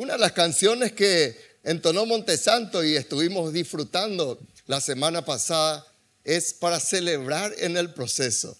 Una 0.00 0.14
de 0.14 0.20
las 0.20 0.32
canciones 0.32 0.92
que 0.92 1.38
entonó 1.62 2.06
Montesanto 2.06 2.82
y 2.82 2.96
estuvimos 2.96 3.52
disfrutando 3.52 4.40
la 4.64 4.80
semana 4.80 5.26
pasada 5.26 5.86
es 6.24 6.54
para 6.54 6.80
celebrar 6.80 7.52
en 7.58 7.76
el 7.76 7.92
proceso. 7.92 8.56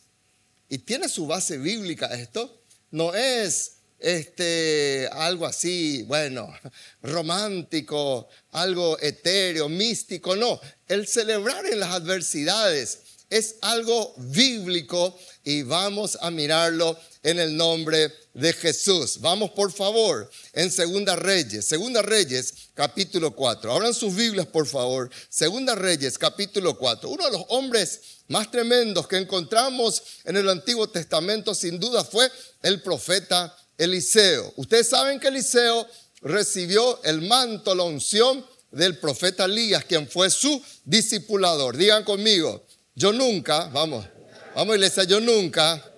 Y 0.68 0.76
tiene 0.76 1.08
su 1.08 1.26
base 1.26 1.56
bíblica 1.56 2.08
esto. 2.08 2.60
No 2.90 3.14
es 3.14 3.76
este, 4.00 5.08
algo 5.12 5.46
así, 5.46 6.02
bueno, 6.02 6.46
romántico, 7.02 8.28
algo 8.50 9.00
etéreo, 9.00 9.70
místico, 9.70 10.36
no. 10.36 10.60
El 10.88 11.06
celebrar 11.06 11.64
en 11.64 11.80
las 11.80 11.94
adversidades 11.94 12.98
es 13.30 13.56
algo 13.62 14.12
bíblico 14.18 15.18
y 15.42 15.62
vamos 15.62 16.18
a 16.20 16.30
mirarlo 16.30 16.98
en 17.22 17.38
el 17.38 17.56
nombre 17.56 18.12
de 18.34 18.52
Jesús. 18.52 19.20
Vamos 19.20 19.50
por 19.50 19.72
favor 19.72 20.30
en 20.52 20.70
Segunda 20.70 21.16
Reyes, 21.16 21.64
Segunda 21.64 22.02
Reyes 22.02 22.54
capítulo 22.74 23.34
4. 23.34 23.72
Abran 23.72 23.94
sus 23.94 24.14
Biblias 24.14 24.46
por 24.46 24.66
favor. 24.66 25.10
Segunda 25.28 25.74
Reyes 25.74 26.16
capítulo 26.18 26.76
4. 26.76 27.08
Uno 27.08 27.24
de 27.24 27.32
los 27.32 27.44
hombres 27.48 28.00
más 28.28 28.50
tremendos 28.50 29.06
que 29.08 29.16
encontramos 29.16 30.02
en 30.24 30.36
el 30.36 30.48
Antiguo 30.48 30.88
Testamento 30.88 31.54
sin 31.54 31.78
duda 31.78 32.04
fue 32.04 32.30
el 32.62 32.80
profeta 32.82 33.54
Eliseo. 33.76 34.52
Ustedes 34.56 34.88
saben 34.88 35.18
que 35.18 35.28
Eliseo 35.28 35.86
recibió 36.22 37.02
el 37.02 37.22
manto, 37.22 37.74
la 37.74 37.84
unción 37.84 38.46
del 38.70 38.98
profeta 38.98 39.46
Elías, 39.46 39.84
quien 39.84 40.08
fue 40.08 40.30
su 40.30 40.62
discipulador. 40.84 41.76
Digan 41.76 42.04
conmigo, 42.04 42.64
yo 42.94 43.12
nunca, 43.12 43.64
vamos, 43.66 44.06
vamos 44.54 44.76
iglesia, 44.76 45.04
yo 45.04 45.18
nunca 45.18 45.89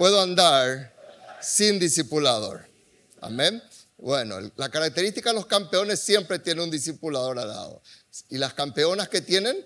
puedo 0.00 0.18
andar 0.22 0.96
sin 1.42 1.78
discipulador. 1.78 2.66
Amén. 3.20 3.62
Bueno, 3.98 4.38
la 4.56 4.70
característica 4.70 5.28
de 5.28 5.34
los 5.34 5.44
campeones 5.44 6.00
siempre 6.00 6.38
tiene 6.38 6.62
un 6.62 6.70
discipulador 6.70 7.38
al 7.38 7.48
lado. 7.48 7.82
Y 8.30 8.38
las 8.38 8.54
campeonas 8.54 9.10
que 9.10 9.20
tienen 9.20 9.62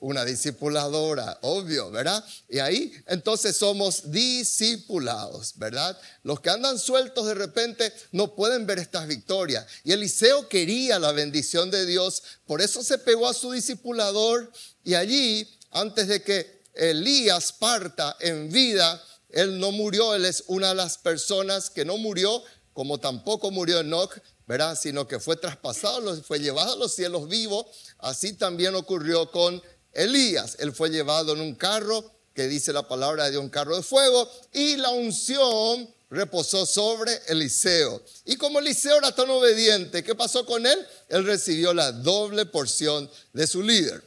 una 0.00 0.24
discipuladora, 0.24 1.38
obvio, 1.42 1.90
¿verdad? 1.90 2.24
Y 2.48 2.60
ahí 2.60 2.94
entonces 3.06 3.54
somos 3.54 4.10
discipulados, 4.10 5.52
¿verdad? 5.56 6.00
Los 6.22 6.40
que 6.40 6.48
andan 6.48 6.78
sueltos 6.78 7.26
de 7.26 7.34
repente 7.34 7.92
no 8.10 8.34
pueden 8.34 8.64
ver 8.64 8.78
estas 8.78 9.06
victorias. 9.06 9.66
Y 9.84 9.92
Eliseo 9.92 10.48
quería 10.48 10.98
la 10.98 11.12
bendición 11.12 11.70
de 11.70 11.84
Dios, 11.84 12.22
por 12.46 12.62
eso 12.62 12.82
se 12.82 12.96
pegó 12.96 13.28
a 13.28 13.34
su 13.34 13.52
discipulador 13.52 14.50
y 14.82 14.94
allí, 14.94 15.46
antes 15.72 16.08
de 16.08 16.22
que 16.22 16.62
Elías 16.74 17.52
parta 17.52 18.16
en 18.18 18.50
vida, 18.50 18.98
él 19.32 19.58
no 19.58 19.72
murió, 19.72 20.14
él 20.14 20.24
es 20.24 20.44
una 20.46 20.68
de 20.68 20.74
las 20.74 20.98
personas 20.98 21.70
que 21.70 21.84
no 21.84 21.96
murió, 21.96 22.42
como 22.72 22.98
tampoco 22.98 23.50
murió 23.50 23.80
Enoch, 23.80 24.18
¿verdad? 24.46 24.78
Sino 24.80 25.06
que 25.06 25.20
fue 25.20 25.36
traspasado, 25.36 26.22
fue 26.22 26.38
llevado 26.40 26.74
a 26.74 26.76
los 26.76 26.94
cielos 26.94 27.28
vivos. 27.28 27.66
Así 27.98 28.34
también 28.34 28.74
ocurrió 28.74 29.30
con 29.30 29.62
Elías. 29.92 30.56
Él 30.58 30.72
fue 30.72 30.90
llevado 30.90 31.32
en 31.32 31.40
un 31.40 31.54
carro, 31.54 32.04
que 32.34 32.48
dice 32.48 32.72
la 32.72 32.88
palabra 32.88 33.30
de 33.30 33.38
un 33.38 33.50
carro 33.50 33.76
de 33.76 33.82
fuego, 33.82 34.28
y 34.52 34.76
la 34.76 34.90
unción 34.90 35.88
reposó 36.10 36.66
sobre 36.66 37.18
Eliseo. 37.28 38.02
Y 38.24 38.36
como 38.36 38.58
Eliseo 38.58 38.98
era 38.98 39.14
tan 39.14 39.30
obediente, 39.30 40.02
¿qué 40.02 40.14
pasó 40.14 40.44
con 40.44 40.66
él? 40.66 40.86
Él 41.08 41.24
recibió 41.24 41.72
la 41.72 41.92
doble 41.92 42.46
porción 42.46 43.10
de 43.32 43.46
su 43.46 43.62
líder. 43.62 44.02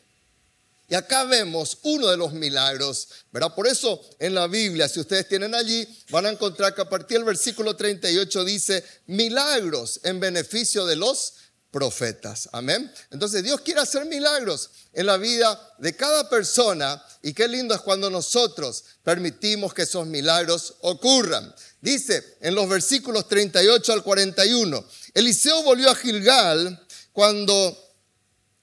Y 0.88 0.96
acá 0.96 1.24
vemos 1.24 1.80
uno 1.84 2.08
de 2.08 2.18
los 2.18 2.34
milagros, 2.34 3.08
¿verdad? 3.32 3.56
Por 3.56 3.68
eso 3.68 4.00
en 4.20 4.36
la 4.36 4.48
Biblia, 4.48 4.88
si 4.88 5.00
ustedes 5.00 5.28
tienen 5.28 5.56
allí, 5.56 5.88
van 6.10 6.26
a 6.26 6.30
encontrar 6.30 6.76
que 6.76 6.82
a 6.82 6.90
partir 6.90 7.18
del 7.18 7.26
versículo 7.26 7.76
38 7.76 8.46
dice, 8.46 8.84
milagros 9.08 10.00
en 10.04 10.20
beneficio 10.20 10.86
de 10.86 10.96
los 10.96 11.34
profetas. 11.76 12.48
Amén. 12.54 12.90
Entonces 13.12 13.44
Dios 13.44 13.60
quiere 13.60 13.82
hacer 13.82 14.06
milagros 14.06 14.70
en 14.94 15.08
la 15.08 15.18
vida 15.18 15.60
de 15.78 15.94
cada 15.94 16.30
persona 16.30 17.04
y 17.22 17.34
qué 17.34 17.50
lindo 17.50 17.76
es 17.76 17.82
cuando 17.82 18.10
nosotros 18.10 18.86
permitimos 19.04 19.74
que 19.74 19.82
esos 19.82 20.08
milagros 20.08 20.76
ocurran. 20.80 21.54
Dice 21.82 22.38
en 22.40 22.56
los 22.56 22.70
versículos 22.70 23.28
38 23.28 23.92
al 23.92 24.04
41, 24.04 24.86
Eliseo 25.16 25.64
volvió 25.64 25.90
a 25.90 25.96
Gilgal 25.96 26.82
cuando, 27.12 27.85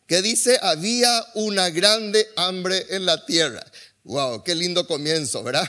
que 0.07 0.23
dice, 0.23 0.59
había 0.63 1.25
una 1.35 1.71
grande 1.71 2.29
hambre 2.37 2.87
en 2.91 3.07
la 3.07 3.25
tierra. 3.25 3.65
Wow, 4.05 4.43
qué 4.43 4.55
lindo 4.55 4.87
comienzo, 4.87 5.43
¿verdad? 5.43 5.69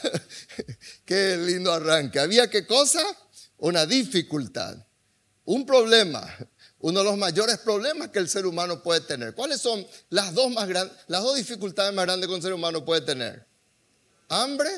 qué 1.05 1.37
lindo 1.37 1.71
arranque. 1.71 2.19
¿Había 2.19 2.49
qué 2.49 2.65
cosa? 2.65 3.01
Una 3.57 3.85
dificultad, 3.85 4.75
un 5.45 5.65
problema, 5.65 6.27
uno 6.79 6.99
de 6.99 7.05
los 7.05 7.17
mayores 7.17 7.59
problemas 7.59 8.09
que 8.09 8.19
el 8.19 8.27
ser 8.27 8.45
humano 8.45 8.81
puede 8.81 9.01
tener. 9.01 9.35
¿Cuáles 9.35 9.61
son 9.61 9.85
las 10.09 10.33
dos, 10.33 10.51
más 10.51 10.67
grandes, 10.67 10.97
las 11.07 11.21
dos 11.21 11.37
dificultades 11.37 11.93
más 11.93 12.05
grandes 12.05 12.27
que 12.27 12.35
un 12.35 12.41
ser 12.41 12.53
humano 12.53 12.83
puede 12.83 13.01
tener? 13.01 13.45
Hambre 14.29 14.69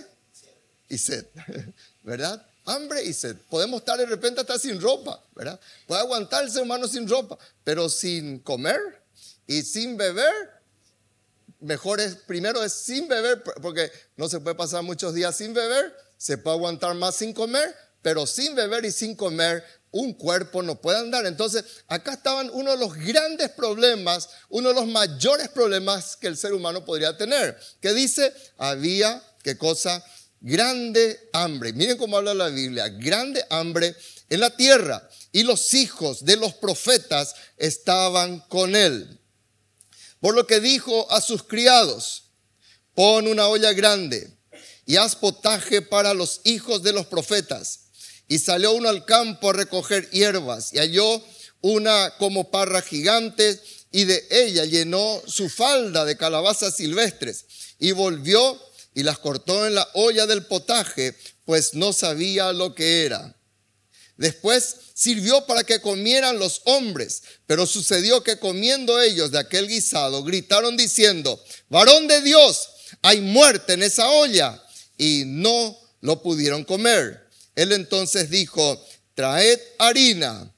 y 0.89 0.97
sed, 0.97 1.25
¿verdad? 2.03 2.45
Hambre 2.65 3.03
y 3.03 3.13
sed. 3.13 3.37
Podemos 3.49 3.79
estar 3.79 3.97
de 3.97 4.05
repente 4.05 4.41
hasta 4.41 4.59
sin 4.59 4.81
ropa, 4.81 5.23
¿verdad? 5.33 5.59
Puede 5.87 6.01
aguantar 6.01 6.43
el 6.43 6.51
ser 6.51 6.63
humano 6.63 6.87
sin 6.87 7.07
ropa, 7.07 7.37
pero 7.63 7.89
sin 7.89 8.39
comer 8.39 9.04
y 9.47 9.61
sin 9.61 9.97
beber, 9.97 10.33
mejor 11.59 11.99
es, 11.99 12.15
primero 12.15 12.63
es 12.63 12.73
sin 12.73 13.07
beber, 13.07 13.43
porque 13.61 13.91
no 14.17 14.29
se 14.29 14.39
puede 14.39 14.55
pasar 14.55 14.83
muchos 14.83 15.13
días 15.13 15.35
sin 15.35 15.53
beber, 15.53 15.95
se 16.17 16.37
puede 16.37 16.57
aguantar 16.57 16.95
más 16.95 17.15
sin 17.15 17.33
comer, 17.33 17.75
pero 18.01 18.25
sin 18.27 18.55
beber 18.55 18.85
y 18.85 18.91
sin 18.91 19.15
comer 19.15 19.63
un 19.91 20.13
cuerpo 20.13 20.61
no 20.61 20.81
puede 20.81 20.99
andar. 20.99 21.25
Entonces, 21.25 21.63
acá 21.87 22.13
estaban 22.13 22.49
uno 22.51 22.71
de 22.71 22.77
los 22.77 22.95
grandes 22.95 23.49
problemas, 23.51 24.29
uno 24.49 24.69
de 24.69 24.75
los 24.75 24.87
mayores 24.87 25.47
problemas 25.49 26.17
que 26.17 26.27
el 26.27 26.37
ser 26.37 26.53
humano 26.53 26.83
podría 26.83 27.15
tener, 27.17 27.57
que 27.79 27.93
dice, 27.93 28.33
había, 28.57 29.23
¿qué 29.41 29.57
cosa? 29.57 30.03
Grande 30.41 31.29
hambre. 31.31 31.71
Miren 31.71 31.97
cómo 31.97 32.17
habla 32.17 32.33
la 32.33 32.49
Biblia, 32.49 32.89
grande 32.89 33.45
hambre 33.49 33.95
en 34.29 34.41
la 34.41 34.49
tierra. 34.49 35.07
Y 35.31 35.43
los 35.43 35.73
hijos 35.73 36.25
de 36.25 36.35
los 36.35 36.53
profetas 36.55 37.33
estaban 37.57 38.41
con 38.41 38.75
él. 38.75 39.19
Por 40.25 40.33
lo 40.33 40.47
que 40.47 40.59
dijo 40.59 41.05
a 41.11 41.21
sus 41.21 41.43
criados, 41.43 42.31
pon 42.95 43.27
una 43.27 43.47
olla 43.47 43.73
grande 43.73 44.27
y 44.87 44.95
haz 44.95 45.15
potaje 45.15 45.83
para 45.83 46.15
los 46.15 46.41
hijos 46.45 46.81
de 46.81 46.93
los 46.93 47.05
profetas 47.05 47.81
y 48.27 48.39
salió 48.39 48.71
uno 48.71 48.89
al 48.89 49.05
campo 49.05 49.51
a 49.51 49.53
recoger 49.53 50.09
hierbas 50.09 50.73
y 50.73 50.79
halló 50.79 51.23
una 51.61 52.11
como 52.17 52.49
parra 52.49 52.81
gigante 52.81 53.61
y 53.91 54.05
de 54.05 54.25
ella 54.31 54.65
llenó 54.65 55.21
su 55.27 55.47
falda 55.47 56.05
de 56.05 56.17
calabazas 56.17 56.77
silvestres 56.77 57.45
y 57.77 57.91
volvió 57.91 58.59
y 58.95 59.03
las 59.03 59.19
cortó 59.19 59.67
en 59.67 59.75
la 59.75 59.87
olla 59.93 60.25
del 60.25 60.47
potaje, 60.47 61.15
pues 61.45 61.75
no 61.75 61.93
sabía 61.93 62.51
lo 62.51 62.73
que 62.73 63.05
era. 63.05 63.35
Después 64.17 64.75
sirvió 64.93 65.45
para 65.45 65.63
que 65.63 65.81
comieran 65.81 66.39
los 66.39 66.61
hombres, 66.65 67.21
pero 67.45 67.65
sucedió 67.65 68.23
que 68.23 68.39
comiendo 68.39 69.01
ellos 69.01 69.31
de 69.31 69.39
aquel 69.39 69.67
guisado, 69.67 70.23
gritaron 70.23 70.77
diciendo, 70.77 71.43
varón 71.69 72.07
de 72.07 72.21
Dios, 72.21 72.69
hay 73.01 73.19
muerte 73.19 73.73
en 73.73 73.83
esa 73.83 74.09
olla, 74.09 74.61
y 74.97 75.23
no 75.25 75.77
lo 76.01 76.21
pudieron 76.21 76.63
comer. 76.63 77.27
Él 77.55 77.71
entonces 77.71 78.29
dijo, 78.29 78.83
traed 79.13 79.59
harina. 79.79 80.51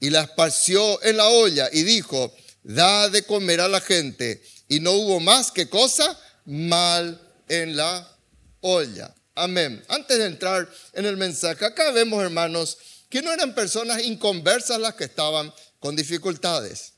Y 0.00 0.10
la 0.10 0.22
esparció 0.22 1.02
en 1.02 1.16
la 1.16 1.28
olla 1.28 1.68
y 1.72 1.82
dijo, 1.82 2.34
da 2.62 3.08
de 3.08 3.22
comer 3.22 3.60
a 3.60 3.68
la 3.68 3.80
gente. 3.80 4.42
Y 4.68 4.80
no 4.80 4.92
hubo 4.92 5.20
más 5.20 5.50
que 5.50 5.68
cosa 5.68 6.18
mal 6.44 7.20
en 7.48 7.76
la 7.76 8.18
olla. 8.60 9.14
Amén. 9.34 9.84
Antes 9.88 10.18
de 10.18 10.26
entrar 10.26 10.68
en 10.92 11.06
el 11.06 11.16
mensaje, 11.16 11.64
acá 11.64 11.90
vemos, 11.90 12.22
hermanos, 12.22 12.78
que 13.08 13.22
no 13.22 13.32
eran 13.32 13.54
personas 13.54 14.02
inconversas 14.02 14.78
las 14.78 14.94
que 14.94 15.04
estaban 15.04 15.52
con 15.80 15.96
dificultades. 15.96 16.92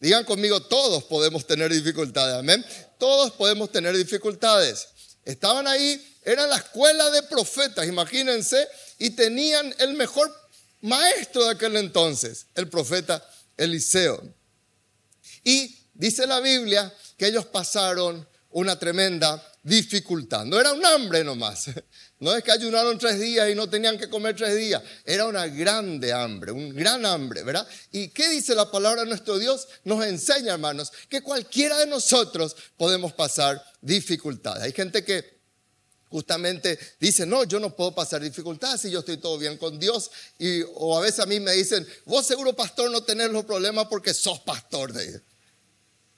Digan 0.00 0.24
conmigo, 0.24 0.60
todos 0.62 1.04
podemos 1.04 1.46
tener 1.46 1.72
dificultades. 1.72 2.34
Amén. 2.34 2.64
Todos 2.98 3.32
podemos 3.32 3.70
tener 3.70 3.96
dificultades. 3.96 4.88
Estaban 5.24 5.66
ahí 5.66 6.00
era 6.24 6.46
la 6.46 6.56
escuela 6.56 7.10
de 7.10 7.22
profetas, 7.24 7.86
imagínense, 7.86 8.68
y 8.98 9.10
tenían 9.10 9.74
el 9.78 9.94
mejor 9.94 10.32
maestro 10.80 11.44
de 11.44 11.50
aquel 11.52 11.76
entonces, 11.76 12.46
el 12.54 12.68
profeta 12.68 13.24
Eliseo. 13.56 14.22
Y 15.44 15.76
dice 15.94 16.26
la 16.26 16.40
Biblia 16.40 16.92
que 17.16 17.26
ellos 17.26 17.46
pasaron 17.46 18.26
una 18.50 18.78
tremenda 18.78 19.42
dificultad. 19.62 20.44
No 20.44 20.58
era 20.58 20.72
un 20.72 20.84
hambre 20.84 21.24
nomás. 21.24 21.70
No 22.18 22.36
es 22.36 22.44
que 22.44 22.52
ayunaron 22.52 22.98
tres 22.98 23.18
días 23.18 23.50
y 23.50 23.56
no 23.56 23.68
tenían 23.68 23.98
que 23.98 24.08
comer 24.08 24.36
tres 24.36 24.54
días. 24.54 24.80
Era 25.04 25.26
una 25.26 25.48
grande 25.48 26.12
hambre, 26.12 26.52
un 26.52 26.72
gran 26.72 27.04
hambre, 27.04 27.42
¿verdad? 27.42 27.66
¿Y 27.90 28.10
qué 28.10 28.28
dice 28.28 28.54
la 28.54 28.70
palabra 28.70 29.02
de 29.02 29.08
nuestro 29.08 29.40
Dios? 29.40 29.66
Nos 29.82 30.06
enseña, 30.06 30.52
hermanos, 30.52 30.92
que 31.08 31.20
cualquiera 31.20 31.78
de 31.78 31.86
nosotros 31.86 32.54
podemos 32.76 33.12
pasar 33.12 33.60
dificultades. 33.80 34.62
Hay 34.62 34.72
gente 34.72 35.04
que 35.04 35.42
justamente 36.10 36.78
dice, 37.00 37.26
no, 37.26 37.42
yo 37.42 37.58
no 37.58 37.74
puedo 37.74 37.92
pasar 37.92 38.20
dificultades 38.20 38.82
si 38.82 38.90
yo 38.92 39.00
estoy 39.00 39.16
todo 39.16 39.36
bien 39.36 39.56
con 39.56 39.80
Dios. 39.80 40.10
Y, 40.38 40.62
o 40.74 40.96
a 40.96 41.00
veces 41.00 41.18
a 41.18 41.26
mí 41.26 41.40
me 41.40 41.50
dicen, 41.54 41.84
vos 42.04 42.24
seguro 42.24 42.54
pastor 42.54 42.88
no 42.88 43.02
tenés 43.02 43.30
los 43.30 43.44
problemas 43.44 43.88
porque 43.88 44.14
sos 44.14 44.38
pastor 44.40 44.92
de 44.92 45.22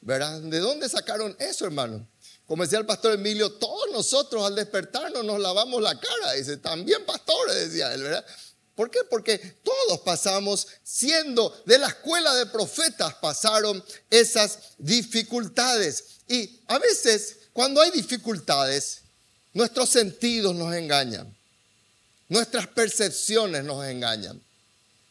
¿Verdad? 0.03 0.39
¿De 0.43 0.59
dónde 0.59 0.87
sacaron 0.91 1.35
eso, 1.39 1.65
hermano? 1.65 2.07
Como 2.47 2.63
decía 2.63 2.79
el 2.79 2.87
pastor 2.87 3.15
Emilio, 3.15 3.53
todos 3.53 3.91
nosotros 3.93 4.45
al 4.45 4.55
despertarnos 4.55 5.25
nos 5.25 5.41
lavamos 5.41 5.83
la 5.83 5.99
cara. 5.99 6.33
Dice, 6.33 6.59
también 6.59 7.05
pastores, 7.07 7.55
decía 7.55 7.93
él, 7.95 8.03
¿verdad? 8.03 8.25
¿Por 8.75 8.91
qué? 8.91 9.01
Porque 9.09 9.39
todos 9.39 10.01
pasamos, 10.01 10.67
siendo 10.83 11.63
de 11.65 11.79
la 11.79 11.87
escuela 11.87 12.35
de 12.35 12.47
profetas, 12.47 13.15
pasaron 13.15 13.83
esas 14.11 14.59
dificultades. 14.79 16.05
Y 16.29 16.61
a 16.67 16.79
veces, 16.79 17.37
cuando 17.53 17.81
hay 17.81 17.93
dificultades, 17.93 19.05
Nuestros 19.55 19.89
sentidos 19.89 20.55
nos 20.57 20.75
engañan. 20.75 21.33
Nuestras 22.29 22.67
percepciones 22.67 23.63
nos 23.63 23.87
engañan. 23.87 24.43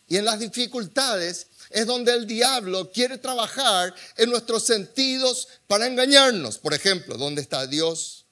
Y 0.10 0.18
en 0.18 0.26
las 0.26 0.38
dificultades 0.38 1.48
es 1.74 1.86
donde 1.88 2.14
el 2.14 2.28
diablo 2.28 2.92
quiere 2.92 3.18
trabajar 3.18 3.94
en 4.18 4.30
nuestros 4.30 4.64
sentidos 4.64 5.48
para 5.68 5.88
engañarnos. 5.88 6.58
Por 6.58 6.74
ejemplo, 6.74 7.18
¿dónde 7.18 7.42
está 7.42 7.68
Dios? 7.68 8.26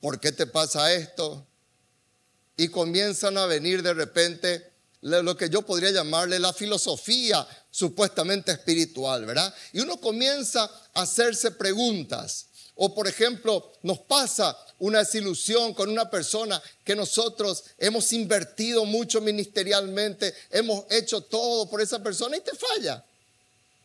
¿Por 0.00 0.20
qué 0.20 0.32
te 0.32 0.46
pasa 0.46 0.92
esto? 0.92 1.46
Y 2.56 2.68
comienzan 2.68 3.36
a 3.38 3.46
venir 3.46 3.82
de 3.82 3.94
repente 3.94 4.70
lo 5.00 5.36
que 5.36 5.48
yo 5.48 5.62
podría 5.62 5.90
llamarle 5.90 6.38
la 6.38 6.52
filosofía 6.52 7.46
supuestamente 7.70 8.52
espiritual, 8.52 9.24
¿verdad? 9.24 9.52
Y 9.72 9.80
uno 9.80 9.98
comienza 9.98 10.70
a 10.94 11.02
hacerse 11.02 11.50
preguntas. 11.52 12.49
O 12.82 12.94
por 12.94 13.06
ejemplo, 13.06 13.72
nos 13.82 13.98
pasa 13.98 14.56
una 14.78 15.00
desilusión 15.00 15.74
con 15.74 15.90
una 15.90 16.08
persona 16.08 16.62
que 16.82 16.96
nosotros 16.96 17.62
hemos 17.76 18.10
invertido 18.14 18.86
mucho 18.86 19.20
ministerialmente, 19.20 20.32
hemos 20.50 20.86
hecho 20.90 21.20
todo 21.20 21.68
por 21.68 21.82
esa 21.82 22.02
persona 22.02 22.38
y 22.38 22.40
te 22.40 22.52
falla. 22.56 23.04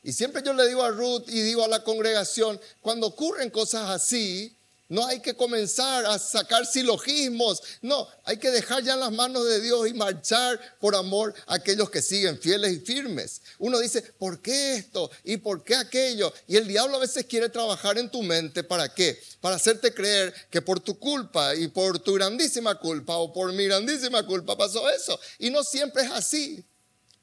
Y 0.01 0.13
siempre 0.13 0.41
yo 0.45 0.53
le 0.53 0.65
digo 0.65 0.81
a 0.81 0.91
Ruth 0.91 1.23
y 1.27 1.41
digo 1.41 1.65
a 1.65 1.67
la 1.67 1.83
congregación, 1.83 2.57
cuando 2.81 3.07
ocurren 3.07 3.49
cosas 3.49 3.89
así, 3.89 4.54
no 4.87 5.05
hay 5.05 5.19
que 5.19 5.33
comenzar 5.33 6.05
a 6.05 6.19
sacar 6.19 6.65
silogismos. 6.65 7.61
No, 7.81 8.07
hay 8.23 8.37
que 8.37 8.51
dejar 8.51 8.83
ya 8.83 8.95
las 8.95 9.11
manos 9.11 9.45
de 9.45 9.59
Dios 9.61 9.87
y 9.87 9.93
marchar 9.93 10.59
por 10.79 10.95
amor 10.95 11.33
a 11.47 11.55
aquellos 11.55 11.89
que 11.89 12.01
siguen 12.01 12.39
fieles 12.39 12.73
y 12.73 12.79
firmes. 12.79 13.41
Uno 13.57 13.79
dice, 13.79 14.01
¿por 14.01 14.41
qué 14.41 14.75
esto? 14.75 15.09
¿Y 15.23 15.37
por 15.37 15.63
qué 15.63 15.75
aquello? 15.75 16.31
Y 16.47 16.57
el 16.57 16.67
diablo 16.67 16.97
a 16.97 16.99
veces 16.99 17.25
quiere 17.25 17.49
trabajar 17.49 17.97
en 17.97 18.11
tu 18.11 18.21
mente. 18.21 18.63
¿Para 18.63 18.93
qué? 18.93 19.19
Para 19.41 19.55
hacerte 19.55 19.93
creer 19.93 20.33
que 20.51 20.61
por 20.61 20.79
tu 20.79 20.99
culpa 20.99 21.55
y 21.55 21.67
por 21.67 21.97
tu 21.99 22.13
grandísima 22.13 22.75
culpa 22.75 23.17
o 23.17 23.33
por 23.33 23.51
mi 23.53 23.65
grandísima 23.65 24.25
culpa 24.25 24.55
pasó 24.55 24.87
eso. 24.89 25.19
Y 25.39 25.49
no 25.49 25.63
siempre 25.63 26.03
es 26.03 26.11
así. 26.11 26.63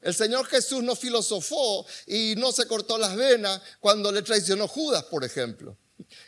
El 0.01 0.13
Señor 0.13 0.45
Jesús 0.47 0.83
no 0.83 0.97
filosofó 0.97 1.85
y 2.07 2.35
no 2.35 2.51
se 2.51 2.67
cortó 2.67 2.97
las 2.97 3.15
venas 3.15 3.61
cuando 3.79 4.11
le 4.11 4.21
traicionó 4.21 4.67
Judas, 4.67 5.05
por 5.05 5.23
ejemplo. 5.23 5.77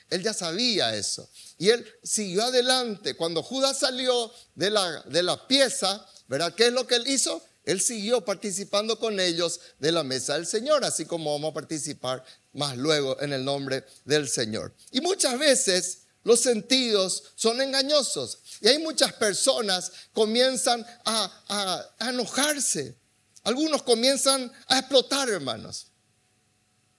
Él 0.10 0.24
ya 0.24 0.34
sabía 0.34 0.96
eso. 0.96 1.30
Y 1.58 1.70
él 1.70 1.86
siguió 2.04 2.44
adelante. 2.44 3.16
Cuando 3.16 3.44
Judas 3.44 3.80
salió 3.80 4.32
de 4.56 4.70
la, 4.70 5.02
de 5.04 5.24
la 5.24 5.48
pieza, 5.48 6.06
¿verdad? 6.28 6.54
¿Qué 6.56 6.68
es 6.68 6.74
lo 6.74 6.88
que 6.88 6.96
él 6.96 7.08
hizo? 7.08 7.42
Él 7.64 7.82
siguió 7.82 8.24
participando 8.24 9.00
con 9.00 9.20
ellos 9.20 9.60
de 9.80 9.92
la 9.92 10.04
mesa 10.04 10.36
del 10.36 10.46
Señor, 10.46 10.86
así 10.86 11.06
como 11.06 11.32
vamos 11.34 11.52
a 11.52 11.54
participar 11.56 12.24
más 12.54 12.78
luego 12.78 13.20
en 13.22 13.34
el 13.34 13.44
nombre 13.44 13.84
del 14.06 14.30
Señor. 14.30 14.74
Y 14.92 15.02
muchas 15.02 15.38
veces 15.40 16.00
los 16.24 16.40
sentidos 16.40 17.24
son 17.36 17.62
engañosos. 17.62 18.40
Y 18.62 18.68
hay 18.68 18.80
muchas 18.80 19.14
personas 19.14 19.92
comienzan 20.14 20.86
a, 21.06 21.88
a 22.00 22.10
enojarse. 22.10 22.96
Algunos 23.44 23.84
comienzan 23.84 24.52
a 24.68 24.80
explotar, 24.80 25.30
hermanos. 25.30 25.88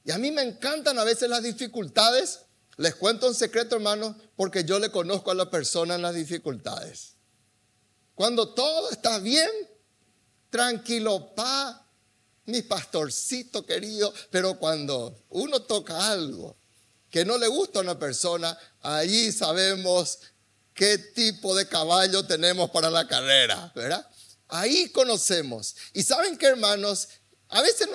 Y 0.05 0.13
a 0.13 0.19
mí 0.19 0.31
me 0.31 0.43
encantan 0.43 0.99
a 0.99 1.05
veces 1.05 1.29
las 1.29 1.43
dificultades 1.43 2.41
les 2.77 2.95
cuento 2.95 3.27
un 3.29 3.35
secreto, 3.35 3.77
hermano, 3.77 4.17
porque 4.37 4.65
yo 4.65 4.79
le 4.79 4.91
conozco 4.91 5.31
a 5.31 5.35
la 5.35 5.51
persona 5.51 5.95
en 5.95 6.03
las 6.03 6.15
dificultades. 6.15 7.15
Cuando 8.15 8.53
todo 8.55 8.91
está 8.91 9.19
bien, 9.19 9.51
tranquilo, 10.51 11.35
pa, 11.35 11.87
mi 12.47 12.63
pastorcito 12.63 13.65
querido, 13.65 14.13
pero 14.31 14.59
cuando 14.59 15.25
uno 15.31 15.63
toca 15.63 16.11
algo 16.11 16.57
que 17.11 17.25
no 17.25 17.39
le 17.39 17.49
gusta 17.49 17.79
a 17.79 17.83
una 17.83 17.99
persona, 17.99 18.57
allí 18.83 19.33
sabemos 19.33 20.19
qué 20.75 20.99
tipo 20.99 21.57
de 21.57 21.67
caballo 21.67 22.27
tenemos 22.27 22.71
para 22.71 22.91
la 22.91 23.09
carrera, 23.09 23.73
¿verdad? 23.75 24.07
Ahí 24.49 24.91
conocemos. 24.91 25.75
Y 25.95 26.03
saben 26.03 26.37
que, 26.37 26.47
hermanos, 26.47 27.09
a 27.49 27.63
veces 27.63 27.89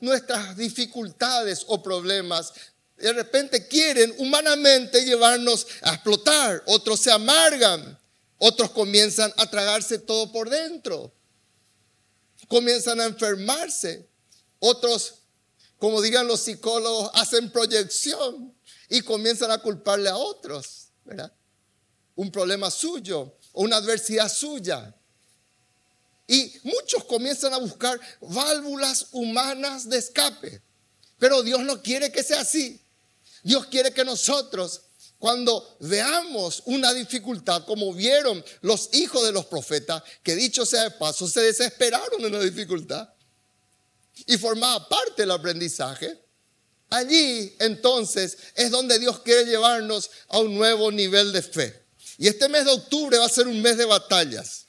nuestras 0.00 0.56
dificultades 0.56 1.64
o 1.68 1.82
problemas 1.82 2.52
de 2.96 3.12
repente 3.12 3.66
quieren 3.66 4.14
humanamente 4.18 5.04
llevarnos 5.04 5.66
a 5.82 5.94
explotar, 5.94 6.62
otros 6.66 7.00
se 7.00 7.10
amargan, 7.10 7.98
otros 8.38 8.70
comienzan 8.70 9.32
a 9.36 9.50
tragarse 9.50 9.98
todo 9.98 10.30
por 10.30 10.48
dentro, 10.48 11.12
comienzan 12.48 13.00
a 13.00 13.06
enfermarse, 13.06 14.08
otros, 14.58 15.14
como 15.78 16.00
digan 16.00 16.26
los 16.26 16.40
psicólogos, 16.40 17.10
hacen 17.14 17.50
proyección 17.50 18.54
y 18.88 19.02
comienzan 19.02 19.50
a 19.50 19.58
culparle 19.58 20.08
a 20.08 20.16
otros, 20.16 20.88
¿verdad? 21.04 21.32
Un 22.16 22.30
problema 22.30 22.70
suyo 22.70 23.36
o 23.52 23.62
una 23.62 23.76
adversidad 23.76 24.32
suya. 24.32 24.94
Y 26.26 26.54
muchos 26.62 27.04
comienzan 27.04 27.52
a 27.52 27.58
buscar 27.58 28.00
válvulas 28.20 29.08
humanas 29.12 29.88
de 29.88 29.98
escape. 29.98 30.62
Pero 31.18 31.42
Dios 31.42 31.60
no 31.60 31.82
quiere 31.82 32.10
que 32.10 32.22
sea 32.22 32.40
así. 32.40 32.80
Dios 33.44 33.66
quiere 33.66 33.92
que 33.92 34.04
nosotros, 34.04 34.80
cuando 35.18 35.76
veamos 35.80 36.62
una 36.64 36.92
dificultad, 36.94 37.64
como 37.66 37.92
vieron 37.92 38.42
los 38.62 38.88
hijos 38.94 39.22
de 39.22 39.32
los 39.32 39.44
profetas, 39.46 40.02
que 40.22 40.34
dicho 40.34 40.66
sea 40.66 40.84
de 40.84 40.90
paso, 40.92 41.28
se 41.28 41.42
desesperaron 41.42 42.24
en 42.24 42.32
la 42.32 42.40
dificultad 42.40 43.08
y 44.26 44.38
formaba 44.38 44.88
parte 44.88 45.22
del 45.22 45.30
aprendizaje. 45.30 46.18
Allí 46.88 47.54
entonces 47.58 48.38
es 48.54 48.70
donde 48.70 48.98
Dios 48.98 49.20
quiere 49.20 49.44
llevarnos 49.44 50.10
a 50.28 50.38
un 50.38 50.54
nuevo 50.54 50.90
nivel 50.90 51.32
de 51.32 51.42
fe. 51.42 51.84
Y 52.16 52.28
este 52.28 52.48
mes 52.48 52.64
de 52.64 52.72
octubre 52.72 53.18
va 53.18 53.26
a 53.26 53.28
ser 53.28 53.46
un 53.46 53.60
mes 53.60 53.76
de 53.76 53.84
batallas. 53.84 54.63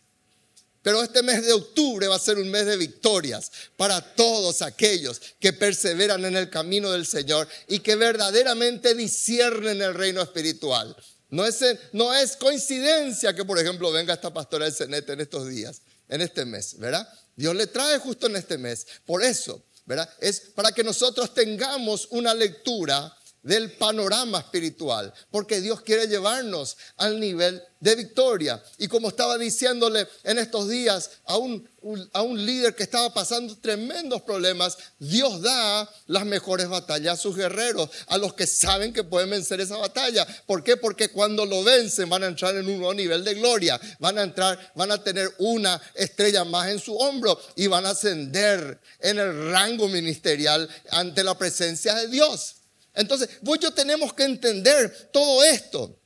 Pero 0.85 1.01
este 1.01 1.23
mes 1.23 1.43
de 1.43 1.51
octubre 1.51 2.07
va 2.07 2.15
a 2.15 2.19
ser 2.19 2.37
un 2.37 2.51
mes 2.51 2.67
de 2.67 2.77
victorias 2.77 3.51
para 3.75 3.99
todos 3.99 4.61
aquellos 4.61 5.19
que 5.39 5.51
perseveran 5.51 6.23
en 6.25 6.37
el 6.37 6.51
camino 6.51 6.91
del 6.91 7.07
Señor 7.07 7.47
y 7.67 7.79
que 7.79 7.95
verdaderamente 7.95 8.93
disciernen 8.93 9.81
el 9.81 9.95
reino 9.95 10.21
espiritual. 10.21 10.95
No 11.31 11.43
es, 11.43 11.59
no 11.91 12.13
es 12.13 12.37
coincidencia 12.37 13.33
que, 13.33 13.43
por 13.43 13.57
ejemplo, 13.57 13.91
venga 13.91 14.13
esta 14.13 14.31
pastora 14.31 14.65
del 14.65 14.75
Cenete 14.75 15.13
en 15.13 15.21
estos 15.21 15.49
días, 15.49 15.81
en 16.07 16.21
este 16.21 16.45
mes, 16.45 16.77
¿verdad? 16.77 17.11
Dios 17.35 17.55
le 17.55 17.65
trae 17.65 17.97
justo 17.97 18.27
en 18.27 18.35
este 18.35 18.59
mes. 18.59 18.85
Por 19.07 19.23
eso, 19.23 19.65
¿verdad? 19.87 20.07
Es 20.21 20.39
para 20.53 20.71
que 20.71 20.83
nosotros 20.83 21.33
tengamos 21.33 22.07
una 22.11 22.35
lectura 22.35 23.11
del 23.45 23.71
panorama 23.73 24.39
espiritual, 24.39 25.13
porque 25.29 25.61
Dios 25.61 25.81
quiere 25.81 26.07
llevarnos 26.07 26.77
al 26.97 27.19
nivel 27.19 27.61
de 27.79 27.95
victoria. 27.95 28.61
Y 28.79 28.87
como 28.87 29.09
estaba 29.09 29.37
diciéndole 29.37 30.07
en 30.23 30.39
estos 30.39 30.67
días 30.67 31.11
a 31.25 31.37
un, 31.37 31.69
a 32.13 32.23
un 32.23 32.43
líder 32.43 32.73
que 32.73 32.81
estaba 32.81 33.13
pasando 33.13 33.55
tremendos 33.57 34.23
problemas, 34.23 34.79
Dios 34.97 35.43
da 35.43 35.87
las 36.07 36.25
mejores 36.25 36.67
batallas 36.67 37.19
a 37.19 37.21
sus 37.21 37.35
guerreros, 37.35 37.87
a 38.07 38.17
los 38.17 38.33
que 38.33 38.47
saben 38.47 38.91
que 38.91 39.03
pueden 39.03 39.29
vencer 39.29 39.61
esa 39.61 39.77
batalla. 39.77 40.25
¿Por 40.47 40.63
qué? 40.63 40.75
Porque 40.75 41.09
cuando 41.09 41.45
lo 41.45 41.63
vencen 41.63 42.09
van 42.09 42.23
a 42.23 42.27
entrar 42.27 42.55
en 42.55 42.67
un 42.67 42.79
nuevo 42.79 42.95
nivel 42.95 43.23
de 43.23 43.35
gloria, 43.35 43.79
van 43.99 44.17
a 44.17 44.23
entrar, 44.23 44.71
van 44.73 44.91
a 44.91 45.03
tener 45.03 45.31
una 45.37 45.79
estrella 45.93 46.43
más 46.45 46.69
en 46.69 46.79
su 46.79 46.97
hombro 46.97 47.39
y 47.55 47.67
van 47.67 47.85
a 47.85 47.91
ascender 47.91 48.81
en 49.01 49.19
el 49.19 49.51
rango 49.51 49.87
ministerial 49.87 50.67
ante 50.89 51.23
la 51.23 51.37
presencia 51.37 51.93
de 51.93 52.07
Dios. 52.07 52.54
Entonces, 52.95 53.29
vos 53.41 53.59
yo 53.59 53.71
tenemos 53.71 54.13
que 54.13 54.23
entender 54.23 55.09
todo 55.11 55.43
esto, 55.43 55.99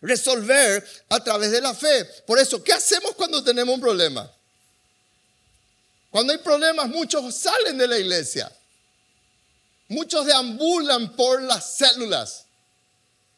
resolver 0.00 0.86
a 1.08 1.22
través 1.22 1.50
de 1.50 1.60
la 1.60 1.74
fe. 1.74 2.04
Por 2.26 2.38
eso, 2.38 2.62
¿qué 2.62 2.72
hacemos 2.72 3.12
cuando 3.16 3.42
tenemos 3.42 3.74
un 3.74 3.80
problema? 3.80 4.32
Cuando 6.10 6.32
hay 6.32 6.38
problemas, 6.38 6.88
muchos 6.88 7.34
salen 7.34 7.76
de 7.76 7.88
la 7.88 7.98
iglesia. 7.98 8.50
Muchos 9.88 10.26
deambulan 10.26 11.14
por 11.14 11.42
las 11.42 11.76
células 11.76 12.46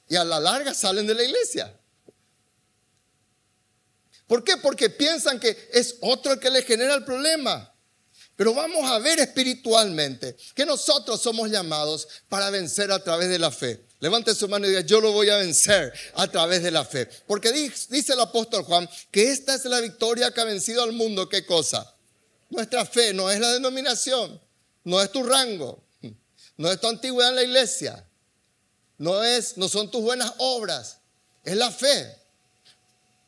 y 0.09 0.17
a 0.17 0.25
la 0.25 0.39
larga 0.39 0.73
salen 0.75 1.07
de 1.07 1.15
la 1.15 1.23
iglesia. 1.23 1.75
¿Por 4.27 4.45
qué? 4.45 4.59
Porque 4.59 4.91
piensan 4.91 5.41
que 5.41 5.71
es 5.73 5.97
otro 6.03 6.33
el 6.33 6.39
que 6.39 6.51
le 6.51 6.63
genera 6.63 6.95
el 6.95 7.05
problema 7.05 7.75
Pero 8.39 8.55
vamos 8.55 8.89
a 8.89 9.01
ver 9.01 9.19
espiritualmente 9.19 10.37
que 10.55 10.65
nosotros 10.65 11.21
somos 11.21 11.51
llamados 11.51 12.07
para 12.29 12.51
vencer 12.51 12.93
a 12.93 13.03
través 13.03 13.29
de 13.31 13.39
la 13.41 13.51
fe. 13.51 13.85
Levante 13.99 14.33
su 14.33 14.47
mano 14.47 14.65
y 14.65 14.69
diga, 14.69 14.83
yo 14.83 15.01
lo 15.01 15.11
voy 15.11 15.29
a 15.29 15.39
vencer 15.39 15.93
a 16.15 16.29
través 16.29 16.63
de 16.63 16.71
la 16.71 16.85
fe. 16.85 17.09
Porque 17.27 17.51
dice 17.51 18.13
el 18.13 18.21
apóstol 18.21 18.63
Juan 18.63 18.89
que 19.11 19.33
esta 19.33 19.57
es 19.57 19.65
la 19.65 19.81
victoria 19.81 20.31
que 20.31 20.41
ha 20.41 20.45
vencido 20.45 20.85
al 20.85 20.93
mundo. 20.93 21.29
¿Qué 21.29 21.45
cosa? 21.45 21.93
Nuestra 22.49 22.87
fe 22.87 23.13
no 23.13 23.29
es 23.29 23.41
la 23.41 23.55
denominación, 23.55 24.41
no 24.85 25.03
es 25.03 25.11
tu 25.11 25.25
rango, 25.25 25.83
no 26.57 26.71
es 26.71 26.81
tu 26.81 26.87
antigüedad 26.87 27.31
en 27.31 27.37
la 27.37 27.43
iglesia, 27.43 28.07
no, 28.99 29.21
es, 29.25 29.57
no 29.57 29.69
son 29.69 29.91
tus 29.91 30.03
buenas 30.03 30.33
obras, 30.39 30.99
es 31.43 31.57
la 31.57 31.73
fe. 31.73 32.17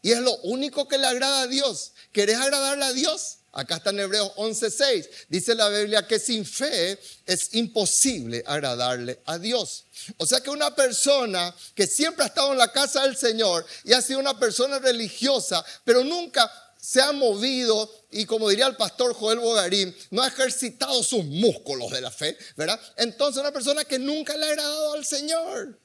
Y 0.02 0.12
es 0.12 0.20
lo 0.20 0.36
único 0.42 0.86
que 0.86 0.98
le 0.98 1.08
agrada 1.08 1.42
a 1.42 1.46
Dios. 1.48 1.94
¿Querés 2.12 2.36
agradarle 2.36 2.84
a 2.84 2.92
Dios? 2.92 3.39
Acá 3.52 3.76
está 3.76 3.90
en 3.90 4.00
Hebreos 4.00 4.32
11:6. 4.36 5.08
Dice 5.28 5.54
la 5.54 5.68
Biblia 5.68 6.06
que 6.06 6.18
sin 6.18 6.44
fe 6.44 6.98
es 7.26 7.54
imposible 7.54 8.44
agradarle 8.46 9.20
a 9.26 9.38
Dios. 9.38 9.86
O 10.18 10.26
sea 10.26 10.40
que 10.40 10.50
una 10.50 10.74
persona 10.74 11.54
que 11.74 11.86
siempre 11.86 12.24
ha 12.24 12.28
estado 12.28 12.52
en 12.52 12.58
la 12.58 12.70
casa 12.70 13.02
del 13.02 13.16
Señor 13.16 13.66
y 13.84 13.92
ha 13.92 14.02
sido 14.02 14.20
una 14.20 14.38
persona 14.38 14.78
religiosa, 14.78 15.64
pero 15.84 16.04
nunca 16.04 16.50
se 16.80 17.02
ha 17.02 17.12
movido 17.12 17.92
y 18.10 18.24
como 18.24 18.48
diría 18.48 18.66
el 18.66 18.76
pastor 18.76 19.14
Joel 19.14 19.40
Bogarín, 19.40 19.94
no 20.10 20.22
ha 20.22 20.28
ejercitado 20.28 21.02
sus 21.02 21.24
músculos 21.24 21.90
de 21.90 22.00
la 22.00 22.10
fe, 22.10 22.38
¿verdad? 22.56 22.80
Entonces 22.96 23.40
una 23.40 23.52
persona 23.52 23.84
que 23.84 23.98
nunca 23.98 24.36
le 24.36 24.46
ha 24.46 24.50
agradado 24.50 24.94
al 24.94 25.04
Señor. 25.04 25.78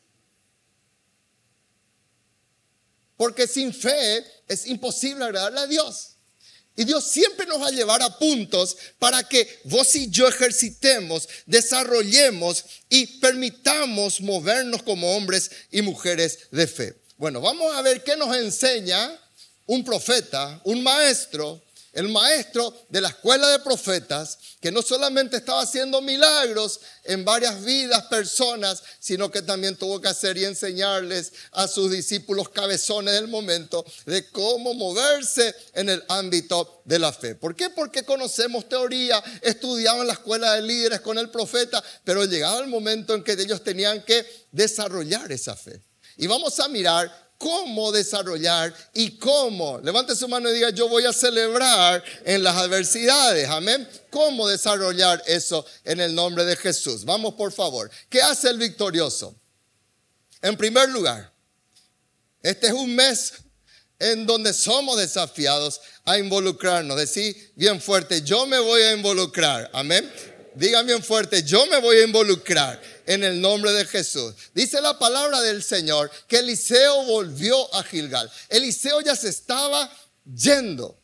Porque 3.17 3.47
sin 3.47 3.73
fe 3.73 4.25
es 4.47 4.67
imposible 4.67 5.25
agradarle 5.25 5.59
a 5.61 5.67
Dios. 5.67 6.14
Y 6.75 6.83
Dios 6.83 7.05
siempre 7.05 7.45
nos 7.45 7.61
va 7.61 7.67
a 7.67 7.71
llevar 7.71 8.01
a 8.01 8.17
puntos 8.17 8.75
para 8.99 9.23
que 9.23 9.61
vos 9.63 9.95
y 9.95 10.09
yo 10.09 10.27
ejercitemos, 10.27 11.29
desarrollemos 11.45 12.65
y 12.89 13.07
permitamos 13.19 14.19
movernos 14.19 14.83
como 14.83 15.15
hombres 15.15 15.49
y 15.71 15.81
mujeres 15.81 16.39
de 16.51 16.67
fe. 16.67 16.95
Bueno, 17.17 17.39
vamos 17.39 17.73
a 17.73 17.81
ver 17.81 18.03
qué 18.03 18.17
nos 18.17 18.35
enseña 18.35 19.17
un 19.65 19.83
profeta, 19.83 20.59
un 20.65 20.83
maestro 20.83 21.64
el 21.95 22.09
maestro 22.09 22.73
de 22.89 22.99
la 22.99 23.07
escuela 23.07 23.49
de 23.49 23.59
profetas, 23.59 24.37
que 24.59 24.69
no 24.69 24.81
solamente 24.81 25.37
estaba 25.37 25.61
haciendo 25.61 26.01
milagros 26.01 26.81
en 27.05 27.23
varias 27.23 27.63
vidas, 27.63 28.03
personas, 28.07 28.83
sino 28.99 29.31
que 29.31 29.41
también 29.41 29.77
tuvo 29.77 30.01
que 30.01 30.09
hacer 30.09 30.37
y 30.37 30.43
enseñarles 30.43 31.31
a 31.53 31.69
sus 31.69 31.89
discípulos 31.89 32.49
cabezones 32.49 33.13
del 33.13 33.29
momento 33.29 33.85
de 34.05 34.29
cómo 34.29 34.73
moverse 34.73 35.55
en 35.73 35.87
el 35.87 36.03
ámbito 36.09 36.81
de 36.83 36.99
la 36.99 37.13
fe. 37.13 37.33
¿Por 37.33 37.55
qué? 37.55 37.69
Porque 37.69 38.03
conocemos 38.03 38.67
teoría, 38.67 39.23
estudiaban 39.41 40.01
en 40.01 40.07
la 40.07 40.13
escuela 40.13 40.53
de 40.53 40.63
líderes 40.63 40.99
con 40.99 41.17
el 41.17 41.29
profeta, 41.29 41.81
pero 42.03 42.25
llegaba 42.25 42.59
el 42.59 42.67
momento 42.67 43.15
en 43.15 43.23
que 43.23 43.31
ellos 43.31 43.63
tenían 43.63 44.03
que 44.03 44.25
desarrollar 44.51 45.31
esa 45.31 45.55
fe. 45.55 45.81
Y 46.17 46.27
vamos 46.27 46.59
a 46.59 46.67
mirar 46.67 47.24
cómo 47.37 47.91
desarrollar 47.91 48.73
y 48.93 49.17
cómo. 49.17 49.79
Levante 49.79 50.15
su 50.15 50.27
mano 50.27 50.49
y 50.49 50.53
diga, 50.53 50.69
yo 50.69 50.87
voy 50.87 51.05
a 51.05 51.13
celebrar 51.13 52.03
en 52.23 52.43
las 52.43 52.55
adversidades. 52.55 53.49
Amén. 53.49 53.87
¿Cómo 54.09 54.47
desarrollar 54.47 55.21
eso 55.27 55.65
en 55.83 55.99
el 55.99 56.15
nombre 56.15 56.45
de 56.45 56.55
Jesús? 56.55 57.05
Vamos 57.05 57.35
por 57.35 57.51
favor. 57.51 57.89
¿Qué 58.09 58.21
hace 58.21 58.49
el 58.49 58.57
victorioso? 58.57 59.35
En 60.41 60.55
primer 60.57 60.89
lugar, 60.89 61.33
este 62.41 62.67
es 62.67 62.73
un 62.73 62.95
mes 62.95 63.33
en 63.97 64.25
donde 64.25 64.53
somos 64.53 64.97
desafiados 64.97 65.81
a 66.03 66.17
involucrarnos. 66.17 66.97
Decir 66.97 67.53
bien 67.55 67.81
fuerte, 67.81 68.21
yo 68.21 68.45
me 68.45 68.59
voy 68.59 68.81
a 68.81 68.93
involucrar. 68.93 69.69
Amén. 69.73 70.11
Digan 70.55 70.85
bien 70.85 71.03
fuerte, 71.03 71.43
yo 71.43 71.65
me 71.67 71.79
voy 71.79 71.97
a 71.97 72.03
involucrar 72.03 72.81
en 73.05 73.23
el 73.23 73.41
nombre 73.41 73.71
de 73.71 73.85
Jesús. 73.85 74.33
Dice 74.53 74.81
la 74.81 74.97
palabra 74.97 75.41
del 75.41 75.63
Señor 75.63 76.11
que 76.27 76.39
Eliseo 76.39 77.03
volvió 77.03 77.73
a 77.75 77.83
Gilgal. 77.83 78.31
Eliseo 78.49 79.01
ya 79.01 79.15
se 79.15 79.29
estaba 79.29 79.91
yendo. 80.25 80.97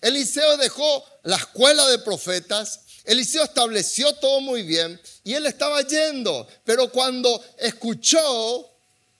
Eliseo 0.00 0.56
dejó 0.56 1.04
la 1.24 1.36
escuela 1.36 1.86
de 1.88 1.98
profetas. 1.98 2.80
Eliseo 3.04 3.44
estableció 3.44 4.12
todo 4.14 4.40
muy 4.40 4.62
bien 4.62 5.00
y 5.24 5.34
él 5.34 5.46
estaba 5.46 5.82
yendo. 5.82 6.46
Pero 6.64 6.90
cuando 6.90 7.42
escuchó 7.58 8.70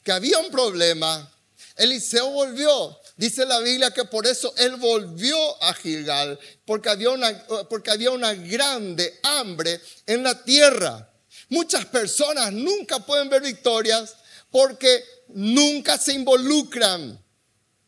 que 0.02 0.12
había 0.12 0.38
un 0.38 0.50
problema, 0.50 1.30
Eliseo 1.76 2.30
volvió. 2.30 2.98
Dice 3.16 3.44
la 3.44 3.58
Biblia 3.58 3.90
que 3.90 4.04
por 4.04 4.26
eso 4.26 4.54
él 4.56 4.76
volvió 4.76 5.62
a 5.62 5.74
Gilgal, 5.74 6.38
porque 6.64 6.88
había 6.88 7.10
una, 7.10 7.46
porque 7.68 7.90
había 7.90 8.12
una 8.12 8.32
grande 8.32 9.18
hambre 9.24 9.80
en 10.06 10.22
la 10.22 10.44
tierra. 10.44 11.10
Muchas 11.48 11.86
personas 11.86 12.52
nunca 12.52 12.98
pueden 13.00 13.28
ver 13.28 13.42
victorias 13.42 14.16
porque 14.50 15.04
nunca 15.28 15.98
se 15.98 16.12
involucran 16.12 17.22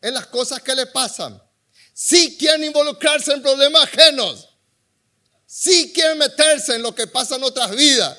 en 0.01 0.13
las 0.13 0.27
cosas 0.27 0.61
que 0.61 0.75
le 0.75 0.87
pasan. 0.87 1.41
Sí 1.93 2.37
quieren 2.37 2.63
involucrarse 2.63 3.33
en 3.33 3.41
problemas 3.41 3.83
ajenos. 3.83 4.49
Sí 5.45 5.91
quieren 5.93 6.17
meterse 6.17 6.75
en 6.75 6.81
lo 6.81 6.95
que 6.95 7.07
pasa 7.07 7.35
en 7.35 7.43
otras 7.43 7.75
vidas. 7.75 8.17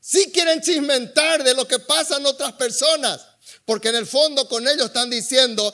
Sí 0.00 0.30
quieren 0.32 0.60
chismentar 0.60 1.42
de 1.42 1.54
lo 1.54 1.66
que 1.66 1.78
pasa 1.78 2.16
en 2.16 2.26
otras 2.26 2.52
personas. 2.52 3.26
Porque 3.64 3.88
en 3.88 3.96
el 3.96 4.06
fondo 4.06 4.48
con 4.48 4.66
ellos 4.68 4.86
están 4.86 5.08
diciendo, 5.08 5.72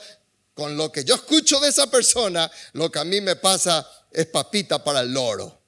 con 0.53 0.77
lo 0.77 0.91
que 0.91 1.03
yo 1.03 1.15
escucho 1.15 1.59
de 1.59 1.69
esa 1.69 1.87
persona, 1.87 2.49
lo 2.73 2.91
que 2.91 2.99
a 2.99 3.03
mí 3.03 3.21
me 3.21 3.35
pasa 3.35 3.87
es 4.11 4.27
papita 4.27 4.83
para 4.83 5.01
el 5.01 5.13
loro. 5.13 5.61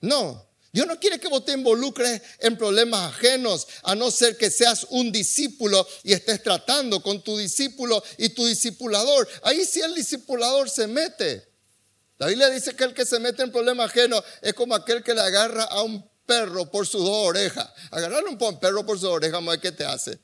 No, 0.00 0.51
Dios 0.72 0.86
no 0.86 0.98
quiere 0.98 1.20
que 1.20 1.28
vos 1.28 1.44
te 1.44 1.52
involucres 1.52 2.22
en 2.38 2.56
problemas 2.56 3.12
ajenos, 3.12 3.68
a 3.82 3.94
no 3.94 4.10
ser 4.10 4.38
que 4.38 4.50
seas 4.50 4.86
un 4.88 5.12
discípulo 5.12 5.86
y 6.02 6.14
estés 6.14 6.42
tratando 6.42 7.02
con 7.02 7.22
tu 7.22 7.36
discípulo 7.36 8.02
y 8.16 8.30
tu 8.30 8.46
discipulador. 8.46 9.28
Ahí 9.42 9.66
sí 9.66 9.80
el 9.80 9.94
discipulador 9.94 10.70
se 10.70 10.86
mete. 10.86 11.46
La 12.16 12.26
Biblia 12.28 12.48
dice 12.48 12.74
que 12.74 12.84
el 12.84 12.94
que 12.94 13.04
se 13.04 13.20
mete 13.20 13.42
en 13.42 13.52
problemas 13.52 13.90
ajenos 13.90 14.24
es 14.40 14.54
como 14.54 14.74
aquel 14.74 15.02
que 15.02 15.12
le 15.12 15.20
agarra 15.20 15.64
a 15.64 15.82
un 15.82 16.08
perro 16.24 16.70
por 16.70 16.86
sus 16.86 17.04
dos 17.04 17.28
orejas. 17.28 17.68
Agarrar 17.90 18.24
un 18.24 18.38
perro 18.58 18.86
por 18.86 18.98
sus 18.98 19.10
orejas, 19.10 19.32
vamos 19.34 19.48
a 19.48 19.56
ver 19.56 19.60
qué 19.60 19.72
te 19.72 19.84
hace. 19.84 20.18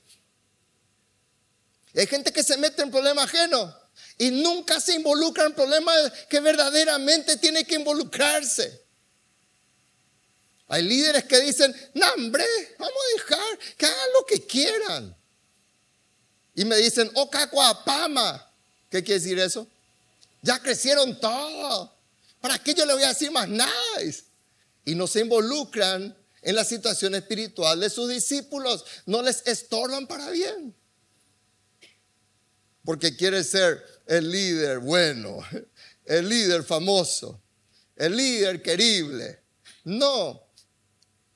hay 1.95 2.07
gente 2.07 2.33
que 2.33 2.43
se 2.43 2.57
mete 2.57 2.81
en 2.81 2.91
problemas 2.91 3.27
ajenos 3.27 3.75
y 4.17 4.31
nunca 4.31 4.81
se 4.81 4.95
involucra 4.95 5.45
en 5.45 5.53
problemas 5.53 5.95
que 6.31 6.41
verdaderamente 6.41 7.37
tiene 7.37 7.65
que 7.65 7.75
involucrarse. 7.75 8.88
Hay 10.69 10.83
líderes 10.83 11.25
que 11.25 11.41
dicen, 11.41 11.75
no, 11.95 12.13
hombre, 12.13 12.45
vamos 12.79 12.95
a 12.95 13.17
dejar 13.17 13.59
que 13.77 13.87
hagan 13.87 14.09
lo 14.19 14.27
que 14.27 14.47
quieran. 14.47 15.17
Y 16.55 16.65
me 16.65 16.77
dicen, 16.77 17.11
oh, 17.15 17.31
cacuapama. 17.31 18.53
¿Qué 18.91 19.03
quiere 19.03 19.21
decir 19.21 19.39
eso? 19.39 19.67
Ya 20.43 20.61
crecieron 20.61 21.19
todos. 21.21 21.91
¿Para 22.41 22.59
qué 22.59 22.75
yo 22.75 22.85
le 22.85 22.95
voy 22.95 23.03
a 23.03 23.09
decir 23.09 23.31
más 23.31 23.49
nada? 23.49 23.73
Y 24.85 24.95
no 24.95 25.07
se 25.07 25.21
involucran 25.21 26.17
en 26.43 26.55
la 26.55 26.65
situación 26.65 27.15
espiritual 27.15 27.81
de 27.81 27.91
sus 27.91 28.09
discípulos. 28.09 28.85
No 29.07 29.23
les 29.23 29.47
estorban 29.47 30.07
para 30.07 30.31
bien. 30.31 30.75
Porque 32.85 33.17
quiere 33.17 33.43
ser 33.43 33.85
el 34.07 34.31
líder 34.31 34.79
bueno, 34.79 35.39
el 36.05 36.29
líder 36.29 36.63
famoso, 36.63 37.41
el 37.97 38.17
líder 38.17 38.63
querible. 38.63 39.41
No, 39.85 40.48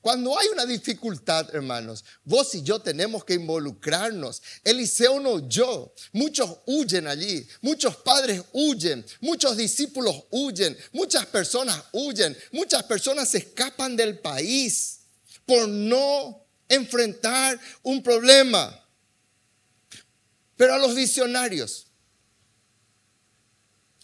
cuando 0.03 0.37
hay 0.37 0.49
una 0.49 0.65
dificultad, 0.65 1.55
hermanos, 1.55 2.03
vos 2.25 2.53
y 2.55 2.61
yo 2.61 2.81
tenemos 2.81 3.23
que 3.23 3.35
involucrarnos. 3.35 4.41
Eliseo 4.65 5.17
no 5.21 5.35
huyó. 5.35 5.93
Muchos 6.11 6.57
huyen 6.65 7.07
allí. 7.07 7.47
Muchos 7.61 7.95
padres 7.95 8.43
huyen. 8.51 9.05
Muchos 9.21 9.55
discípulos 9.55 10.25
huyen. 10.29 10.77
Muchas 10.91 11.25
personas 11.27 11.81
huyen. 11.93 12.37
Muchas 12.51 12.83
personas 12.83 13.29
se 13.29 13.37
escapan 13.37 13.95
del 13.95 14.19
país 14.19 14.99
por 15.45 15.69
no 15.69 16.47
enfrentar 16.67 17.57
un 17.81 18.03
problema. 18.03 18.85
Pero 20.57 20.73
a 20.73 20.79
los 20.79 20.95
visionarios 20.95 21.87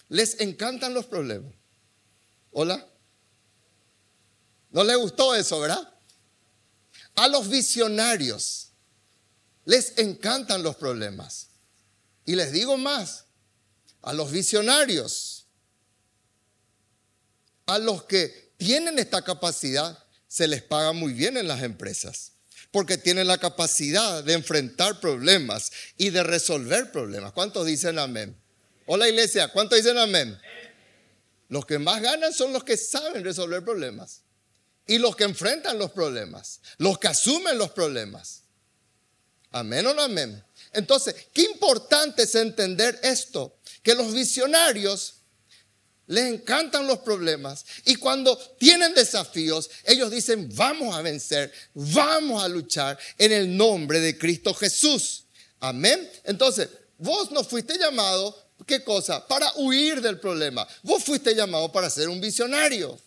les 0.08 0.40
encantan 0.40 0.94
los 0.94 1.08
problemas. 1.08 1.54
Hola. 2.52 2.90
¿No 4.70 4.84
le 4.84 4.96
gustó 4.96 5.36
eso, 5.36 5.60
verdad? 5.60 5.94
A 7.16 7.28
los 7.28 7.50
visionarios 7.50 8.70
les 9.66 9.98
encantan 9.98 10.64
los 10.64 10.76
problemas. 10.76 11.48
Y 12.26 12.36
les 12.36 12.52
digo 12.52 12.78
más, 12.78 13.26
a 14.02 14.14
los 14.14 14.32
visionarios, 14.32 15.46
a 17.66 17.78
los 17.80 18.04
que 18.04 18.54
tienen 18.58 19.00
esta 19.00 19.24
capacidad, 19.24 20.06
se 20.28 20.48
les 20.48 20.62
paga 20.62 20.92
muy 20.92 21.14
bien 21.14 21.38
en 21.38 21.48
las 21.48 21.64
empresas, 21.64 22.34
porque 22.72 22.98
tienen 22.98 23.28
la 23.28 23.38
capacidad 23.38 24.24
de 24.24 24.34
enfrentar 24.34 25.00
problemas 25.00 25.72
y 25.98 26.12
de 26.12 26.24
resolver 26.24 26.92
problemas. 26.92 27.34
¿Cuántos 27.34 27.66
dicen 27.66 27.98
amén? 27.98 28.36
Hola 28.86 29.08
iglesia, 29.08 29.48
¿cuántos 29.50 29.78
dicen 29.78 29.98
amén? 29.98 30.40
Los 31.48 31.66
que 31.66 31.80
más 31.80 32.02
ganan 32.02 32.34
son 32.34 32.54
los 32.54 32.64
que 32.64 32.78
saben 32.78 33.24
resolver 33.24 33.64
problemas. 33.64 34.22
Y 34.90 34.98
los 34.98 35.16
que 35.16 35.24
enfrentan 35.24 35.78
los 35.78 35.92
problemas. 35.92 36.62
Los 36.80 36.98
que 36.98 37.08
asumen 37.08 37.60
los 37.60 37.70
problemas. 37.70 38.42
Amén 39.52 39.86
o 39.86 39.94
no 39.94 40.02
amén. 40.02 40.44
Entonces, 40.74 41.16
qué 41.32 41.44
importante 41.44 42.24
es 42.24 42.34
entender 42.34 43.00
esto. 43.04 43.60
Que 43.84 43.94
los 43.94 44.12
visionarios 44.12 45.14
les 46.08 46.26
encantan 46.26 46.88
los 46.88 46.98
problemas 47.00 47.66
y 47.86 47.98
cuando 47.98 48.36
tienen 48.58 48.96
desafíos, 48.96 49.70
ellos 49.84 50.10
dicen, 50.10 50.50
vamos 50.56 50.96
a 50.96 51.04
vencer, 51.04 51.54
vamos 51.76 52.44
a 52.44 52.48
luchar 52.48 52.98
en 53.20 53.32
el 53.32 53.56
nombre 53.56 54.00
de 54.00 54.18
Cristo 54.18 54.56
Jesús. 54.56 55.26
Amén. 55.60 56.10
Entonces, 56.24 56.68
vos 56.98 57.30
no 57.30 57.44
fuiste 57.44 57.78
llamado, 57.78 58.36
¿qué 58.66 58.84
cosa? 58.84 59.28
Para 59.28 59.54
huir 59.58 60.02
del 60.02 60.20
problema. 60.20 60.68
Vos 60.82 61.04
fuiste 61.04 61.36
llamado 61.36 61.72
para 61.72 61.92
ser 61.92 62.10
un 62.10 62.20
visionario. 62.20 63.00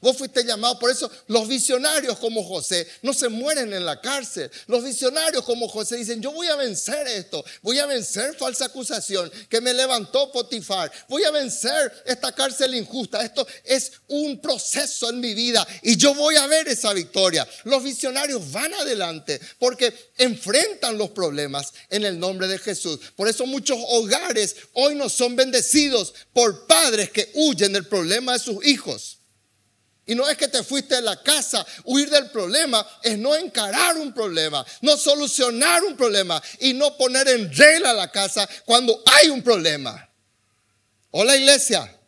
Vos 0.00 0.16
fuiste 0.16 0.44
llamado, 0.44 0.78
por 0.78 0.90
eso 0.90 1.10
los 1.28 1.48
visionarios 1.48 2.18
como 2.18 2.42
José 2.44 2.86
no 3.02 3.12
se 3.12 3.28
mueren 3.28 3.72
en 3.72 3.84
la 3.84 4.00
cárcel. 4.00 4.50
Los 4.66 4.84
visionarios 4.84 5.44
como 5.44 5.68
José 5.68 5.96
dicen, 5.96 6.20
yo 6.20 6.32
voy 6.32 6.48
a 6.48 6.56
vencer 6.56 7.06
esto, 7.06 7.44
voy 7.62 7.78
a 7.78 7.86
vencer 7.86 8.34
falsa 8.36 8.66
acusación 8.66 9.30
que 9.48 9.60
me 9.60 9.74
levantó 9.74 10.30
Potifar, 10.32 10.90
voy 11.08 11.24
a 11.24 11.30
vencer 11.30 11.92
esta 12.06 12.32
cárcel 12.32 12.74
injusta. 12.74 13.22
Esto 13.22 13.46
es 13.64 13.92
un 14.08 14.40
proceso 14.40 15.10
en 15.10 15.20
mi 15.20 15.34
vida 15.34 15.66
y 15.82 15.96
yo 15.96 16.14
voy 16.14 16.36
a 16.36 16.46
ver 16.46 16.68
esa 16.68 16.92
victoria. 16.92 17.46
Los 17.64 17.82
visionarios 17.82 18.50
van 18.50 18.74
adelante 18.74 19.40
porque 19.58 20.12
enfrentan 20.18 20.98
los 20.98 21.10
problemas 21.10 21.72
en 21.90 22.04
el 22.04 22.18
nombre 22.18 22.48
de 22.48 22.58
Jesús. 22.58 22.98
Por 23.16 23.28
eso 23.28 23.46
muchos 23.46 23.78
hogares 23.88 24.56
hoy 24.72 24.94
no 24.94 25.08
son 25.08 25.36
bendecidos 25.36 26.14
por 26.32 26.66
padres 26.66 27.10
que 27.10 27.30
huyen 27.34 27.72
del 27.72 27.86
problema 27.86 28.32
de 28.34 28.38
sus 28.38 28.64
hijos. 28.64 29.21
Y 30.04 30.14
no 30.14 30.28
es 30.28 30.36
que 30.36 30.48
te 30.48 30.64
fuiste 30.64 30.96
de 30.96 31.02
la 31.02 31.22
casa, 31.22 31.64
huir 31.84 32.10
del 32.10 32.28
problema 32.30 32.84
es 33.02 33.16
no 33.18 33.36
encarar 33.36 33.96
un 33.96 34.12
problema, 34.12 34.64
no 34.80 34.96
solucionar 34.96 35.84
un 35.84 35.96
problema 35.96 36.42
y 36.58 36.74
no 36.74 36.96
poner 36.96 37.28
en 37.28 37.54
regla 37.54 37.92
la 37.92 38.10
casa 38.10 38.48
cuando 38.64 39.00
hay 39.06 39.28
un 39.28 39.42
problema. 39.42 40.08
Hola 41.12 41.36
iglesia. 41.36 42.01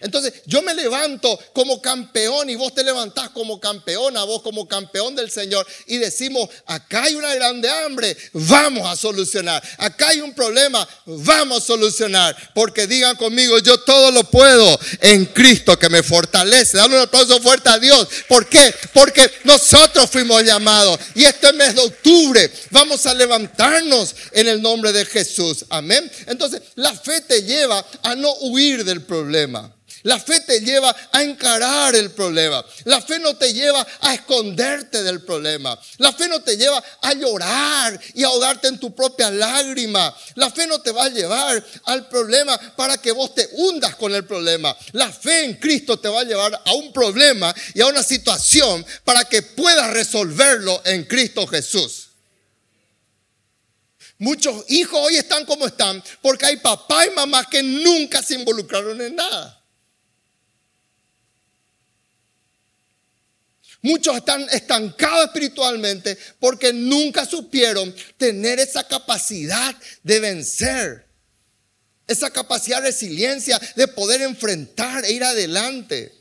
Entonces 0.00 0.34
yo 0.46 0.62
me 0.62 0.74
levanto 0.74 1.38
como 1.52 1.80
campeón 1.80 2.50
y 2.50 2.54
vos 2.54 2.74
te 2.74 2.82
levantás 2.82 3.30
como 3.30 3.60
campeona, 3.60 4.24
vos 4.24 4.42
como 4.42 4.66
campeón 4.66 5.14
del 5.14 5.30
Señor 5.30 5.66
y 5.86 5.98
decimos, 5.98 6.48
acá 6.66 7.04
hay 7.04 7.14
una 7.14 7.34
grande 7.34 7.68
hambre, 7.68 8.16
vamos 8.32 8.86
a 8.86 8.96
solucionar. 8.96 9.62
Acá 9.78 10.08
hay 10.08 10.20
un 10.20 10.34
problema, 10.34 10.86
vamos 11.06 11.62
a 11.62 11.66
solucionar. 11.66 12.36
Porque 12.54 12.86
digan 12.86 13.16
conmigo, 13.16 13.58
yo 13.58 13.78
todo 13.80 14.10
lo 14.10 14.24
puedo 14.24 14.78
en 15.00 15.26
Cristo 15.26 15.78
que 15.78 15.88
me 15.88 16.02
fortalece. 16.02 16.78
Dale 16.78 16.96
un 16.96 17.02
aplauso 17.02 17.40
fuerte 17.40 17.68
a 17.68 17.78
Dios. 17.78 18.08
¿Por 18.28 18.48
qué? 18.48 18.74
Porque 18.92 19.30
nosotros 19.44 20.08
fuimos 20.10 20.42
llamados 20.42 20.98
y 21.14 21.24
este 21.24 21.52
mes 21.52 21.74
de 21.74 21.82
octubre 21.82 22.50
vamos 22.70 23.06
a 23.06 23.14
levantarnos 23.14 24.14
en 24.32 24.48
el 24.48 24.62
nombre 24.62 24.92
de 24.92 25.04
Jesús. 25.04 25.64
Amén. 25.68 26.10
Entonces 26.26 26.62
la 26.74 26.94
fe 26.94 27.20
te 27.22 27.42
lleva 27.42 27.84
a 28.02 28.14
no 28.14 28.32
huir 28.40 28.84
del 28.84 29.02
problema. 29.02 29.74
La 30.02 30.18
fe 30.18 30.40
te 30.40 30.60
lleva 30.60 30.94
a 31.12 31.22
encarar 31.22 31.94
el 31.94 32.10
problema. 32.12 32.64
La 32.84 33.02
fe 33.02 33.18
no 33.18 33.36
te 33.36 33.52
lleva 33.52 33.86
a 34.00 34.14
esconderte 34.14 35.02
del 35.02 35.22
problema. 35.22 35.78
La 35.98 36.12
fe 36.12 36.26
no 36.26 36.40
te 36.40 36.56
lleva 36.56 36.82
a 37.02 37.12
llorar 37.12 38.00
y 38.14 38.24
ahogarte 38.24 38.68
en 38.68 38.78
tu 38.78 38.94
propia 38.94 39.30
lágrima. 39.30 40.14
La 40.36 40.50
fe 40.50 40.66
no 40.66 40.80
te 40.80 40.90
va 40.90 41.04
a 41.04 41.10
llevar 41.10 41.62
al 41.84 42.08
problema 42.08 42.58
para 42.76 42.96
que 42.96 43.12
vos 43.12 43.34
te 43.34 43.48
hundas 43.52 43.94
con 43.96 44.14
el 44.14 44.24
problema. 44.24 44.74
La 44.92 45.12
fe 45.12 45.44
en 45.44 45.54
Cristo 45.54 45.98
te 45.98 46.08
va 46.08 46.20
a 46.20 46.24
llevar 46.24 46.62
a 46.64 46.72
un 46.72 46.92
problema 46.92 47.54
y 47.74 47.82
a 47.82 47.86
una 47.86 48.02
situación 48.02 48.84
para 49.04 49.24
que 49.26 49.42
puedas 49.42 49.90
resolverlo 49.90 50.80
en 50.86 51.04
Cristo 51.04 51.46
Jesús. 51.46 52.08
Muchos 54.16 54.64
hijos 54.68 54.98
hoy 54.98 55.16
están 55.16 55.44
como 55.44 55.66
están 55.66 56.02
porque 56.22 56.46
hay 56.46 56.56
papá 56.56 57.06
y 57.06 57.10
mamá 57.10 57.44
que 57.50 57.62
nunca 57.62 58.22
se 58.22 58.34
involucraron 58.34 59.00
en 59.00 59.16
nada. 59.16 59.59
Muchos 63.82 64.16
están 64.16 64.46
estancados 64.50 65.26
espiritualmente 65.26 66.18
porque 66.38 66.72
nunca 66.72 67.24
supieron 67.24 67.94
tener 68.18 68.60
esa 68.60 68.86
capacidad 68.86 69.74
de 70.02 70.20
vencer, 70.20 71.06
esa 72.06 72.30
capacidad 72.30 72.82
de 72.82 72.88
resiliencia, 72.88 73.58
de 73.76 73.88
poder 73.88 74.20
enfrentar 74.22 75.04
e 75.04 75.12
ir 75.12 75.24
adelante. 75.24 76.20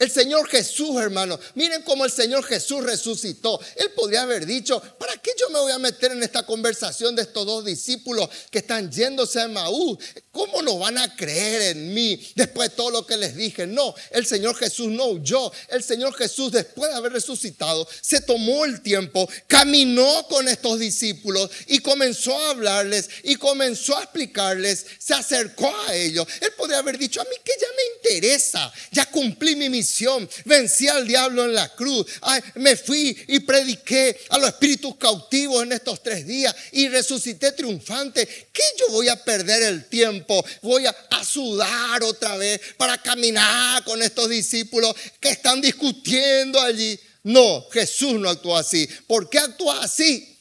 El 0.00 0.10
Señor 0.10 0.48
Jesús, 0.48 0.98
hermano, 0.98 1.38
miren 1.56 1.82
cómo 1.82 2.06
el 2.06 2.10
Señor 2.10 2.42
Jesús 2.42 2.82
resucitó. 2.82 3.60
Él 3.76 3.90
podría 3.90 4.22
haber 4.22 4.46
dicho, 4.46 4.80
¿para 4.98 5.14
qué 5.18 5.30
yo 5.38 5.50
me 5.50 5.58
voy 5.58 5.72
a 5.72 5.78
meter 5.78 6.12
en 6.12 6.22
esta 6.22 6.46
conversación 6.46 7.14
de 7.14 7.22
estos 7.22 7.44
dos 7.44 7.66
discípulos 7.66 8.26
que 8.50 8.60
están 8.60 8.90
yéndose 8.90 9.42
a 9.42 9.48
Maús? 9.48 9.98
¿Cómo 10.32 10.62
no 10.62 10.78
van 10.78 10.96
a 10.96 11.16
creer 11.16 11.76
en 11.76 11.92
mí 11.92 12.20
después 12.36 12.70
de 12.70 12.76
todo 12.76 12.90
lo 12.90 13.06
que 13.06 13.16
les 13.16 13.34
dije? 13.34 13.66
No, 13.66 13.94
el 14.12 14.24
Señor 14.24 14.54
Jesús 14.56 14.88
no 14.88 15.06
huyó. 15.06 15.50
El 15.68 15.82
Señor 15.82 16.14
Jesús, 16.14 16.52
después 16.52 16.90
de 16.90 16.96
haber 16.96 17.12
resucitado, 17.12 17.88
se 18.00 18.20
tomó 18.20 18.64
el 18.64 18.80
tiempo, 18.80 19.28
caminó 19.48 20.26
con 20.28 20.46
estos 20.46 20.78
discípulos 20.78 21.50
y 21.66 21.80
comenzó 21.80 22.38
a 22.38 22.50
hablarles 22.50 23.10
y 23.24 23.34
comenzó 23.36 23.96
a 23.96 24.04
explicarles, 24.04 24.86
se 24.98 25.14
acercó 25.14 25.74
a 25.88 25.96
ellos. 25.96 26.26
Él 26.40 26.52
podría 26.56 26.78
haber 26.78 26.96
dicho, 26.96 27.20
a 27.20 27.24
mí 27.24 27.36
que 27.44 27.52
ya 27.60 27.66
me 27.76 28.10
interesa, 28.20 28.72
ya 28.92 29.06
cumplí 29.06 29.56
mi 29.56 29.68
misión 29.68 30.28
vencí 30.44 30.88
al 30.88 31.06
diablo 31.06 31.44
en 31.44 31.54
la 31.54 31.68
cruz, 31.74 32.06
me 32.54 32.76
fui 32.76 33.16
y 33.28 33.40
prediqué 33.40 34.18
a 34.30 34.38
los 34.38 34.48
espíritus 34.48 34.96
cautivos 34.96 35.62
en 35.62 35.72
estos 35.72 36.02
tres 36.02 36.26
días 36.26 36.54
y 36.72 36.88
resucité 36.88 37.52
triunfante. 37.52 38.26
¿Qué 38.52 38.62
yo 38.78 38.88
voy 38.90 39.08
a 39.08 39.16
perder 39.16 39.62
el 39.62 39.86
tiempo? 39.86 40.19
Voy 40.62 40.86
a, 40.86 40.94
sudar 41.24 42.02
otra 42.02 42.36
vez 42.36 42.60
para 42.76 42.96
caminar 42.98 43.84
con 43.84 44.02
estos 44.02 44.28
discípulos 44.28 44.94
que 45.20 45.30
están 45.30 45.60
discutiendo 45.60 46.60
allí. 46.60 46.98
No, 47.22 47.66
Jesús 47.70 48.14
no 48.14 48.30
actuó 48.30 48.56
así. 48.56 48.88
¿Por 49.06 49.28
qué 49.28 49.38
actúa 49.38 49.82
así? 49.82 50.38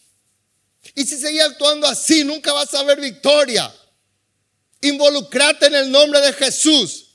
Y 0.95 1.05
si 1.05 1.17
seguía 1.17 1.45
actuando 1.45 1.87
así, 1.87 2.23
nunca 2.23 2.53
vas 2.53 2.73
a 2.73 2.83
ver 2.83 2.99
victoria. 2.99 3.73
Involucrate 4.81 5.67
en 5.67 5.75
el 5.75 5.91
nombre 5.91 6.21
de 6.21 6.33
Jesús. 6.33 7.08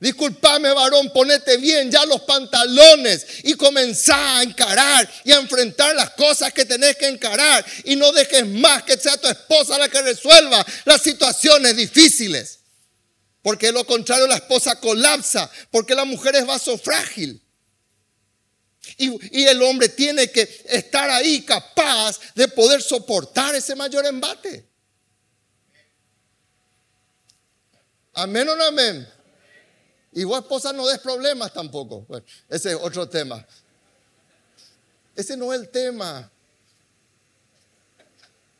Disculpame, 0.00 0.72
varón, 0.72 1.12
ponete 1.12 1.58
bien 1.58 1.90
ya 1.90 2.06
los 2.06 2.22
pantalones 2.22 3.26
y 3.42 3.52
comenzá 3.52 4.38
a 4.38 4.42
encarar 4.42 5.06
y 5.24 5.30
a 5.30 5.36
enfrentar 5.36 5.94
las 5.94 6.10
cosas 6.12 6.54
que 6.54 6.64
tenés 6.64 6.96
que 6.96 7.06
encarar. 7.06 7.64
Y 7.84 7.96
no 7.96 8.10
dejes 8.12 8.46
más 8.46 8.82
que 8.84 8.96
sea 8.96 9.18
tu 9.18 9.28
esposa 9.28 9.76
la 9.76 9.90
que 9.90 10.00
resuelva 10.00 10.64
las 10.86 11.02
situaciones 11.02 11.76
difíciles. 11.76 12.60
Porque 13.42 13.72
lo 13.72 13.84
contrario 13.84 14.26
la 14.26 14.36
esposa 14.36 14.80
colapsa, 14.80 15.50
porque 15.70 15.94
la 15.94 16.06
mujer 16.06 16.34
es 16.34 16.46
vaso 16.46 16.78
frágil. 16.78 17.42
Y, 18.96 19.38
y 19.38 19.44
el 19.44 19.62
hombre 19.62 19.90
tiene 19.90 20.30
que 20.30 20.48
estar 20.70 21.10
ahí 21.10 21.42
capaz 21.42 22.18
de 22.34 22.48
poder 22.48 22.80
soportar 22.80 23.54
ese 23.54 23.74
mayor 23.74 24.06
embate. 24.06 24.66
Amén 28.14 28.48
o 28.48 28.56
no 28.56 28.64
amén. 28.64 29.19
Y 30.12 30.24
vos 30.24 30.40
esposa 30.40 30.72
no 30.72 30.86
des 30.86 30.98
problemas 30.98 31.52
tampoco. 31.52 32.06
ese 32.48 32.70
es 32.70 32.78
otro 32.80 33.08
tema. 33.08 33.46
Ese 35.14 35.36
no 35.36 35.52
es 35.52 35.60
el 35.60 35.68
tema. 35.68 36.30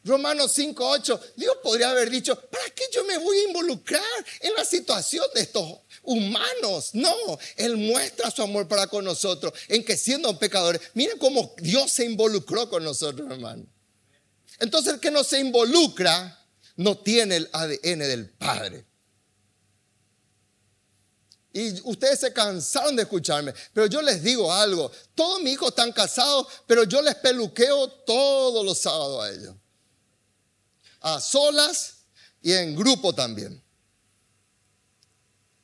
Romanos 0.02 0.56
5.8, 0.56 1.20
Dios 1.36 1.56
podría 1.62 1.90
haber 1.90 2.08
dicho, 2.08 2.34
¿para 2.34 2.64
qué 2.74 2.84
yo 2.92 3.04
me 3.04 3.18
voy 3.18 3.38
a 3.38 3.48
involucrar 3.48 4.02
en 4.40 4.54
la 4.54 4.64
situación 4.64 5.26
de 5.34 5.42
estos 5.42 5.80
humanos? 6.02 6.90
No, 6.94 7.14
Él 7.56 7.76
muestra 7.76 8.30
su 8.30 8.42
amor 8.42 8.66
para 8.66 8.86
con 8.86 9.04
nosotros, 9.04 9.52
en 9.68 9.84
que 9.84 9.98
siendo 9.98 10.38
pecadores, 10.38 10.80
miren 10.94 11.18
cómo 11.18 11.54
Dios 11.58 11.92
se 11.92 12.06
involucró 12.06 12.70
con 12.70 12.82
nosotros, 12.82 13.30
hermano. 13.30 13.66
Entonces 14.58 14.94
el 14.94 15.00
que 15.00 15.10
no 15.10 15.22
se 15.22 15.38
involucra 15.40 16.46
no 16.76 16.96
tiene 16.96 17.36
el 17.36 17.50
ADN 17.52 17.98
del 17.98 18.30
Padre. 18.30 18.86
Y 21.52 21.80
ustedes 21.88 22.20
se 22.20 22.32
cansaron 22.32 22.94
de 22.94 23.02
escucharme, 23.02 23.52
pero 23.74 23.86
yo 23.86 24.00
les 24.02 24.22
digo 24.22 24.52
algo, 24.52 24.90
todos 25.14 25.42
mis 25.42 25.54
hijos 25.54 25.70
están 25.70 25.92
casados, 25.92 26.46
pero 26.66 26.84
yo 26.84 27.02
les 27.02 27.16
peluqueo 27.16 27.88
todos 27.88 28.64
los 28.64 28.78
sábados 28.78 29.24
a 29.24 29.30
ellos. 29.30 29.54
A 31.00 31.20
solas 31.20 32.04
y 32.40 32.52
en 32.52 32.76
grupo 32.76 33.12
también. 33.12 33.60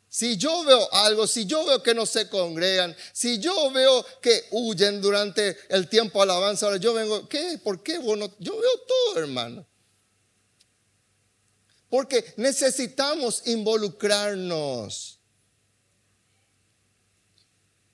Si 0.08 0.36
yo 0.38 0.64
veo 0.64 0.92
algo, 0.94 1.26
si 1.26 1.44
yo 1.44 1.64
veo 1.66 1.82
que 1.82 1.94
no 1.94 2.06
se 2.06 2.28
congregan, 2.30 2.96
si 3.12 3.38
yo 3.38 3.70
veo 3.70 4.04
que 4.22 4.46
huyen 4.50 5.00
durante 5.00 5.56
el 5.68 5.88
tiempo 5.88 6.22
alabanza, 6.22 6.66
ahora 6.66 6.78
yo 6.78 6.94
vengo, 6.94 7.28
¿qué? 7.28 7.60
¿Por 7.62 7.82
qué? 7.82 7.98
Bueno, 7.98 8.34
yo 8.38 8.56
veo 8.58 8.78
todo, 8.88 9.18
hermano. 9.18 9.66
Porque 11.90 12.32
necesitamos 12.38 13.46
involucrarnos. 13.46 15.20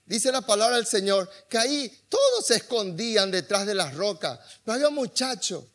Dice 0.04 0.32
la 0.32 0.42
palabra 0.42 0.76
del 0.76 0.86
Señor 0.86 1.30
que 1.48 1.58
ahí 1.58 2.04
todos 2.08 2.46
se 2.46 2.56
escondían 2.56 3.30
detrás 3.30 3.66
de 3.66 3.74
las 3.74 3.94
rocas. 3.94 4.38
Pero 4.64 4.74
había 4.74 4.88
un 4.88 4.94
muchacho 4.94 5.68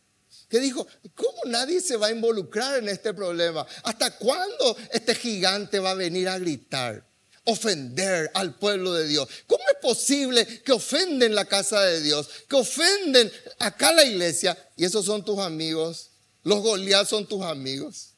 que 0.50 0.60
dijo, 0.60 0.86
¿cómo 1.16 1.40
nadie 1.46 1.82
se 1.82 1.98
va 1.98 2.08
a 2.08 2.12
involucrar 2.12 2.78
en 2.78 2.90
este 2.90 3.14
problema? 3.14 3.66
¿Hasta 3.84 4.18
cuándo 4.18 4.78
este 4.92 5.16
gigante 5.16 5.80
va 5.80 5.92
a 5.92 5.96
venir 5.96 6.30
a 6.30 6.40
gritar? 6.40 7.08
ofender 7.48 8.30
al 8.34 8.56
pueblo 8.56 8.94
de 8.94 9.08
Dios. 9.08 9.28
¿Cómo 9.48 9.64
es 9.72 9.80
posible 9.82 10.46
que 10.64 10.74
ofenden 10.74 11.34
la 11.34 11.46
casa 11.46 11.82
de 11.82 12.02
Dios? 12.02 12.30
Que 12.48 12.58
ofenden 12.58 13.32
acá 13.60 13.94
la 13.94 14.04
iglesia 14.04 14.58
y 14.76 14.84
esos 14.84 15.06
son 15.06 15.24
tus 15.24 15.40
amigos. 15.40 16.12
Los 16.44 16.62
Goliat 16.62 17.08
son 17.08 17.26
tus 17.26 17.42
amigos. 17.44 18.16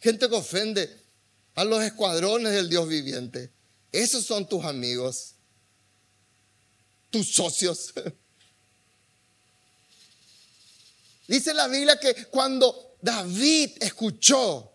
Gente 0.00 0.28
que 0.28 0.34
ofende 0.34 0.96
a 1.56 1.64
los 1.64 1.82
escuadrones 1.82 2.52
del 2.52 2.68
Dios 2.68 2.88
viviente. 2.88 3.50
Esos 3.94 4.24
son 4.26 4.48
tus 4.48 4.64
amigos. 4.64 5.34
Tus 7.10 7.32
socios. 7.32 7.92
Dice 11.28 11.54
la 11.54 11.68
Biblia 11.68 11.98
que 11.98 12.26
cuando 12.26 12.96
David 13.00 13.70
escuchó 13.80 14.72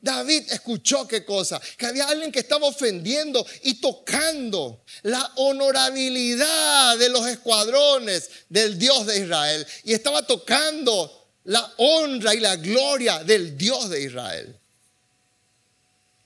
David 0.00 0.50
escuchó 0.50 1.06
qué 1.06 1.24
cosa, 1.24 1.60
que 1.78 1.86
había 1.86 2.08
alguien 2.08 2.32
que 2.32 2.40
estaba 2.40 2.66
ofendiendo 2.66 3.46
y 3.62 3.74
tocando 3.74 4.82
la 5.02 5.30
honorabilidad 5.36 6.98
de 6.98 7.08
los 7.08 7.24
escuadrones 7.28 8.28
del 8.48 8.76
Dios 8.76 9.06
de 9.06 9.20
Israel 9.20 9.64
y 9.84 9.92
estaba 9.92 10.26
tocando 10.26 11.30
la 11.44 11.72
honra 11.76 12.34
y 12.34 12.40
la 12.40 12.56
gloria 12.56 13.22
del 13.22 13.56
Dios 13.56 13.90
de 13.90 14.02
Israel. 14.02 14.61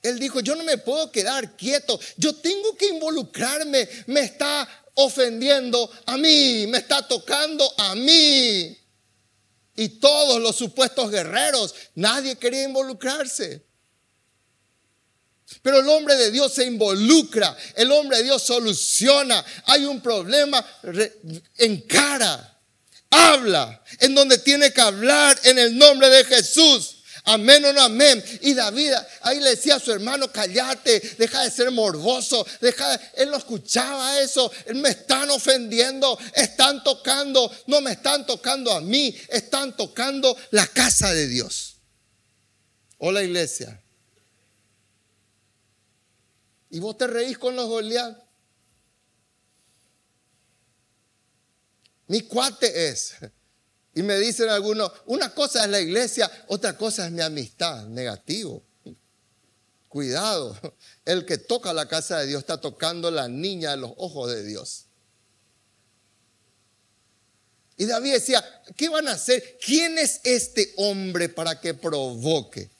Él 0.08 0.18
dijo, 0.18 0.40
yo 0.40 0.54
no 0.54 0.64
me 0.64 0.78
puedo 0.78 1.10
quedar 1.10 1.56
quieto, 1.56 1.98
yo 2.16 2.34
tengo 2.34 2.76
que 2.76 2.86
involucrarme, 2.86 3.88
me 4.06 4.20
está 4.20 4.68
ofendiendo 4.94 5.90
a 6.06 6.16
mí, 6.16 6.66
me 6.68 6.78
está 6.78 7.06
tocando 7.06 7.70
a 7.78 7.94
mí. 7.94 8.76
Y 9.76 9.88
todos 10.00 10.40
los 10.40 10.56
supuestos 10.56 11.10
guerreros, 11.10 11.74
nadie 11.94 12.36
quería 12.36 12.62
involucrarse. 12.62 13.62
Pero 15.62 15.80
el 15.80 15.88
hombre 15.88 16.16
de 16.16 16.30
Dios 16.30 16.54
se 16.54 16.64
involucra, 16.64 17.56
el 17.76 17.92
hombre 17.92 18.18
de 18.18 18.24
Dios 18.24 18.42
soluciona. 18.42 19.44
Hay 19.66 19.84
un 19.84 20.00
problema, 20.00 20.64
encara, 21.56 22.58
habla 23.10 23.82
en 24.00 24.14
donde 24.14 24.38
tiene 24.38 24.72
que 24.72 24.80
hablar 24.80 25.38
en 25.44 25.58
el 25.58 25.76
nombre 25.76 26.08
de 26.08 26.24
Jesús. 26.24 26.95
Amén 27.28 27.64
o 27.64 27.72
no 27.72 27.80
amén. 27.80 28.22
Y 28.42 28.54
David 28.54 28.92
ahí 29.22 29.40
le 29.40 29.50
decía 29.50 29.76
a 29.76 29.80
su 29.80 29.90
hermano, 29.90 30.30
cállate, 30.30 31.00
deja 31.18 31.42
de 31.42 31.50
ser 31.50 31.72
morboso, 31.72 32.46
deja 32.60 32.94
él 33.14 33.30
no 33.30 33.36
escuchaba 33.36 34.20
eso, 34.20 34.50
él 34.66 34.76
me 34.76 34.90
están 34.90 35.28
ofendiendo, 35.30 36.16
están 36.34 36.84
tocando, 36.84 37.50
no 37.66 37.80
me 37.80 37.92
están 37.92 38.24
tocando 38.26 38.70
a 38.70 38.80
mí, 38.80 39.16
están 39.28 39.76
tocando 39.76 40.36
la 40.52 40.68
casa 40.68 41.12
de 41.12 41.26
Dios. 41.26 41.78
O 42.98 43.10
la 43.10 43.24
iglesia. 43.24 43.82
Y 46.70 46.78
vos 46.78 46.96
te 46.96 47.08
reís 47.08 47.38
con 47.38 47.56
los 47.56 47.66
Goliat. 47.66 48.16
Mi 52.06 52.20
cuate 52.22 52.88
es. 52.88 53.14
Y 53.96 54.02
me 54.02 54.18
dicen 54.18 54.50
algunos, 54.50 54.92
una 55.06 55.34
cosa 55.34 55.64
es 55.64 55.70
la 55.70 55.80
iglesia, 55.80 56.30
otra 56.48 56.76
cosa 56.76 57.06
es 57.06 57.12
mi 57.12 57.22
amistad. 57.22 57.86
Negativo. 57.86 58.62
Cuidado. 59.88 60.54
El 61.06 61.24
que 61.24 61.38
toca 61.38 61.72
la 61.72 61.88
casa 61.88 62.18
de 62.18 62.26
Dios 62.26 62.40
está 62.40 62.60
tocando 62.60 63.10
la 63.10 63.26
niña 63.26 63.70
de 63.70 63.78
los 63.78 63.92
ojos 63.96 64.30
de 64.30 64.44
Dios. 64.44 64.84
Y 67.78 67.86
David 67.86 68.12
decía, 68.12 68.44
¿qué 68.76 68.90
van 68.90 69.08
a 69.08 69.12
hacer? 69.12 69.58
¿Quién 69.64 69.96
es 69.96 70.20
este 70.24 70.74
hombre 70.76 71.30
para 71.30 71.58
que 71.58 71.72
provoque? 71.72 72.70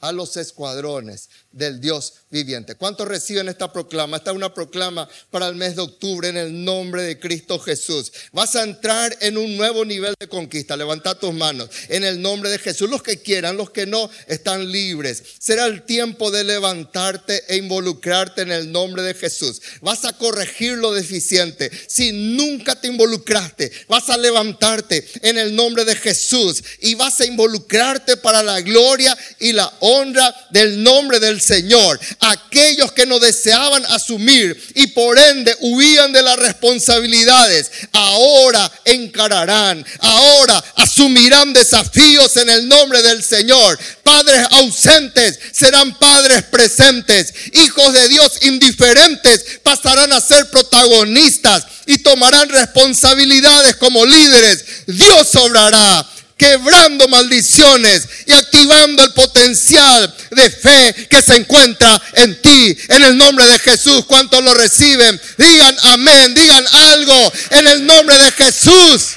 a 0.00 0.12
los 0.12 0.36
escuadrones 0.36 1.28
del 1.50 1.80
Dios 1.80 2.14
viviente. 2.30 2.74
¿Cuántos 2.74 3.08
reciben 3.08 3.48
esta 3.48 3.72
proclama? 3.72 4.18
Esta 4.18 4.30
es 4.30 4.36
una 4.36 4.52
proclama 4.52 5.08
para 5.30 5.48
el 5.48 5.54
mes 5.54 5.76
de 5.76 5.82
octubre 5.82 6.28
en 6.28 6.36
el 6.36 6.64
nombre 6.64 7.02
de 7.02 7.18
Cristo 7.18 7.58
Jesús. 7.58 8.12
Vas 8.32 8.56
a 8.56 8.62
entrar 8.62 9.16
en 9.20 9.38
un 9.38 9.56
nuevo 9.56 9.84
nivel 9.84 10.14
de 10.18 10.28
conquista. 10.28 10.76
Levanta 10.76 11.18
tus 11.18 11.32
manos 11.32 11.70
en 11.88 12.04
el 12.04 12.20
nombre 12.20 12.50
de 12.50 12.58
Jesús. 12.58 12.90
Los 12.90 13.02
que 13.02 13.18
quieran, 13.18 13.56
los 13.56 13.70
que 13.70 13.86
no, 13.86 14.10
están 14.26 14.70
libres. 14.70 15.22
Será 15.38 15.66
el 15.66 15.84
tiempo 15.84 16.30
de 16.30 16.44
levantarte 16.44 17.44
e 17.48 17.56
involucrarte 17.56 18.42
en 18.42 18.52
el 18.52 18.70
nombre 18.70 19.02
de 19.02 19.14
Jesús. 19.14 19.60
Vas 19.80 20.04
a 20.04 20.12
corregir 20.12 20.78
lo 20.78 20.92
deficiente. 20.92 21.70
Si 21.86 22.12
nunca 22.12 22.80
te 22.80 22.88
involucraste, 22.88 23.70
vas 23.88 24.10
a 24.10 24.16
levantarte 24.16 25.06
en 25.22 25.38
el 25.38 25.54
nombre 25.54 25.84
de 25.84 25.94
Jesús 25.94 26.62
y 26.80 26.94
vas 26.94 27.20
a 27.20 27.26
involucrarte 27.26 28.16
para 28.16 28.42
la 28.42 28.60
gloria 28.60 29.16
y 29.38 29.52
la 29.52 29.72
honra 29.80 30.34
del 30.50 30.82
nombre 30.82 31.20
del 31.20 31.40
Señor. 31.40 31.98
Aquellos 32.20 32.90
que 32.92 33.06
no 33.06 33.20
deseaban 33.20 33.84
asumir 33.86 34.60
y 34.74 34.88
por 34.88 35.18
ende 35.18 35.56
huían 35.60 36.12
de 36.12 36.22
las 36.22 36.36
responsabilidades, 36.36 37.70
ahora 37.92 38.70
encararán, 38.84 39.84
ahora 40.00 40.64
asumirán 40.76 41.52
desafíos 41.52 42.36
en 42.36 42.50
el 42.50 42.68
nombre 42.68 43.02
del 43.02 43.22
Señor. 43.22 43.78
Padres 44.02 44.46
ausentes 44.50 45.38
serán 45.52 45.96
padres 45.98 46.42
presentes. 46.44 47.32
Hijos 47.52 47.92
de 47.92 48.08
Dios 48.08 48.32
indiferentes 48.42 49.60
pasarán 49.62 50.12
a 50.12 50.20
ser 50.20 50.50
protagonistas 50.50 51.64
y 51.86 51.98
tomarán 51.98 52.48
responsabilidades 52.48 53.76
como 53.76 54.04
líderes. 54.04 54.64
Dios 54.86 55.34
obrará 55.36 56.06
quebrando 56.38 57.08
maldiciones 57.08 58.08
y 58.24 58.32
activando 58.32 59.02
el 59.02 59.12
potencial 59.12 60.14
de 60.30 60.50
fe 60.50 61.08
que 61.10 61.20
se 61.20 61.34
encuentra 61.34 62.00
en 62.14 62.40
ti. 62.40 62.78
En 62.88 63.02
el 63.02 63.18
nombre 63.18 63.44
de 63.46 63.58
Jesús, 63.58 64.04
¿cuántos 64.06 64.42
lo 64.42 64.54
reciben? 64.54 65.20
Digan 65.36 65.76
amén, 65.82 66.34
digan 66.34 66.64
algo 66.72 67.32
en 67.50 67.66
el 67.66 67.84
nombre 67.84 68.16
de 68.16 68.32
Jesús. 68.32 69.16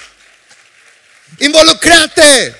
Involucrate. 1.40 2.56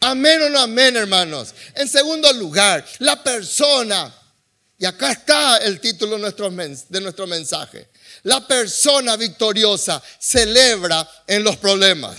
Amén 0.00 0.40
o 0.42 0.48
no 0.48 0.60
amén, 0.60 0.96
hermanos. 0.96 1.54
En 1.74 1.86
segundo 1.86 2.32
lugar, 2.32 2.84
la 3.00 3.22
persona, 3.22 4.10
y 4.80 4.86
acá 4.86 5.12
está 5.12 5.58
el 5.58 5.78
título 5.78 6.16
de 6.16 7.00
nuestro 7.02 7.26
mensaje, 7.26 7.90
la 8.22 8.48
persona 8.48 9.14
victoriosa 9.18 10.02
celebra 10.18 11.06
en 11.26 11.44
los 11.44 11.58
problemas. 11.58 12.16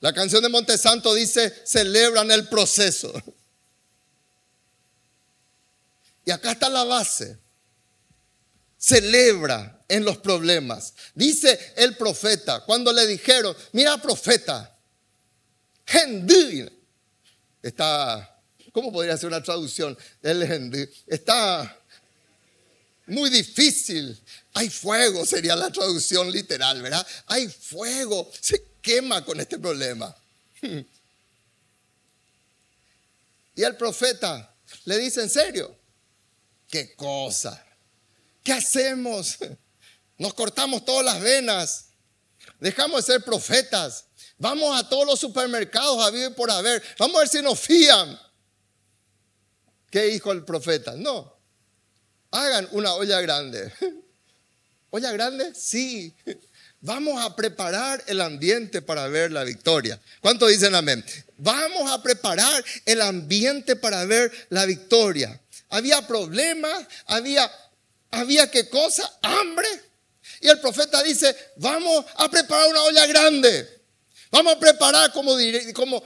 La 0.00 0.12
canción 0.12 0.42
de 0.42 0.48
Montesanto 0.48 1.14
dice, 1.14 1.54
celebran 1.64 2.32
el 2.32 2.48
proceso. 2.48 3.12
Y 6.24 6.32
acá 6.32 6.50
está 6.50 6.68
la 6.68 6.82
base. 6.82 7.38
Celebra 8.76 9.84
en 9.86 10.04
los 10.04 10.18
problemas. 10.18 10.94
Dice 11.14 11.74
el 11.76 11.96
profeta, 11.96 12.64
cuando 12.64 12.92
le 12.92 13.06
dijeron, 13.06 13.56
mira 13.70 14.02
profeta, 14.02 14.76
Está, 17.62 18.35
¿cómo 18.76 18.92
podría 18.92 19.16
ser 19.16 19.28
una 19.28 19.42
traducción? 19.42 19.96
El 20.22 20.90
Está 21.06 21.80
muy 23.06 23.30
difícil. 23.30 24.20
Hay 24.52 24.68
fuego, 24.68 25.24
sería 25.24 25.56
la 25.56 25.72
traducción 25.72 26.30
literal, 26.30 26.82
¿verdad? 26.82 27.06
Hay 27.24 27.48
fuego, 27.48 28.30
se 28.38 28.62
quema 28.82 29.24
con 29.24 29.40
este 29.40 29.58
problema. 29.58 30.14
Y 33.58 33.62
el 33.62 33.74
profeta 33.74 34.54
le 34.84 34.98
dice, 34.98 35.22
¿en 35.22 35.30
serio? 35.30 35.74
¿Qué 36.68 36.94
cosa? 36.94 37.64
¿Qué 38.44 38.52
hacemos? 38.52 39.38
Nos 40.18 40.34
cortamos 40.34 40.84
todas 40.84 41.06
las 41.06 41.22
venas. 41.22 41.86
Dejamos 42.60 43.06
de 43.06 43.14
ser 43.14 43.24
profetas. 43.24 44.04
Vamos 44.36 44.78
a 44.78 44.86
todos 44.86 45.06
los 45.06 45.18
supermercados 45.18 46.04
a 46.04 46.10
vivir 46.10 46.34
por 46.34 46.50
haber. 46.50 46.82
Vamos 46.98 47.16
a 47.16 47.20
ver 47.20 47.28
si 47.30 47.40
nos 47.40 47.58
fían. 47.58 48.25
¿Qué 49.90 50.02
dijo 50.04 50.32
el 50.32 50.44
profeta? 50.44 50.94
No, 50.96 51.36
hagan 52.30 52.68
una 52.72 52.94
olla 52.94 53.20
grande. 53.20 53.72
¿Olla 54.90 55.12
grande? 55.12 55.54
Sí. 55.54 56.14
Vamos 56.80 57.24
a 57.24 57.34
preparar 57.34 58.02
el 58.06 58.20
ambiente 58.20 58.82
para 58.82 59.08
ver 59.08 59.32
la 59.32 59.44
victoria. 59.44 60.00
¿Cuántos 60.20 60.50
dicen 60.50 60.74
amén? 60.74 61.04
Vamos 61.38 61.90
a 61.90 62.02
preparar 62.02 62.64
el 62.84 63.00
ambiente 63.00 63.76
para 63.76 64.04
ver 64.04 64.30
la 64.50 64.66
victoria. 64.66 65.40
Había 65.70 66.06
problemas, 66.06 66.86
había, 67.06 67.50
había 68.10 68.50
qué 68.50 68.68
cosa, 68.68 69.18
hambre. 69.22 69.66
Y 70.40 70.48
el 70.48 70.60
profeta 70.60 71.02
dice, 71.02 71.34
vamos 71.56 72.04
a 72.16 72.30
preparar 72.30 72.68
una 72.68 72.82
olla 72.82 73.06
grande. 73.06 73.76
Vamos 74.30 74.54
a 74.54 74.60
preparar 74.60 75.12
como, 75.12 75.36
como 75.74 76.02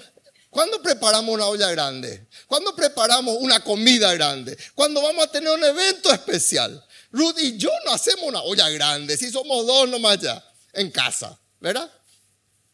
¿Cuándo 0.51 0.83
preparamos 0.83 1.33
una 1.33 1.47
olla 1.47 1.71
grande? 1.71 2.27
¿Cuándo 2.49 2.75
preparamos 2.75 3.37
una 3.39 3.63
comida 3.63 4.13
grande? 4.15 4.59
Cuando 4.75 5.01
vamos 5.01 5.25
a 5.25 5.31
tener 5.31 5.51
un 5.51 5.63
evento 5.63 6.13
especial. 6.13 6.85
Ruth 7.13 7.39
y 7.39 7.57
yo 7.57 7.71
no 7.85 7.93
hacemos 7.93 8.25
una 8.25 8.43
olla 8.43 8.69
grande, 8.69 9.17
si 9.17 9.31
somos 9.31 9.67
dos 9.67 9.89
nomás 9.89 10.19
ya, 10.19 10.45
en 10.73 10.91
casa, 10.91 11.39
¿verdad? 11.61 11.91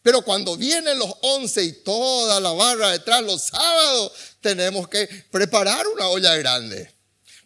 Pero 0.03 0.23
cuando 0.23 0.57
vienen 0.57 0.99
los 0.99 1.13
once 1.23 1.63
y 1.63 1.73
toda 1.83 2.41
la 2.41 2.53
barra 2.53 2.93
detrás 2.93 3.23
los 3.23 3.43
sábados, 3.43 4.13
tenemos 4.41 4.89
que 4.89 5.07
preparar 5.31 5.87
una 5.89 6.09
olla 6.09 6.35
grande. 6.37 6.95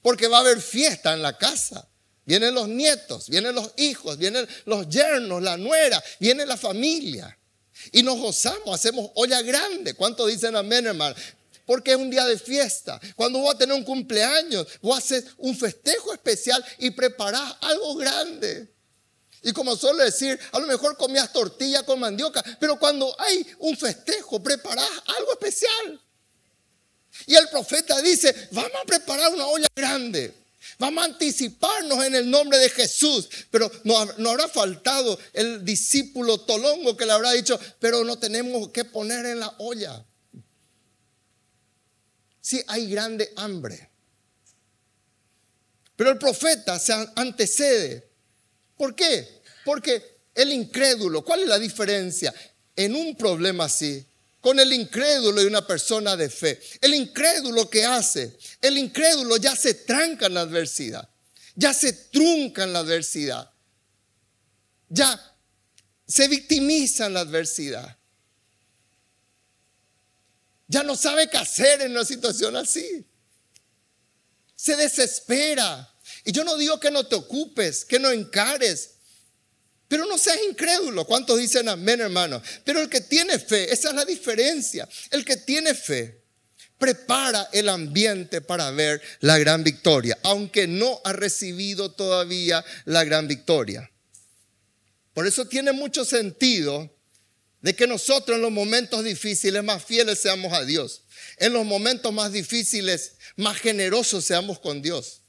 Porque 0.02 0.28
va 0.28 0.38
a 0.38 0.40
haber 0.40 0.60
fiesta 0.60 1.12
en 1.12 1.22
la 1.22 1.36
casa. 1.36 1.88
Vienen 2.24 2.54
los 2.54 2.68
nietos, 2.68 3.28
vienen 3.28 3.54
los 3.54 3.72
hijos, 3.78 4.18
vienen 4.18 4.46
los 4.66 4.88
yernos, 4.88 5.42
la 5.42 5.56
nuera, 5.56 6.02
viene 6.20 6.46
la 6.46 6.56
familia. 6.56 7.36
Y 7.92 8.02
nos 8.02 8.18
gozamos, 8.18 8.74
hacemos 8.74 9.10
olla 9.14 9.42
grande. 9.42 9.94
¿Cuántos 9.94 10.28
dicen 10.28 10.56
amén, 10.56 10.86
hermano? 10.86 11.14
Porque 11.66 11.92
es 11.92 11.96
un 11.96 12.10
día 12.10 12.24
de 12.26 12.38
fiesta. 12.38 13.00
Cuando 13.14 13.38
vos 13.38 13.46
vas 13.48 13.54
a 13.56 13.58
tener 13.58 13.74
un 13.74 13.84
cumpleaños, 13.84 14.66
vos 14.82 14.98
haces 14.98 15.24
un 15.38 15.56
festejo 15.56 16.12
especial 16.12 16.64
y 16.78 16.90
preparás 16.90 17.54
algo 17.60 17.94
grande. 17.96 18.72
Y 19.42 19.52
como 19.52 19.76
suelo 19.76 20.04
decir, 20.04 20.38
a 20.52 20.58
lo 20.58 20.66
mejor 20.66 20.96
comías 20.96 21.32
tortilla 21.32 21.82
con 21.82 21.98
mandioca, 21.98 22.42
pero 22.58 22.78
cuando 22.78 23.14
hay 23.18 23.46
un 23.58 23.76
festejo, 23.76 24.42
preparás 24.42 24.90
algo 25.18 25.32
especial. 25.32 26.00
Y 27.26 27.34
el 27.34 27.48
profeta 27.48 28.00
dice, 28.02 28.34
vamos 28.52 28.72
a 28.82 28.84
preparar 28.84 29.32
una 29.32 29.46
olla 29.46 29.68
grande. 29.74 30.39
Vamos 30.78 31.02
a 31.02 31.06
anticiparnos 31.06 32.04
en 32.04 32.14
el 32.14 32.30
nombre 32.30 32.58
de 32.58 32.68
Jesús. 32.70 33.28
Pero 33.50 33.70
no, 33.84 34.04
no, 34.18 34.30
habrá 34.30 34.48
faltado 34.48 35.18
el 35.32 35.64
discípulo 35.64 36.40
tolongo 36.40 36.96
que 36.96 37.06
le 37.06 37.12
habrá 37.12 37.32
dicho, 37.32 37.58
pero 37.78 38.04
no 38.04 38.18
tenemos 38.18 38.68
que 38.70 38.84
poner 38.84 39.26
en 39.26 39.40
la 39.40 39.54
olla. 39.58 40.04
Sí, 42.40 42.62
hay 42.66 42.90
grande 42.90 43.32
hambre. 43.36 43.90
Pero 45.96 46.10
el 46.10 46.18
profeta 46.18 46.78
se 46.78 46.94
antecede. 47.14 48.08
¿Por 48.76 48.94
qué? 48.94 49.42
Porque 49.64 50.20
el 50.34 50.52
incrédulo, 50.52 51.22
¿cuál 51.22 51.40
es 51.40 51.48
la 51.48 51.58
diferencia 51.58 52.34
en 52.74 52.94
un 52.94 53.14
problema 53.16 53.64
así? 53.64 54.06
Con 54.40 54.58
el 54.58 54.72
incrédulo 54.72 55.42
y 55.42 55.46
una 55.46 55.66
persona 55.66 56.16
de 56.16 56.30
fe. 56.30 56.60
El 56.80 56.94
incrédulo 56.94 57.68
que 57.68 57.84
hace, 57.84 58.38
el 58.60 58.78
incrédulo 58.78 59.36
ya 59.36 59.54
se 59.54 59.74
tranca 59.74 60.26
en 60.26 60.34
la 60.34 60.42
adversidad, 60.42 61.08
ya 61.54 61.74
se 61.74 61.92
trunca 61.92 62.64
en 62.64 62.72
la 62.72 62.80
adversidad, 62.80 63.50
ya 64.88 65.36
se 66.06 66.26
victimiza 66.28 67.06
en 67.06 67.14
la 67.14 67.20
adversidad. 67.20 67.96
Ya 70.66 70.84
no 70.84 70.94
sabe 70.94 71.28
qué 71.28 71.36
hacer 71.36 71.82
en 71.82 71.90
una 71.90 72.04
situación 72.04 72.54
así. 72.54 73.04
Se 74.54 74.76
desespera. 74.76 75.92
Y 76.24 76.30
yo 76.30 76.44
no 76.44 76.56
digo 76.56 76.78
que 76.78 76.92
no 76.92 77.06
te 77.06 77.16
ocupes, 77.16 77.84
que 77.84 77.98
no 77.98 78.10
encares, 78.10 78.99
pero 79.90 80.06
no 80.06 80.16
seas 80.16 80.38
incrédulo. 80.48 81.04
¿Cuántos 81.04 81.36
dicen 81.36 81.68
amén, 81.68 82.00
hermano? 82.00 82.40
Pero 82.64 82.80
el 82.80 82.88
que 82.88 83.00
tiene 83.00 83.40
fe, 83.40 83.72
esa 83.72 83.88
es 83.88 83.94
la 83.96 84.04
diferencia. 84.04 84.88
El 85.10 85.24
que 85.24 85.36
tiene 85.36 85.74
fe 85.74 86.22
prepara 86.78 87.48
el 87.52 87.68
ambiente 87.68 88.40
para 88.40 88.70
ver 88.70 89.02
la 89.18 89.36
gran 89.36 89.64
victoria, 89.64 90.16
aunque 90.22 90.68
no 90.68 91.00
ha 91.02 91.12
recibido 91.12 91.90
todavía 91.90 92.64
la 92.84 93.02
gran 93.02 93.26
victoria. 93.26 93.90
Por 95.12 95.26
eso 95.26 95.46
tiene 95.46 95.72
mucho 95.72 96.04
sentido 96.04 96.96
de 97.60 97.74
que 97.74 97.88
nosotros 97.88 98.36
en 98.36 98.42
los 98.42 98.52
momentos 98.52 99.02
difíciles 99.02 99.64
más 99.64 99.84
fieles 99.84 100.20
seamos 100.20 100.52
a 100.52 100.64
Dios. 100.64 101.02
En 101.36 101.52
los 101.52 101.66
momentos 101.66 102.12
más 102.12 102.30
difíciles 102.30 103.14
más 103.34 103.58
generosos 103.58 104.24
seamos 104.24 104.60
con 104.60 104.82
Dios 104.82 105.20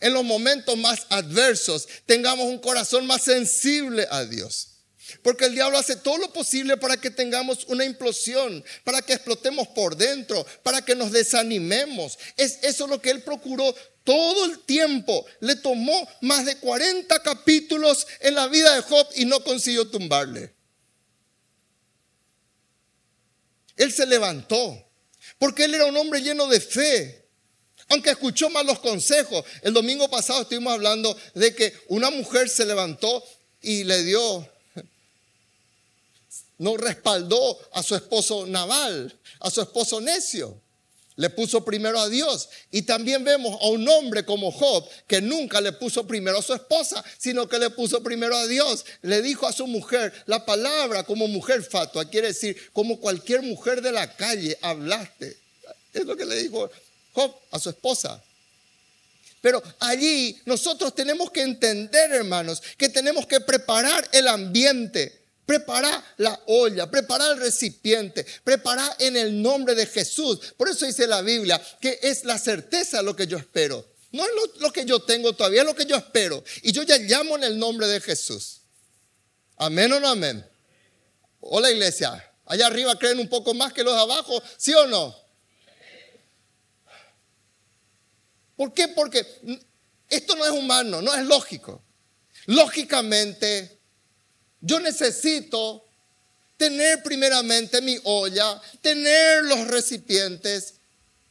en 0.00 0.12
los 0.12 0.24
momentos 0.24 0.76
más 0.76 1.06
adversos, 1.10 1.88
tengamos 2.06 2.46
un 2.46 2.58
corazón 2.58 3.06
más 3.06 3.22
sensible 3.22 4.06
a 4.10 4.24
Dios. 4.24 4.76
Porque 5.22 5.44
el 5.44 5.54
diablo 5.54 5.78
hace 5.78 5.96
todo 5.96 6.18
lo 6.18 6.32
posible 6.32 6.76
para 6.76 6.96
que 6.96 7.10
tengamos 7.10 7.64
una 7.66 7.84
implosión, 7.84 8.64
para 8.82 9.02
que 9.02 9.12
explotemos 9.12 9.68
por 9.68 9.96
dentro, 9.96 10.44
para 10.62 10.82
que 10.82 10.96
nos 10.96 11.12
desanimemos. 11.12 12.18
Es 12.36 12.58
eso 12.62 12.86
lo 12.86 13.00
que 13.00 13.10
él 13.10 13.22
procuró 13.22 13.74
todo 14.02 14.46
el 14.46 14.58
tiempo. 14.60 15.24
Le 15.40 15.56
tomó 15.56 16.08
más 16.22 16.44
de 16.44 16.56
40 16.56 17.22
capítulos 17.22 18.06
en 18.20 18.34
la 18.34 18.48
vida 18.48 18.74
de 18.74 18.82
Job 18.82 19.06
y 19.14 19.24
no 19.26 19.42
consiguió 19.44 19.88
tumbarle. 19.88 20.54
Él 23.76 23.92
se 23.92 24.06
levantó 24.06 24.82
porque 25.38 25.64
él 25.64 25.74
era 25.74 25.86
un 25.86 25.96
hombre 25.96 26.20
lleno 26.20 26.48
de 26.48 26.60
fe. 26.60 27.25
Aunque 27.88 28.10
escuchó 28.10 28.50
malos 28.50 28.80
consejos. 28.80 29.44
El 29.62 29.72
domingo 29.72 30.08
pasado 30.08 30.42
estuvimos 30.42 30.72
hablando 30.72 31.16
de 31.34 31.54
que 31.54 31.72
una 31.88 32.10
mujer 32.10 32.48
se 32.48 32.64
levantó 32.64 33.22
y 33.62 33.84
le 33.84 34.02
dio, 34.02 34.48
no 36.58 36.76
respaldó 36.76 37.58
a 37.72 37.82
su 37.82 37.94
esposo 37.94 38.46
naval, 38.46 39.14
a 39.40 39.50
su 39.50 39.60
esposo 39.60 40.00
necio. 40.00 40.60
Le 41.16 41.30
puso 41.30 41.64
primero 41.64 41.98
a 41.98 42.08
Dios. 42.10 42.48
Y 42.70 42.82
también 42.82 43.24
vemos 43.24 43.58
a 43.62 43.68
un 43.68 43.88
hombre 43.88 44.24
como 44.24 44.52
Job 44.52 44.86
que 45.06 45.22
nunca 45.22 45.62
le 45.62 45.72
puso 45.72 46.06
primero 46.06 46.38
a 46.38 46.42
su 46.42 46.52
esposa, 46.52 47.02
sino 47.16 47.48
que 47.48 47.58
le 47.58 47.70
puso 47.70 48.02
primero 48.02 48.36
a 48.36 48.46
Dios. 48.46 48.84
Le 49.00 49.22
dijo 49.22 49.46
a 49.46 49.52
su 49.52 49.66
mujer, 49.66 50.12
la 50.26 50.44
palabra 50.44 51.04
como 51.04 51.26
mujer 51.26 51.62
fatua 51.62 52.04
quiere 52.04 52.28
decir, 52.28 52.70
como 52.72 53.00
cualquier 53.00 53.42
mujer 53.42 53.80
de 53.80 53.92
la 53.92 54.14
calle 54.14 54.58
hablaste. 54.60 55.38
Es 55.94 56.04
lo 56.04 56.16
que 56.16 56.26
le 56.26 56.36
dijo 56.36 56.70
a 57.50 57.58
su 57.58 57.70
esposa. 57.70 58.22
Pero 59.40 59.62
allí 59.78 60.40
nosotros 60.44 60.94
tenemos 60.94 61.30
que 61.30 61.42
entender, 61.42 62.10
hermanos, 62.12 62.62
que 62.76 62.88
tenemos 62.88 63.26
que 63.26 63.40
preparar 63.40 64.08
el 64.12 64.26
ambiente, 64.28 65.26
preparar 65.44 66.02
la 66.16 66.40
olla, 66.46 66.90
preparar 66.90 67.32
el 67.32 67.38
recipiente, 67.38 68.26
preparar 68.42 68.96
en 68.98 69.16
el 69.16 69.40
nombre 69.40 69.74
de 69.74 69.86
Jesús. 69.86 70.54
Por 70.56 70.68
eso 70.68 70.84
dice 70.84 71.06
la 71.06 71.22
Biblia 71.22 71.62
que 71.80 71.98
es 72.02 72.24
la 72.24 72.38
certeza 72.38 73.02
lo 73.02 73.14
que 73.14 73.26
yo 73.26 73.38
espero. 73.38 73.86
No 74.12 74.24
es 74.24 74.30
lo, 74.60 74.72
que 74.72 74.84
yo 74.84 75.00
tengo 75.00 75.34
todavía, 75.34 75.60
es 75.60 75.66
lo 75.66 75.74
que 75.74 75.84
yo 75.84 75.96
espero. 75.96 76.42
Y 76.62 76.72
yo 76.72 76.82
ya 76.82 76.96
llamo 76.98 77.36
en 77.36 77.44
el 77.44 77.58
nombre 77.58 77.86
de 77.86 78.00
Jesús. 78.00 78.62
Amén 79.58 79.92
o 79.92 80.00
no 80.00 80.08
amén. 80.08 80.44
Hola 81.40 81.70
iglesia. 81.70 82.32
Allá 82.46 82.66
arriba 82.66 82.98
creen 82.98 83.18
un 83.18 83.28
poco 83.28 83.52
más 83.54 83.72
que 83.72 83.84
los 83.84 83.94
de 83.94 84.00
abajo, 84.00 84.42
¿sí 84.56 84.72
o 84.74 84.86
no? 84.86 85.25
¿Por 88.56 88.72
qué? 88.72 88.88
Porque 88.88 89.26
esto 90.08 90.34
no 90.36 90.44
es 90.44 90.52
humano, 90.52 91.02
no 91.02 91.14
es 91.14 91.24
lógico. 91.24 91.82
Lógicamente, 92.46 93.78
yo 94.60 94.80
necesito 94.80 95.84
tener 96.56 97.02
primeramente 97.02 97.80
mi 97.82 97.98
olla, 98.04 98.60
tener 98.80 99.44
los 99.44 99.66
recipientes, 99.68 100.74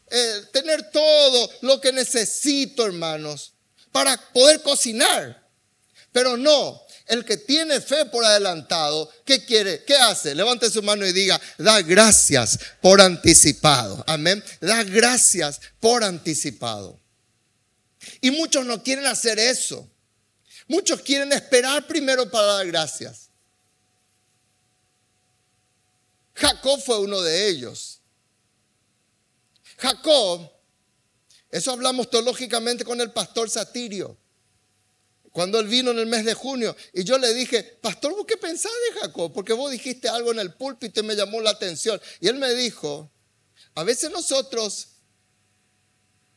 eh, 0.07 0.43
tener 0.51 0.91
todo 0.91 1.49
lo 1.61 1.81
que 1.81 1.91
necesito, 1.91 2.85
hermanos, 2.85 3.53
para 3.91 4.17
poder 4.33 4.61
cocinar. 4.61 5.43
Pero 6.11 6.37
no, 6.37 6.81
el 7.07 7.25
que 7.25 7.37
tiene 7.37 7.81
fe 7.81 8.05
por 8.05 8.23
adelantado, 8.23 9.09
¿qué 9.25 9.43
quiere? 9.43 9.83
¿Qué 9.83 9.95
hace? 9.95 10.35
Levante 10.35 10.69
su 10.69 10.81
mano 10.83 11.05
y 11.05 11.13
diga, 11.13 11.39
da 11.57 11.81
gracias 11.81 12.59
por 12.81 13.01
anticipado. 13.01 14.03
Amén. 14.07 14.43
Da 14.61 14.83
gracias 14.83 15.59
por 15.79 16.03
anticipado. 16.03 16.99
Y 18.21 18.31
muchos 18.31 18.65
no 18.65 18.81
quieren 18.81 19.05
hacer 19.05 19.39
eso. 19.39 19.89
Muchos 20.67 21.01
quieren 21.01 21.31
esperar 21.31 21.85
primero 21.87 22.29
para 22.29 22.47
dar 22.47 22.67
gracias. 22.67 23.29
Jacob 26.33 26.81
fue 26.81 26.99
uno 26.99 27.21
de 27.21 27.47
ellos. 27.47 28.01
Jacob, 29.77 30.51
eso 31.49 31.71
hablamos 31.71 32.09
teológicamente 32.09 32.83
con 32.83 32.99
el 32.99 33.11
pastor 33.11 33.49
Satirio. 33.49 34.17
Cuando 35.31 35.59
él 35.59 35.67
vino 35.67 35.91
en 35.91 35.99
el 35.99 36.05
mes 36.05 36.23
de 36.23 36.33
junio 36.33 36.75
y 36.93 37.03
yo 37.03 37.17
le 37.17 37.33
dije, 37.33 37.61
pastor, 37.81 38.15
¿vos 38.15 38.25
qué 38.25 38.37
pensás 38.37 38.71
de 38.89 39.01
Jacob? 39.01 39.33
Porque 39.33 39.53
vos 39.53 39.69
dijiste 39.69 40.07
algo 40.07 40.31
en 40.31 40.39
el 40.39 40.53
púlpito 40.53 41.01
y 41.01 41.03
me 41.03 41.15
llamó 41.15 41.41
la 41.41 41.49
atención. 41.49 41.99
Y 42.21 42.29
él 42.29 42.35
me 42.35 42.53
dijo, 42.53 43.11
a 43.75 43.83
veces 43.83 44.11
nosotros 44.11 44.94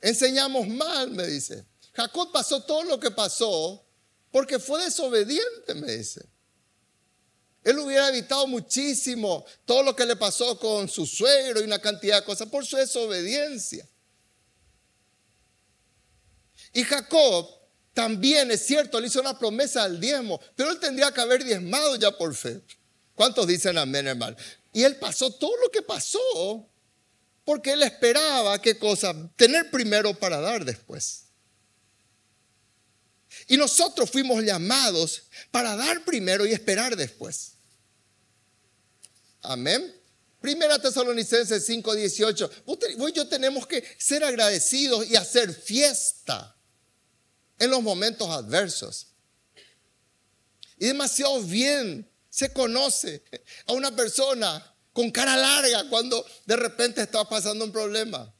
Enseñamos 0.00 0.68
mal, 0.68 1.10
me 1.10 1.26
dice. 1.26 1.64
Jacob 1.92 2.30
pasó 2.32 2.62
todo 2.62 2.84
lo 2.84 3.00
que 3.00 3.10
pasó 3.10 3.84
porque 4.30 4.58
fue 4.58 4.84
desobediente, 4.84 5.74
me 5.74 5.92
dice. 5.92 6.24
Él 7.64 7.78
hubiera 7.78 8.08
evitado 8.08 8.46
muchísimo 8.46 9.44
todo 9.64 9.82
lo 9.82 9.96
que 9.96 10.06
le 10.06 10.16
pasó 10.16 10.58
con 10.58 10.88
su 10.88 11.06
suegro 11.06 11.60
y 11.60 11.64
una 11.64 11.80
cantidad 11.80 12.20
de 12.20 12.24
cosas 12.24 12.48
por 12.48 12.64
su 12.64 12.76
desobediencia. 12.76 13.86
Y 16.72 16.84
Jacob 16.84 17.48
también, 17.92 18.50
es 18.50 18.64
cierto, 18.64 19.00
le 19.00 19.08
hizo 19.08 19.20
una 19.20 19.38
promesa 19.38 19.82
al 19.82 19.98
diezmo, 19.98 20.40
pero 20.54 20.70
él 20.70 20.78
tendría 20.78 21.10
que 21.10 21.20
haber 21.20 21.42
diezmado 21.44 21.96
ya 21.96 22.16
por 22.16 22.34
fe. 22.34 22.62
¿Cuántos 23.14 23.46
dicen 23.46 23.76
amén, 23.76 24.06
hermano? 24.06 24.36
Y 24.72 24.84
él 24.84 24.96
pasó 24.96 25.32
todo 25.32 25.56
lo 25.56 25.70
que 25.70 25.82
pasó 25.82 26.68
porque 27.48 27.72
él 27.72 27.82
esperaba, 27.82 28.60
¿qué 28.60 28.76
cosa? 28.76 29.14
Tener 29.34 29.70
primero 29.70 30.12
para 30.12 30.38
dar 30.38 30.66
después. 30.66 31.28
Y 33.46 33.56
nosotros 33.56 34.10
fuimos 34.10 34.44
llamados 34.44 35.22
para 35.50 35.74
dar 35.74 36.04
primero 36.04 36.44
y 36.44 36.52
esperar 36.52 36.94
después. 36.94 37.52
Amén. 39.40 39.98
Primera 40.42 40.78
Tesalonicenses 40.78 41.66
5:18. 41.66 42.50
Vos 42.66 42.78
y 43.08 43.12
yo 43.14 43.26
tenemos 43.26 43.66
que 43.66 43.82
ser 43.96 44.22
agradecidos 44.24 45.08
y 45.08 45.16
hacer 45.16 45.50
fiesta 45.54 46.54
en 47.58 47.70
los 47.70 47.80
momentos 47.80 48.28
adversos. 48.28 49.06
Y 50.76 50.88
demasiado 50.88 51.42
bien 51.42 52.06
se 52.28 52.52
conoce 52.52 53.22
a 53.64 53.72
una 53.72 53.96
persona 53.96 54.74
con 54.98 55.12
cara 55.12 55.36
larga 55.36 55.88
cuando 55.88 56.26
de 56.44 56.56
repente 56.56 57.02
está 57.02 57.22
pasando 57.22 57.64
un 57.64 57.70
problema. 57.70 58.34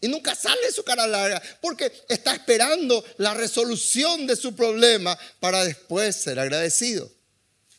Y 0.00 0.08
nunca 0.08 0.34
sale 0.34 0.72
su 0.72 0.82
cara 0.82 1.06
larga 1.06 1.42
porque 1.60 1.92
está 2.08 2.32
esperando 2.32 3.04
la 3.18 3.34
resolución 3.34 4.26
de 4.26 4.36
su 4.36 4.56
problema 4.56 5.18
para 5.38 5.66
después 5.66 6.16
ser 6.16 6.38
agradecido. 6.38 7.12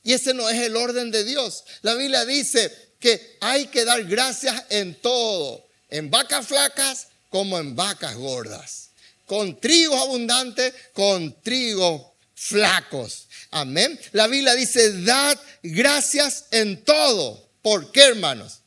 Y 0.04 0.14
ese 0.14 0.36
no 0.36 0.48
es 0.48 0.62
el 0.62 0.76
orden 0.76 1.10
de 1.10 1.24
Dios. 1.24 1.64
La 1.82 1.96
Biblia 1.96 2.24
dice 2.24 2.94
que 3.00 3.38
hay 3.42 3.66
que 3.66 3.84
dar 3.84 4.04
gracias 4.04 4.66
en 4.70 4.94
todo, 5.02 5.66
en 5.90 6.12
vacas 6.12 6.46
flacas 6.46 7.08
como 7.30 7.58
en 7.58 7.76
vacas 7.76 8.14
gordas, 8.16 8.92
con 9.26 9.60
trigo 9.60 9.96
abundante, 9.96 10.72
con 10.94 11.42
trigo 11.42 12.16
flacos. 12.36 13.28
Amén. 13.52 14.00
La 14.12 14.28
Biblia 14.28 14.54
dice, 14.56 15.04
dad 15.04 15.40
gracias 15.64 16.46
en 16.52 16.84
todo. 16.84 17.50
¿Por 17.62 17.92
qué, 17.92 18.04
hermanos? 18.04 18.62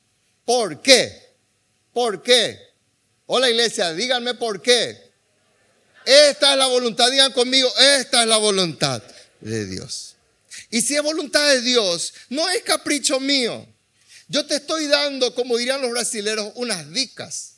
¿Por 0.44 0.82
qué? 0.82 1.22
¿Por 1.92 2.22
qué? 2.22 2.58
Hola 3.26 3.48
iglesia, 3.48 3.92
díganme 3.92 4.34
por 4.34 4.60
qué. 4.60 5.12
Esta 6.04 6.52
es 6.52 6.58
la 6.58 6.66
voluntad, 6.66 7.10
digan 7.10 7.32
conmigo, 7.32 7.72
esta 7.78 8.22
es 8.22 8.28
la 8.28 8.38
voluntad 8.38 9.02
de 9.40 9.66
Dios. 9.66 10.16
Y 10.70 10.82
si 10.82 10.96
es 10.96 11.02
voluntad 11.02 11.48
de 11.48 11.60
Dios, 11.60 12.12
no 12.28 12.48
es 12.48 12.62
capricho 12.62 13.20
mío. 13.20 13.66
Yo 14.26 14.44
te 14.46 14.56
estoy 14.56 14.86
dando, 14.86 15.34
como 15.34 15.56
dirían 15.56 15.80
los 15.80 15.90
brasileños, 15.90 16.52
unas 16.56 16.90
dicas. 16.92 17.56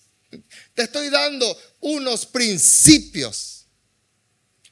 Te 0.74 0.82
estoy 0.82 1.08
dando 1.08 1.58
unos 1.80 2.26
principios. 2.26 3.66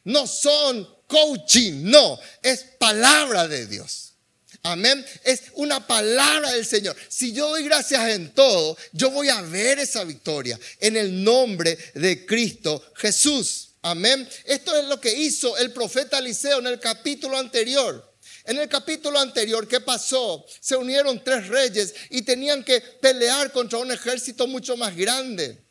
No 0.05 0.27
son 0.27 0.88
coaching, 1.12 1.83
no, 1.83 2.18
es 2.42 2.64
palabra 2.79 3.46
de 3.46 3.66
Dios. 3.66 4.14
Amén. 4.62 5.05
Es 5.25 5.42
una 5.55 5.87
palabra 5.87 6.53
del 6.53 6.64
Señor. 6.64 6.96
Si 7.09 7.33
yo 7.33 7.51
doy 7.51 7.64
gracias 7.64 8.09
en 8.11 8.33
todo, 8.33 8.79
yo 8.92 9.11
voy 9.11 9.29
a 9.29 9.42
ver 9.42 9.79
esa 9.79 10.05
victoria 10.05 10.59
en 10.81 10.96
el 10.96 11.22
nombre 11.22 11.77
de 11.94 12.25
Cristo 12.25 12.83
Jesús. 12.96 13.70
Amén. 13.83 14.27
Esto 14.46 14.75
es 14.79 14.87
lo 14.87 15.01
que 15.01 15.12
hizo 15.12 15.57
el 15.59 15.72
profeta 15.72 16.18
Eliseo 16.18 16.61
en 16.61 16.68
el 16.68 16.81
capítulo 16.81 17.37
anterior. 17.37 18.11
En 18.44 18.59
el 18.59 18.68
capítulo 18.68 19.18
anterior, 19.18 19.68
¿qué 19.68 19.81
pasó? 19.81 20.46
Se 20.61 20.77
unieron 20.77 21.22
tres 21.22 21.48
reyes 21.48 21.94
y 22.09 22.22
tenían 22.22 22.64
que 22.64 22.81
pelear 22.81 23.53
contra 23.53 23.79
un 23.79 23.92
ejército 23.92 24.46
mucho 24.46 24.77
más 24.77 24.96
grande. 24.96 25.62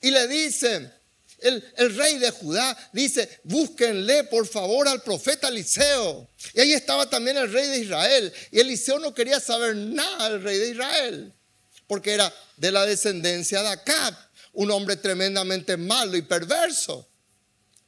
Y 0.00 0.10
le 0.10 0.28
dicen, 0.28 0.92
el, 1.40 1.96
rey 1.96 2.18
de 2.18 2.30
Judá 2.30 2.76
dice, 2.92 3.40
búsquenle 3.44 4.24
por 4.24 4.46
favor 4.46 4.88
al 4.88 5.02
profeta 5.02 5.48
Eliseo. 5.48 6.28
Y 6.54 6.60
ahí 6.60 6.72
estaba 6.72 7.08
también 7.08 7.36
el 7.36 7.52
rey 7.52 7.68
de 7.68 7.78
Israel. 7.78 8.32
Y 8.50 8.60
Eliseo 8.60 8.98
no 8.98 9.14
quería 9.14 9.40
saber 9.40 9.76
nada 9.76 10.30
del 10.30 10.42
rey 10.42 10.58
de 10.58 10.70
Israel, 10.70 11.32
porque 11.86 12.12
era 12.12 12.32
de 12.56 12.72
la 12.72 12.84
descendencia 12.86 13.62
de 13.62 13.68
Acab, 13.68 14.14
un 14.52 14.70
hombre 14.70 14.96
tremendamente 14.96 15.76
malo 15.76 16.16
y 16.16 16.22
perverso. 16.22 17.08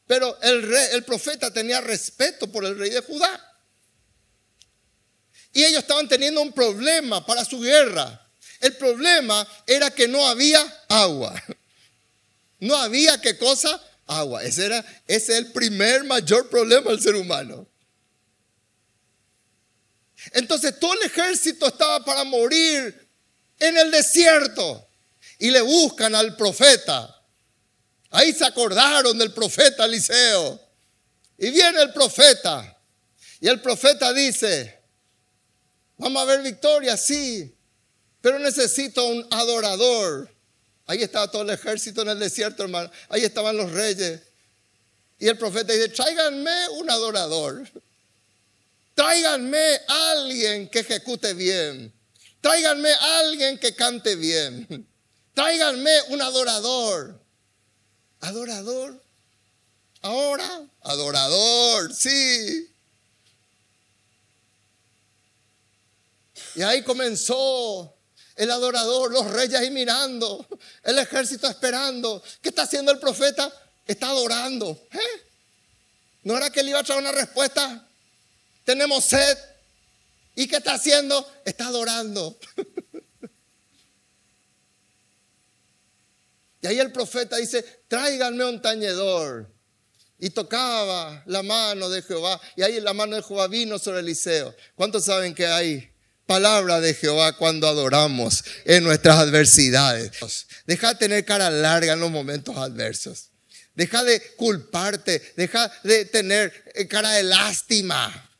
Pero 0.06 0.38
el, 0.42 0.62
rey, 0.62 0.88
el 0.92 1.04
profeta 1.04 1.52
tenía 1.52 1.80
respeto 1.80 2.50
por 2.50 2.64
el 2.64 2.78
rey 2.78 2.90
de 2.90 3.00
Judá. 3.00 3.46
Y 5.52 5.64
ellos 5.64 5.80
estaban 5.80 6.08
teniendo 6.08 6.40
un 6.40 6.52
problema 6.52 7.24
para 7.26 7.44
su 7.44 7.60
guerra. 7.60 8.28
El 8.60 8.76
problema 8.76 9.46
era 9.66 9.90
que 9.90 10.06
no 10.06 10.26
había 10.26 10.60
agua. 10.88 11.34
No 12.60 12.76
había 12.76 13.20
qué 13.20 13.36
cosa? 13.38 13.80
Agua. 14.06 14.42
Ese, 14.44 14.66
era, 14.66 14.78
ese 15.06 15.32
es 15.32 15.38
el 15.38 15.52
primer 15.52 16.04
mayor 16.04 16.48
problema 16.48 16.90
del 16.90 17.00
ser 17.00 17.16
humano. 17.16 17.66
Entonces 20.32 20.78
todo 20.78 20.92
el 20.94 21.02
ejército 21.02 21.66
estaba 21.66 22.04
para 22.04 22.24
morir 22.24 23.08
en 23.58 23.76
el 23.76 23.90
desierto. 23.90 24.86
Y 25.38 25.50
le 25.50 25.62
buscan 25.62 26.14
al 26.14 26.36
profeta. 26.36 27.16
Ahí 28.10 28.32
se 28.32 28.44
acordaron 28.44 29.16
del 29.16 29.32
profeta 29.32 29.86
Eliseo. 29.86 30.60
Y 31.38 31.50
viene 31.50 31.80
el 31.80 31.92
profeta. 31.92 32.78
Y 33.40 33.48
el 33.48 33.62
profeta 33.62 34.12
dice, 34.12 34.78
vamos 35.96 36.22
a 36.22 36.26
ver 36.26 36.42
victoria, 36.42 36.96
sí, 36.98 37.56
pero 38.20 38.38
necesito 38.38 39.06
un 39.06 39.26
adorador. 39.30 40.30
Ahí 40.90 41.04
estaba 41.04 41.30
todo 41.30 41.42
el 41.42 41.50
ejército 41.50 42.02
en 42.02 42.08
el 42.08 42.18
desierto, 42.18 42.64
hermano. 42.64 42.90
Ahí 43.10 43.22
estaban 43.22 43.56
los 43.56 43.70
reyes. 43.70 44.22
Y 45.20 45.28
el 45.28 45.38
profeta 45.38 45.72
dice, 45.72 45.88
tráiganme 45.90 46.68
un 46.70 46.90
adorador. 46.90 47.70
Tráiganme 48.96 49.82
alguien 49.86 50.68
que 50.68 50.80
ejecute 50.80 51.32
bien. 51.34 51.94
Tráiganme 52.40 52.92
alguien 52.92 53.56
que 53.60 53.72
cante 53.76 54.16
bien. 54.16 54.66
Tráiganme 55.32 55.92
un 56.08 56.22
adorador. 56.22 57.20
¿Adorador? 58.18 59.00
Ahora, 60.02 60.66
adorador, 60.80 61.94
sí. 61.94 62.68
Y 66.56 66.62
ahí 66.62 66.82
comenzó 66.82 67.96
el 68.40 68.50
adorador, 68.50 69.12
los 69.12 69.30
reyes 69.30 69.60
ahí 69.60 69.70
mirando, 69.70 70.48
el 70.82 70.98
ejército 70.98 71.46
esperando. 71.46 72.22
¿Qué 72.40 72.48
está 72.48 72.62
haciendo 72.62 72.90
el 72.90 72.98
profeta? 72.98 73.52
Está 73.86 74.08
adorando. 74.08 74.88
¿Eh? 74.92 75.26
¿No 76.22 76.38
era 76.38 76.48
que 76.48 76.60
él 76.60 76.70
iba 76.70 76.78
a 76.78 76.82
traer 76.82 77.02
una 77.02 77.12
respuesta? 77.12 77.86
Tenemos 78.64 79.04
sed. 79.04 79.36
¿Y 80.36 80.48
qué 80.48 80.56
está 80.56 80.72
haciendo? 80.72 81.30
Está 81.44 81.66
adorando. 81.66 82.38
y 86.62 86.66
ahí 86.66 86.78
el 86.78 86.92
profeta 86.92 87.36
dice, 87.36 87.82
tráiganme 87.88 88.46
un 88.46 88.62
tañedor. 88.62 89.52
Y 90.18 90.30
tocaba 90.30 91.22
la 91.26 91.42
mano 91.42 91.90
de 91.90 92.00
Jehová. 92.00 92.40
Y 92.56 92.62
ahí 92.62 92.80
la 92.80 92.94
mano 92.94 93.16
de 93.16 93.22
Jehová 93.22 93.48
vino 93.48 93.78
sobre 93.78 94.00
Eliseo. 94.00 94.54
¿Cuántos 94.76 95.04
saben 95.04 95.34
que 95.34 95.46
hay 95.46 95.89
palabra 96.30 96.80
de 96.80 96.94
Jehová 96.94 97.36
cuando 97.36 97.66
adoramos 97.66 98.44
en 98.64 98.84
nuestras 98.84 99.16
adversidades. 99.16 100.12
Deja 100.64 100.90
de 100.90 100.94
tener 100.94 101.24
cara 101.24 101.50
larga 101.50 101.94
en 101.94 101.98
los 101.98 102.12
momentos 102.12 102.56
adversos. 102.56 103.30
Deja 103.74 104.04
de 104.04 104.20
culparte. 104.36 105.20
Deja 105.36 105.68
de 105.82 106.04
tener 106.04 106.52
eh, 106.76 106.86
cara 106.86 107.10
de 107.14 107.24
lástima. 107.24 108.30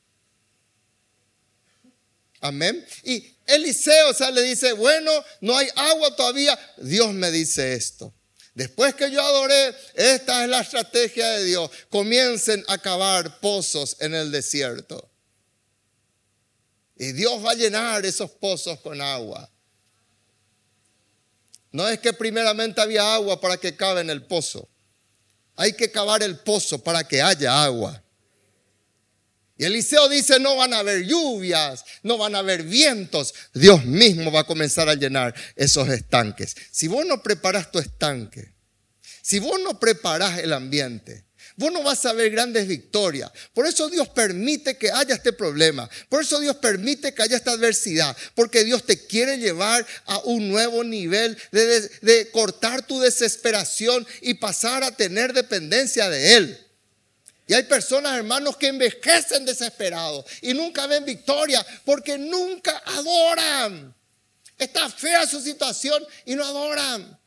Amén. 2.41 2.87
Y 3.03 3.37
Eliseo, 3.45 4.11
o 4.11 4.31
le 4.31 4.43
dice, 4.43 4.73
bueno, 4.75 5.11
no 5.41 5.59
hay 5.59 5.67
agua 5.75 6.15
todavía. 6.15 6.57
Dios 6.77 7.13
me 7.13 7.33
dice 7.33 7.75
esto. 7.75 8.15
Después 8.55 8.95
que 8.95 9.11
yo 9.11 9.21
adoré, 9.21 9.75
esta 9.95 10.45
es 10.45 10.49
la 10.49 10.61
estrategia 10.61 11.29
de 11.31 11.45
Dios. 11.45 11.69
Comiencen 11.89 12.65
a 12.69 12.79
cavar 12.79 13.41
pozos 13.41 13.97
en 13.99 14.15
el 14.15 14.31
desierto. 14.31 15.10
Y 17.01 17.13
Dios 17.13 17.43
va 17.43 17.53
a 17.53 17.55
llenar 17.55 18.05
esos 18.05 18.31
pozos 18.31 18.79
con 18.81 19.01
agua. 19.01 19.51
No 21.73 21.89
es 21.89 21.99
que 21.99 22.13
primeramente 22.13 22.79
había 22.79 23.15
agua 23.15 23.41
para 23.41 23.57
que 23.57 23.75
cabe 23.75 24.03
en 24.03 24.11
el 24.11 24.27
pozo. 24.27 24.69
Hay 25.57 25.73
que 25.73 25.91
cavar 25.91 26.23
el 26.23 26.41
pozo 26.41 26.85
para 26.85 27.09
que 27.09 27.23
haya 27.23 27.65
agua. 27.65 28.03
Y 29.57 29.65
Eliseo 29.65 30.11
dice, 30.11 30.39
no 30.41 30.57
van 30.57 30.75
a 30.75 30.81
haber 30.81 31.07
lluvias, 31.07 31.87
no 32.03 32.19
van 32.19 32.35
a 32.35 32.41
haber 32.41 32.65
vientos. 32.65 33.33
Dios 33.55 33.83
mismo 33.87 34.31
va 34.31 34.41
a 34.41 34.47
comenzar 34.47 34.91
a 34.91 34.95
llenar 34.95 35.35
esos 35.57 35.89
estanques. 35.89 36.55
Si 36.71 36.87
vos 36.87 37.07
no 37.07 37.23
preparas 37.23 37.73
tu 37.73 37.79
estanque, 37.79 38.53
si 39.23 39.39
vos 39.39 39.59
no 39.65 39.81
preparas 39.81 40.39
el 40.41 40.53
ambiente, 40.53 41.25
vos 41.61 41.71
no 41.71 41.83
vas 41.83 42.07
a 42.07 42.15
ver 42.15 42.31
grandes 42.31 42.67
victorias. 42.67 43.31
Por 43.53 43.67
eso 43.67 43.91
Dios 43.91 44.09
permite 44.09 44.79
que 44.79 44.91
haya 44.91 45.15
este 45.15 45.35
problema. 45.35 45.89
Por 46.09 46.23
eso 46.23 46.41
Dios 46.41 46.57
permite 46.57 47.13
que 47.13 47.23
haya 47.23 47.37
esta 47.37 47.51
adversidad. 47.51 48.17
Porque 48.35 48.65
Dios 48.65 48.87
te 48.87 49.07
quiere 49.07 49.37
llevar 49.37 49.87
a 50.07 50.19
un 50.21 50.49
nuevo 50.49 50.83
nivel 50.83 51.37
de, 51.53 52.31
cortar 52.33 52.87
tu 52.87 52.99
desesperación 52.99 54.07
y 54.23 54.35
pasar 54.35 54.83
a 54.83 54.97
tener 54.97 55.35
dependencia 55.35 56.09
de 56.09 56.37
Él. 56.37 56.67
Y 57.47 57.53
hay 57.53 57.65
personas, 57.65 58.17
hermanos, 58.17 58.57
que 58.57 58.69
envejecen 58.69 59.45
desesperados 59.45 60.25
y 60.41 60.55
nunca 60.55 60.87
ven 60.87 61.05
victoria 61.05 61.65
porque 61.85 62.17
nunca 62.17 62.83
adoran. 62.87 63.95
Está 64.57 64.89
fea 64.89 65.27
su 65.27 65.43
situación 65.43 66.03
y 66.25 66.37
no 66.37 66.45
adoran. 66.45 67.20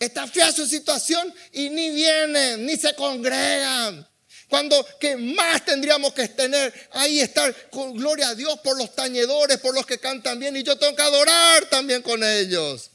Está 0.00 0.26
fea 0.26 0.50
su 0.50 0.66
situación 0.66 1.32
y 1.52 1.68
ni 1.68 1.90
vienen, 1.90 2.64
ni 2.64 2.74
se 2.76 2.94
congregan. 2.94 4.08
Cuando 4.48 4.84
que 4.98 5.14
más 5.16 5.62
tendríamos 5.64 6.14
que 6.14 6.26
tener 6.28 6.72
ahí 6.92 7.20
estar 7.20 7.54
con 7.68 7.94
gloria 7.94 8.30
a 8.30 8.34
Dios 8.34 8.58
por 8.60 8.78
los 8.78 8.94
tañedores, 8.96 9.58
por 9.58 9.74
los 9.74 9.84
que 9.84 9.98
cantan 9.98 10.38
bien 10.38 10.56
y 10.56 10.62
yo 10.62 10.76
tengo 10.76 10.96
que 10.96 11.02
adorar 11.02 11.66
también 11.66 12.00
con 12.00 12.24
ellos. 12.24 12.90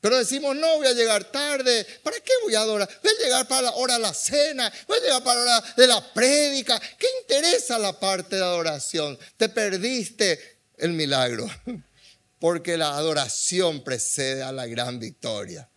Pero 0.00 0.18
decimos, 0.18 0.54
no, 0.56 0.78
voy 0.78 0.86
a 0.86 0.92
llegar 0.92 1.24
tarde. 1.24 1.84
¿Para 2.02 2.18
qué 2.20 2.32
voy 2.44 2.54
a 2.54 2.60
adorar? 2.60 2.88
Voy 3.02 3.12
a 3.12 3.24
llegar 3.24 3.48
para 3.48 3.62
la 3.62 3.70
hora 3.72 3.94
de 3.94 4.00
la 4.00 4.14
cena. 4.14 4.72
Voy 4.86 4.98
a 4.98 5.00
llegar 5.02 5.24
para 5.24 5.44
la 5.44 5.58
hora 5.58 5.74
de 5.76 5.86
la 5.86 6.12
prédica. 6.12 6.80
¿Qué 6.98 7.06
interesa 7.22 7.78
la 7.78 7.98
parte 7.98 8.36
de 8.36 8.42
adoración? 8.42 9.18
Te 9.36 9.48
perdiste 9.48 10.60
el 10.76 10.92
milagro. 10.92 11.48
Porque 12.42 12.76
la 12.76 12.96
adoración 12.96 13.84
precede 13.84 14.42
a 14.42 14.50
la 14.50 14.66
gran 14.66 14.98
victoria. 14.98 15.70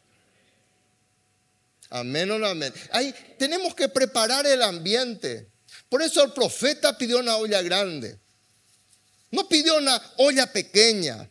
Amén 1.92 2.32
o 2.32 2.40
no 2.40 2.48
amén. 2.48 2.74
Ahí 2.90 3.14
tenemos 3.38 3.76
que 3.76 3.88
preparar 3.88 4.48
el 4.48 4.64
ambiente. 4.64 5.48
Por 5.90 6.02
eso 6.02 6.24
el 6.24 6.34
profeta 6.34 6.98
pidió 6.98 7.20
una 7.20 7.38
olla 7.38 7.62
grande. 7.62 8.20
No 9.30 9.48
pidió 9.48 9.78
una 9.78 10.02
olla 10.18 10.52
pequeña. 10.52 11.30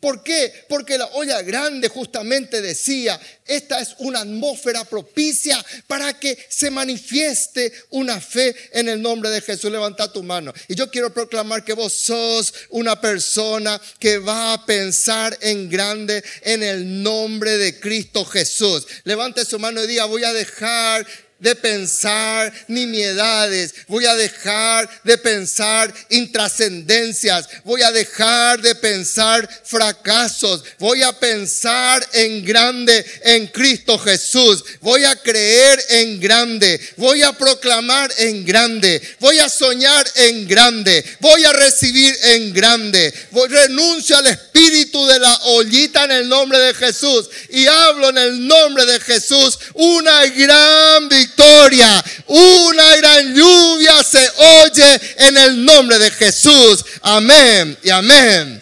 ¿Por 0.00 0.22
qué? 0.22 0.64
Porque 0.66 0.96
la 0.96 1.06
olla 1.08 1.42
grande 1.42 1.88
justamente 1.88 2.62
decía, 2.62 3.20
esta 3.46 3.80
es 3.80 3.94
una 3.98 4.20
atmósfera 4.20 4.84
propicia 4.84 5.62
para 5.86 6.18
que 6.18 6.38
se 6.48 6.70
manifieste 6.70 7.70
una 7.90 8.18
fe 8.18 8.56
en 8.72 8.88
el 8.88 9.02
nombre 9.02 9.28
de 9.28 9.42
Jesús. 9.42 9.70
Levanta 9.70 10.10
tu 10.10 10.22
mano. 10.22 10.54
Y 10.68 10.74
yo 10.74 10.90
quiero 10.90 11.12
proclamar 11.12 11.64
que 11.64 11.74
vos 11.74 11.92
sos 11.92 12.54
una 12.70 12.98
persona 12.98 13.78
que 13.98 14.18
va 14.18 14.54
a 14.54 14.64
pensar 14.64 15.36
en 15.42 15.68
grande 15.68 16.24
en 16.42 16.62
el 16.62 17.02
nombre 17.02 17.58
de 17.58 17.78
Cristo 17.78 18.24
Jesús. 18.24 18.86
Levante 19.04 19.44
su 19.44 19.58
mano 19.58 19.84
y 19.84 19.86
diga, 19.86 20.06
voy 20.06 20.24
a 20.24 20.32
dejar 20.32 21.06
de 21.40 21.54
pensar 21.54 22.52
nimiedades, 22.68 23.74
voy 23.88 24.04
a 24.04 24.14
dejar 24.14 24.88
de 25.04 25.18
pensar 25.18 25.92
intrascendencias, 26.10 27.48
voy 27.64 27.82
a 27.82 27.90
dejar 27.90 28.60
de 28.60 28.74
pensar 28.74 29.48
fracasos, 29.64 30.62
voy 30.78 31.02
a 31.02 31.18
pensar 31.18 32.06
en 32.12 32.44
grande 32.44 33.04
en 33.24 33.46
Cristo 33.48 33.98
Jesús, 33.98 34.62
voy 34.80 35.04
a 35.04 35.16
creer 35.16 35.82
en 35.88 36.20
grande, 36.20 36.80
voy 36.96 37.22
a 37.22 37.32
proclamar 37.32 38.12
en 38.18 38.44
grande, 38.44 39.00
voy 39.18 39.38
a 39.38 39.48
soñar 39.48 40.06
en 40.16 40.46
grande, 40.46 41.04
voy 41.20 41.42
a 41.44 41.52
recibir 41.52 42.14
en 42.22 42.52
grande, 42.52 43.12
renuncio 43.48 44.16
al 44.16 44.26
espíritu 44.26 45.06
de 45.06 45.18
la 45.18 45.34
ollita 45.44 46.04
en 46.04 46.10
el 46.12 46.28
nombre 46.28 46.58
de 46.58 46.74
Jesús 46.74 47.28
y 47.48 47.66
hablo 47.66 48.10
en 48.10 48.18
el 48.18 48.46
nombre 48.46 48.84
de 48.84 49.00
Jesús 49.00 49.58
una 49.74 50.26
gran 50.26 51.08
victoria 51.08 51.29
victoria. 51.30 52.04
Una 52.26 52.96
gran 52.96 53.34
lluvia 53.34 54.02
se 54.02 54.30
oye 54.36 55.00
en 55.18 55.36
el 55.36 55.64
nombre 55.64 55.98
de 55.98 56.10
Jesús. 56.10 56.84
Amén 57.02 57.78
y 57.82 57.90
amén. 57.90 58.60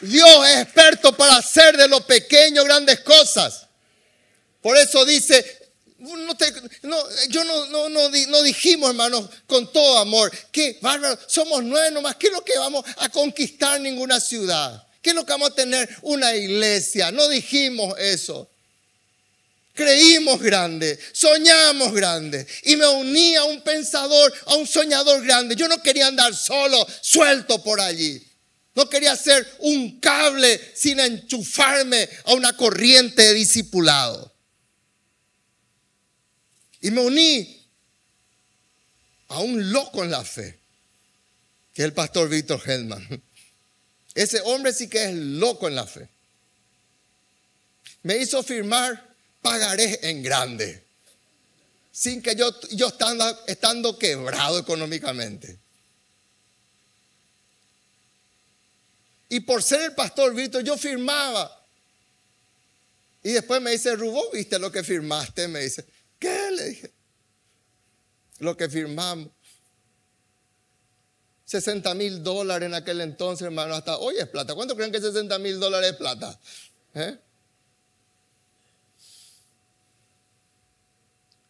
Dios 0.00 0.48
es 0.48 0.62
experto 0.62 1.16
para 1.16 1.36
hacer 1.36 1.76
de 1.76 1.86
lo 1.86 2.04
pequeño 2.04 2.64
grandes 2.64 3.00
cosas. 3.00 3.66
Por 4.60 4.76
eso 4.76 5.04
dice, 5.04 5.70
no 5.98 7.08
yo 7.28 7.44
no, 7.44 7.66
no, 7.66 7.88
no, 7.88 8.42
dijimos, 8.42 8.90
hermanos, 8.90 9.28
con 9.46 9.72
todo 9.72 9.98
amor, 9.98 10.32
que 10.50 10.78
bárbaro, 10.80 11.18
somos 11.28 11.62
nueve 11.62 11.92
nomás, 11.92 12.16
¿qué 12.16 12.28
es 12.28 12.32
lo 12.32 12.44
que 12.44 12.58
vamos 12.58 12.84
a 12.98 13.08
conquistar 13.08 13.80
ninguna 13.80 14.18
ciudad? 14.18 14.84
¿Qué 15.02 15.10
es 15.10 15.16
vamos 15.26 15.50
a 15.50 15.54
tener? 15.54 15.88
Una 16.02 16.34
iglesia. 16.34 17.10
No 17.10 17.28
dijimos 17.28 17.98
eso. 17.98 18.48
Creímos 19.74 20.40
grande, 20.40 20.98
soñamos 21.12 21.92
grande. 21.92 22.46
Y 22.64 22.76
me 22.76 22.86
uní 22.86 23.34
a 23.36 23.44
un 23.44 23.62
pensador, 23.62 24.32
a 24.46 24.54
un 24.54 24.66
soñador 24.66 25.24
grande. 25.24 25.56
Yo 25.56 25.66
no 25.66 25.82
quería 25.82 26.06
andar 26.06 26.34
solo, 26.34 26.86
suelto 27.00 27.62
por 27.62 27.80
allí. 27.80 28.22
No 28.74 28.88
quería 28.88 29.16
ser 29.16 29.46
un 29.60 29.98
cable 29.98 30.60
sin 30.74 31.00
enchufarme 31.00 32.08
a 32.26 32.34
una 32.34 32.56
corriente 32.56 33.22
de 33.22 33.34
discipulado. 33.34 34.32
Y 36.80 36.90
me 36.90 37.00
uní 37.00 37.66
a 39.28 39.40
un 39.40 39.72
loco 39.72 40.04
en 40.04 40.10
la 40.10 40.24
fe, 40.24 40.60
que 41.72 41.82
es 41.82 41.86
el 41.86 41.94
pastor 41.94 42.28
Víctor 42.28 42.62
Hellman. 42.64 43.22
Ese 44.14 44.40
hombre 44.42 44.72
sí 44.72 44.88
que 44.88 45.04
es 45.04 45.14
loco 45.14 45.68
en 45.68 45.74
la 45.74 45.86
fe. 45.86 46.08
Me 48.02 48.16
hizo 48.16 48.42
firmar, 48.42 49.14
pagaré 49.40 49.98
en 50.08 50.22
grande. 50.22 50.82
Sin 51.90 52.22
que 52.22 52.34
yo, 52.34 52.50
yo 52.70 52.88
estando, 52.88 53.46
estando 53.46 53.98
quebrado 53.98 54.58
económicamente. 54.58 55.58
Y 59.28 59.40
por 59.40 59.62
ser 59.62 59.82
el 59.82 59.94
pastor 59.94 60.34
Víctor, 60.34 60.62
yo 60.62 60.76
firmaba. 60.76 61.58
Y 63.22 63.30
después 63.32 63.62
me 63.62 63.70
dice, 63.70 63.94
Rubó, 63.94 64.30
¿viste 64.30 64.58
lo 64.58 64.70
que 64.70 64.82
firmaste? 64.82 65.48
Me 65.48 65.60
dice, 65.60 65.86
¿qué? 66.18 66.50
Le 66.50 66.68
dije, 66.68 66.90
lo 68.40 68.56
que 68.56 68.68
firmamos. 68.68 69.28
60 71.52 71.94
mil 71.94 72.22
dólares 72.22 72.66
en 72.66 72.72
aquel 72.72 73.02
entonces, 73.02 73.44
hermano, 73.44 73.74
hasta 73.74 73.98
hoy 73.98 74.16
es 74.16 74.26
plata. 74.26 74.54
¿Cuánto 74.54 74.74
creen 74.74 74.90
que 74.90 75.02
60 75.02 75.38
mil 75.38 75.60
dólares 75.60 75.90
es 75.90 75.96
plata? 75.96 76.40
¿Eh? 76.94 77.18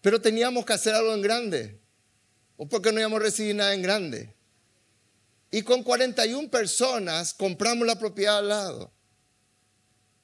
Pero 0.00 0.20
teníamos 0.20 0.66
que 0.66 0.72
hacer 0.72 0.92
algo 0.92 1.14
en 1.14 1.22
grande. 1.22 1.80
¿O 2.57 2.66
porque 2.66 2.90
no 2.90 2.98
íbamos 2.98 3.20
a 3.20 3.22
recibir 3.22 3.55
nada 3.55 3.74
en 3.74 3.82
grande? 3.82 4.34
Y 5.53 5.62
con 5.62 5.84
41 5.84 6.50
personas 6.50 7.32
compramos 7.32 7.86
la 7.86 7.96
propiedad 7.96 8.38
al 8.38 8.48
lado. 8.48 8.92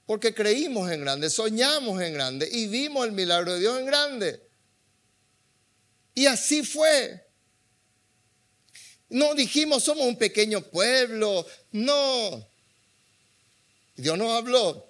Porque 0.06 0.34
creímos 0.34 0.90
en 0.90 1.02
grande, 1.02 1.30
soñamos 1.30 2.02
en 2.02 2.14
grande 2.14 2.48
y 2.50 2.66
vimos 2.66 3.06
el 3.06 3.12
milagro 3.12 3.52
de 3.52 3.60
Dios 3.60 3.78
en 3.78 3.86
grande. 3.86 4.42
Y 6.16 6.26
así 6.26 6.64
fue. 6.64 7.27
No 9.10 9.34
dijimos 9.34 9.84
somos 9.84 10.06
un 10.06 10.16
pequeño 10.16 10.60
pueblo. 10.62 11.46
No. 11.72 12.46
Dios 13.96 14.18
nos 14.18 14.30
habló 14.32 14.86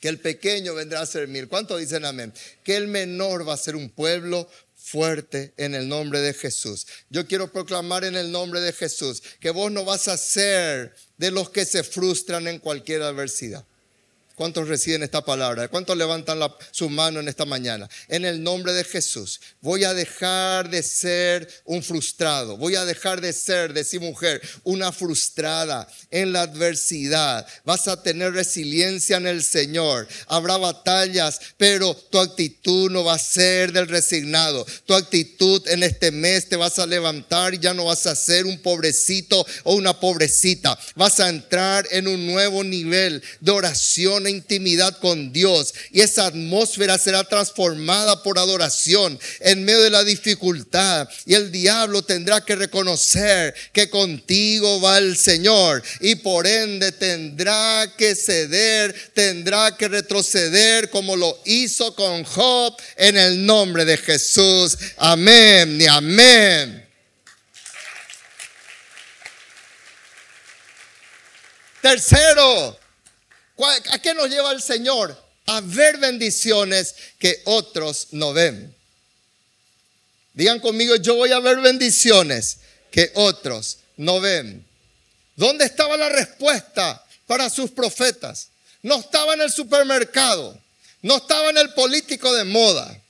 que 0.00 0.08
el 0.08 0.18
pequeño 0.18 0.74
vendrá 0.74 1.00
a 1.00 1.06
ser 1.06 1.28
mil. 1.28 1.48
¿Cuántos 1.48 1.78
dicen 1.78 2.04
amén? 2.04 2.32
Que 2.64 2.76
el 2.76 2.88
menor 2.88 3.48
va 3.48 3.54
a 3.54 3.58
ser 3.58 3.76
un 3.76 3.88
pueblo 3.88 4.48
fuerte 4.76 5.52
en 5.56 5.74
el 5.74 5.88
nombre 5.88 6.20
de 6.20 6.34
Jesús. 6.34 6.86
Yo 7.08 7.26
quiero 7.26 7.52
proclamar 7.52 8.04
en 8.04 8.16
el 8.16 8.32
nombre 8.32 8.60
de 8.60 8.72
Jesús 8.72 9.22
que 9.38 9.50
vos 9.50 9.70
no 9.70 9.84
vas 9.84 10.08
a 10.08 10.16
ser 10.16 10.94
de 11.18 11.30
los 11.30 11.50
que 11.50 11.64
se 11.64 11.84
frustran 11.84 12.48
en 12.48 12.58
cualquier 12.58 13.02
adversidad. 13.02 13.64
¿Cuántos 14.42 14.66
reciben 14.66 15.04
esta 15.04 15.24
palabra? 15.24 15.68
¿Cuántos 15.68 15.96
levantan 15.96 16.40
su 16.72 16.90
mano 16.90 17.20
en 17.20 17.28
esta 17.28 17.44
mañana? 17.44 17.88
En 18.08 18.24
el 18.24 18.42
nombre 18.42 18.72
de 18.72 18.82
Jesús, 18.82 19.40
voy 19.60 19.84
a 19.84 19.94
dejar 19.94 20.68
de 20.68 20.82
ser 20.82 21.48
un 21.64 21.80
frustrado. 21.80 22.56
Voy 22.56 22.74
a 22.74 22.84
dejar 22.84 23.20
de 23.20 23.32
ser, 23.32 23.72
decir 23.72 24.00
mujer, 24.00 24.42
una 24.64 24.90
frustrada 24.90 25.86
en 26.10 26.32
la 26.32 26.42
adversidad. 26.42 27.46
Vas 27.64 27.86
a 27.86 28.02
tener 28.02 28.32
resiliencia 28.32 29.18
en 29.18 29.28
el 29.28 29.44
Señor. 29.44 30.08
Habrá 30.26 30.56
batallas, 30.56 31.38
pero 31.56 31.94
tu 31.94 32.18
actitud 32.18 32.90
no 32.90 33.04
va 33.04 33.14
a 33.14 33.20
ser 33.20 33.70
del 33.70 33.86
resignado. 33.86 34.66
Tu 34.86 34.94
actitud 34.94 35.62
en 35.68 35.84
este 35.84 36.10
mes 36.10 36.48
te 36.48 36.56
vas 36.56 36.80
a 36.80 36.86
levantar 36.86 37.54
y 37.54 37.60
ya 37.60 37.74
no 37.74 37.84
vas 37.84 38.08
a 38.08 38.16
ser 38.16 38.46
un 38.46 38.58
pobrecito 38.58 39.46
o 39.62 39.74
una 39.74 40.00
pobrecita. 40.00 40.76
Vas 40.96 41.20
a 41.20 41.28
entrar 41.28 41.86
en 41.92 42.08
un 42.08 42.26
nuevo 42.26 42.64
nivel 42.64 43.22
de 43.38 43.52
oración 43.52 44.31
intimidad 44.32 44.98
con 44.98 45.32
Dios 45.32 45.72
y 45.92 46.00
esa 46.00 46.26
atmósfera 46.26 46.98
será 46.98 47.24
transformada 47.24 48.22
por 48.22 48.38
adoración 48.38 49.18
en 49.40 49.64
medio 49.64 49.82
de 49.82 49.90
la 49.90 50.02
dificultad 50.02 51.08
y 51.26 51.34
el 51.34 51.52
diablo 51.52 52.02
tendrá 52.02 52.44
que 52.44 52.56
reconocer 52.56 53.54
que 53.72 53.88
contigo 53.88 54.80
va 54.80 54.98
el 54.98 55.16
Señor 55.16 55.82
y 56.00 56.16
por 56.16 56.46
ende 56.46 56.92
tendrá 56.92 57.92
que 57.96 58.14
ceder, 58.16 59.12
tendrá 59.14 59.76
que 59.76 59.88
retroceder 59.88 60.90
como 60.90 61.16
lo 61.16 61.40
hizo 61.44 61.94
con 61.94 62.24
Job 62.24 62.74
en 62.96 63.16
el 63.16 63.46
nombre 63.46 63.84
de 63.84 63.96
Jesús. 63.96 64.76
Amén 64.96 65.80
y 65.80 65.86
amén. 65.86 66.82
Tercero, 71.82 72.78
¿a 73.66 73.98
qué 74.00 74.14
nos 74.14 74.28
lleva 74.28 74.52
el 74.52 74.62
Señor? 74.62 75.16
A 75.46 75.60
ver 75.60 75.98
bendiciones 75.98 76.94
que 77.18 77.42
otros 77.44 78.08
no 78.12 78.32
ven. 78.32 78.74
Digan 80.34 80.60
conmigo, 80.60 80.96
yo 80.96 81.14
voy 81.14 81.32
a 81.32 81.40
ver 81.40 81.58
bendiciones 81.60 82.58
que 82.90 83.10
otros 83.14 83.78
no 83.96 84.20
ven. 84.20 84.64
¿Dónde 85.36 85.64
estaba 85.64 85.96
la 85.96 86.08
respuesta 86.08 87.04
para 87.26 87.50
sus 87.50 87.70
profetas? 87.70 88.48
No 88.82 88.96
estaba 88.96 89.34
en 89.34 89.42
el 89.42 89.52
supermercado, 89.52 90.58
no 91.02 91.16
estaba 91.16 91.50
en 91.50 91.58
el 91.58 91.72
político 91.74 92.32
de 92.34 92.44
moda, 92.44 93.00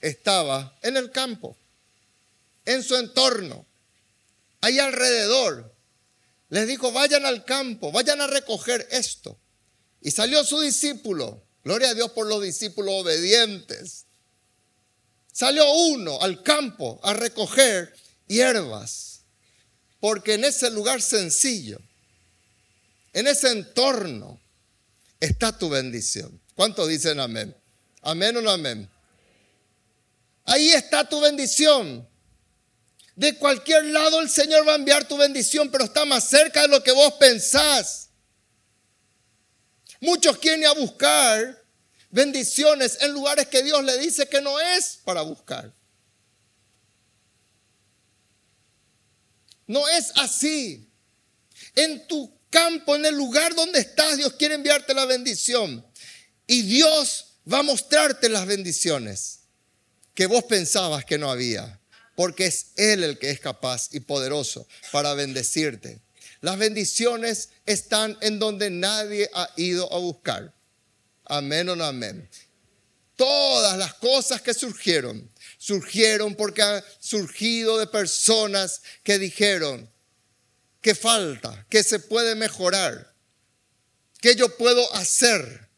estaba 0.00 0.74
en 0.82 0.96
el 0.96 1.10
campo, 1.10 1.56
en 2.64 2.82
su 2.82 2.96
entorno, 2.96 3.64
ahí 4.60 4.78
alrededor. 4.78 5.69
Les 6.50 6.66
dijo, 6.66 6.92
vayan 6.92 7.24
al 7.24 7.44
campo, 7.44 7.92
vayan 7.92 8.20
a 8.20 8.26
recoger 8.26 8.86
esto. 8.90 9.38
Y 10.00 10.10
salió 10.10 10.44
su 10.44 10.60
discípulo, 10.60 11.46
gloria 11.64 11.90
a 11.90 11.94
Dios 11.94 12.10
por 12.10 12.26
los 12.26 12.42
discípulos 12.42 12.92
obedientes. 13.02 14.06
Salió 15.32 15.72
uno 15.72 16.20
al 16.20 16.42
campo 16.42 17.00
a 17.04 17.12
recoger 17.14 17.94
hierbas, 18.26 19.22
porque 20.00 20.34
en 20.34 20.44
ese 20.44 20.70
lugar 20.70 21.00
sencillo, 21.00 21.80
en 23.12 23.28
ese 23.28 23.50
entorno, 23.52 24.40
está 25.20 25.56
tu 25.56 25.68
bendición. 25.68 26.40
¿Cuántos 26.56 26.88
dicen 26.88 27.20
amén? 27.20 27.56
Amén 28.02 28.36
o 28.36 28.42
no 28.42 28.50
amén. 28.50 28.88
Ahí 30.44 30.70
está 30.70 31.08
tu 31.08 31.20
bendición. 31.20 32.09
De 33.20 33.36
cualquier 33.36 33.84
lado 33.84 34.22
el 34.22 34.30
Señor 34.30 34.66
va 34.66 34.72
a 34.72 34.76
enviar 34.76 35.06
tu 35.06 35.18
bendición, 35.18 35.70
pero 35.70 35.84
está 35.84 36.06
más 36.06 36.26
cerca 36.26 36.62
de 36.62 36.68
lo 36.68 36.82
que 36.82 36.90
vos 36.90 37.12
pensás. 37.20 38.08
Muchos 40.00 40.38
quieren 40.38 40.64
a 40.64 40.72
buscar 40.72 41.62
bendiciones 42.08 42.96
en 43.02 43.12
lugares 43.12 43.46
que 43.48 43.62
Dios 43.62 43.84
le 43.84 43.98
dice 43.98 44.26
que 44.26 44.40
no 44.40 44.58
es 44.58 45.00
para 45.04 45.20
buscar. 45.20 45.70
No 49.66 49.86
es 49.86 50.12
así. 50.16 50.90
En 51.76 52.06
tu 52.06 52.32
campo, 52.48 52.96
en 52.96 53.04
el 53.04 53.16
lugar 53.16 53.54
donde 53.54 53.80
estás, 53.80 54.16
Dios 54.16 54.32
quiere 54.32 54.54
enviarte 54.54 54.94
la 54.94 55.04
bendición. 55.04 55.86
Y 56.46 56.62
Dios 56.62 57.36
va 57.52 57.58
a 57.58 57.64
mostrarte 57.64 58.30
las 58.30 58.46
bendiciones 58.46 59.40
que 60.14 60.24
vos 60.24 60.44
pensabas 60.44 61.04
que 61.04 61.18
no 61.18 61.30
había. 61.30 61.79
Porque 62.20 62.44
es 62.44 62.72
Él 62.76 63.02
el 63.02 63.18
que 63.18 63.30
es 63.30 63.40
capaz 63.40 63.88
y 63.92 64.00
poderoso 64.00 64.68
para 64.92 65.14
bendecirte. 65.14 66.02
Las 66.42 66.58
bendiciones 66.58 67.48
están 67.64 68.18
en 68.20 68.38
donde 68.38 68.68
nadie 68.68 69.30
ha 69.32 69.48
ido 69.56 69.90
a 69.90 69.96
buscar. 69.96 70.52
Amén 71.24 71.70
o 71.70 71.76
no 71.76 71.82
amén. 71.82 72.28
Todas 73.16 73.78
las 73.78 73.94
cosas 73.94 74.42
que 74.42 74.52
surgieron, 74.52 75.30
surgieron 75.56 76.34
porque 76.34 76.60
han 76.60 76.84
surgido 76.98 77.78
de 77.78 77.86
personas 77.86 78.82
que 79.02 79.18
dijeron, 79.18 79.90
que 80.82 80.94
falta, 80.94 81.64
que 81.70 81.82
se 81.82 82.00
puede 82.00 82.34
mejorar, 82.34 83.14
que 84.20 84.34
yo 84.36 84.54
puedo 84.58 84.94
hacer. 84.94 85.70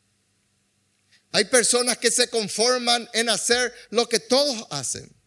Hay 1.31 1.45
personas 1.45 1.99
que 1.99 2.11
se 2.11 2.27
conforman 2.27 3.09
en 3.13 3.29
hacer 3.29 3.73
lo 3.91 4.09
que 4.09 4.19
todos 4.19 4.67
hacen, 4.71 5.22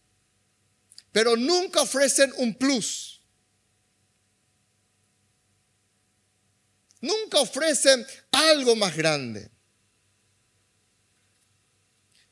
pero 1.16 1.34
nunca 1.34 1.80
ofrecen 1.80 2.30
un 2.36 2.52
plus. 2.52 3.22
Nunca 7.00 7.40
ofrecen 7.40 8.06
algo 8.32 8.76
más 8.76 8.94
grande. 8.94 9.50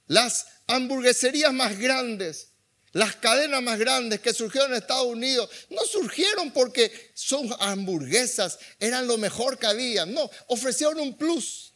Las 0.06 0.46
hamburgueserías 0.66 1.54
más 1.54 1.78
grandes 1.78 2.50
las 2.92 3.16
cadenas 3.16 3.62
más 3.62 3.78
grandes 3.78 4.20
que 4.20 4.34
surgieron 4.34 4.70
en 4.70 4.76
Estados 4.76 5.06
Unidos 5.06 5.48
no 5.70 5.82
surgieron 5.86 6.50
porque 6.52 7.10
sus 7.14 7.52
hamburguesas 7.60 8.58
eran 8.78 9.06
lo 9.06 9.16
mejor 9.16 9.58
que 9.58 9.66
había. 9.66 10.04
No, 10.04 10.30
ofrecieron 10.48 11.00
un 11.00 11.16
plus. 11.16 11.72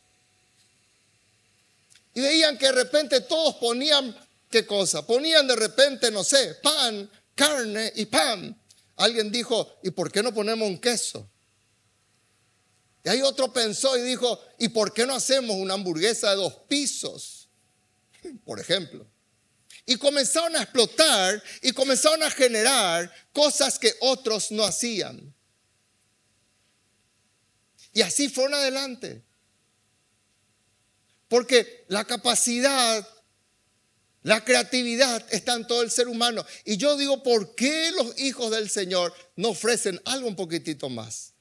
Y 2.12 2.20
veían 2.20 2.58
que 2.58 2.66
de 2.66 2.72
repente 2.72 3.22
todos 3.22 3.54
ponían, 3.56 4.14
¿qué 4.50 4.66
cosa? 4.66 5.06
Ponían 5.06 5.46
de 5.46 5.56
repente, 5.56 6.10
no 6.10 6.24
sé, 6.24 6.56
pan, 6.62 7.10
carne 7.34 7.92
y 7.96 8.06
pan. 8.06 8.60
Alguien 8.96 9.30
dijo, 9.30 9.78
¿y 9.82 9.90
por 9.90 10.10
qué 10.10 10.22
no 10.22 10.34
ponemos 10.34 10.68
un 10.68 10.80
queso? 10.80 11.30
Y 13.04 13.08
ahí 13.08 13.22
otro 13.22 13.52
pensó 13.52 13.96
y 13.96 14.02
dijo, 14.02 14.38
¿y 14.58 14.68
por 14.68 14.92
qué 14.92 15.06
no 15.06 15.14
hacemos 15.14 15.56
una 15.56 15.74
hamburguesa 15.74 16.30
de 16.30 16.36
dos 16.36 16.54
pisos? 16.68 17.48
Por 18.44 18.60
ejemplo. 18.60 19.06
Y 19.86 19.96
comenzaron 19.96 20.54
a 20.56 20.62
explotar 20.62 21.42
y 21.62 21.72
comenzaron 21.72 22.22
a 22.22 22.30
generar 22.30 23.10
cosas 23.32 23.78
que 23.78 23.94
otros 24.00 24.50
no 24.50 24.64
hacían. 24.64 25.34
Y 27.94 28.02
así 28.02 28.28
fueron 28.28 28.54
adelante. 28.54 29.24
Porque 31.28 31.84
la 31.88 32.04
capacidad, 32.04 33.08
la 34.28 34.44
creatividad 34.44 35.24
está 35.30 35.54
en 35.54 35.66
todo 35.66 35.80
el 35.80 35.90
ser 35.90 36.06
humano. 36.06 36.44
Y 36.66 36.76
yo 36.76 36.98
digo, 36.98 37.22
¿por 37.22 37.54
qué 37.54 37.90
los 37.92 38.20
hijos 38.20 38.50
del 38.50 38.68
Señor 38.68 39.14
no 39.36 39.48
ofrecen 39.48 39.98
algo 40.04 40.28
un 40.28 40.36
poquitito 40.36 40.90
más? 40.90 41.32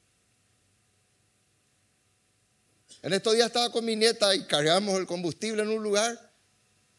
En 3.01 3.11
estos 3.11 3.33
días 3.33 3.47
estaba 3.47 3.73
con 3.73 3.83
mi 3.83 3.97
nieta 3.97 4.33
y 4.33 4.45
cargamos 4.45 4.97
el 4.97 5.05
combustible 5.05 5.63
en 5.63 5.67
un 5.67 5.83
lugar 5.83 6.31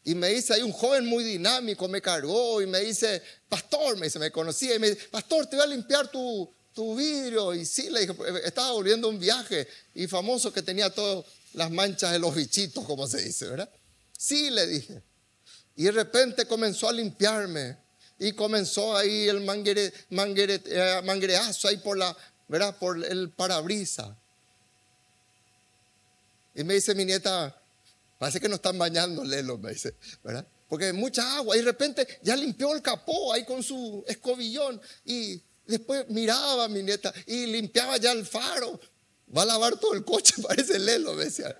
y 0.03 0.13
me 0.13 0.27
dice, 0.29 0.53
hay 0.53 0.61
un 0.61 0.73
joven 0.73 1.07
muy 1.07 1.23
dinámico, 1.23 1.87
me 1.87 2.03
cargó 2.03 2.61
y 2.61 2.67
me 2.67 2.81
dice, 2.81 3.23
pastor, 3.49 3.97
me 3.97 4.05
dice, 4.05 4.19
me 4.19 4.29
conocía 4.29 4.75
y 4.75 4.79
me 4.79 4.91
dice, 4.91 5.07
pastor, 5.09 5.47
te 5.47 5.55
voy 5.55 5.65
a 5.65 5.69
limpiar 5.69 6.11
tu, 6.11 6.53
tu 6.71 6.95
vidrio. 6.95 7.51
Y 7.55 7.65
sí, 7.65 7.89
le 7.89 8.01
dije, 8.01 8.13
estaba 8.45 8.73
volviendo 8.73 9.09
un 9.09 9.17
viaje 9.17 9.67
y 9.95 10.05
famoso 10.05 10.53
que 10.53 10.61
tenía 10.61 10.91
todas 10.91 11.25
las 11.53 11.71
manchas 11.71 12.11
de 12.11 12.19
los 12.19 12.35
bichitos, 12.35 12.85
como 12.85 13.07
se 13.07 13.23
dice, 13.23 13.47
¿verdad? 13.47 13.71
Sí, 14.15 14.51
le 14.51 14.67
dije. 14.67 15.08
Y 15.79 15.83
de 15.85 15.91
repente 15.91 16.45
comenzó 16.45 16.89
a 16.89 16.91
limpiarme 16.91 17.77
y 18.19 18.33
comenzó 18.33 18.97
ahí 18.97 19.29
el 19.29 19.39
manguere, 19.39 19.93
manguere, 20.09 20.61
eh, 20.65 21.01
manguereazo 21.05 21.69
ahí 21.69 21.77
por, 21.77 21.97
la, 21.97 22.13
¿verdad? 22.49 22.75
por 22.77 23.01
el 23.05 23.29
parabrisa. 23.29 24.13
Y 26.53 26.65
me 26.65 26.73
dice 26.73 26.93
mi 26.95 27.05
nieta, 27.05 27.55
Parece 28.17 28.41
que 28.41 28.49
no 28.49 28.55
están 28.55 28.77
bañando, 28.77 29.23
Lelo, 29.23 29.57
me 29.57 29.71
dice, 29.71 29.95
¿verdad? 30.21 30.45
Porque 30.67 30.91
mucha 30.91 31.37
agua 31.37 31.55
y 31.55 31.59
de 31.59 31.65
repente 31.65 32.05
ya 32.21 32.35
limpió 32.35 32.75
el 32.75 32.81
capó 32.81 33.31
ahí 33.31 33.45
con 33.45 33.63
su 33.63 34.03
escobillón 34.05 34.81
y 35.05 35.41
después 35.65 36.09
miraba 36.09 36.65
a 36.65 36.67
mi 36.67 36.83
nieta 36.83 37.13
y 37.25 37.45
limpiaba 37.45 37.95
ya 37.95 38.11
el 38.11 38.25
faro. 38.25 38.77
Va 39.35 39.43
a 39.43 39.45
lavar 39.45 39.77
todo 39.77 39.93
el 39.93 40.03
coche, 40.03 40.35
parece 40.45 40.77
Lelo, 40.77 41.13
me 41.13 41.23
decía. 41.23 41.57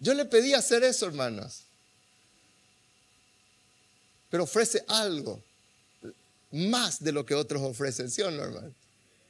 Yo 0.00 0.14
le 0.14 0.24
pedí 0.24 0.54
hacer 0.54 0.82
eso, 0.82 1.06
hermanas. 1.06 1.64
Pero 4.30 4.44
ofrece 4.44 4.82
algo 4.88 5.42
más 6.50 7.02
de 7.02 7.12
lo 7.12 7.24
que 7.24 7.34
otros 7.34 7.62
ofrecen, 7.62 8.10
¿sí 8.10 8.22
o 8.22 8.30
no, 8.30 8.42
hermano? 8.42 8.74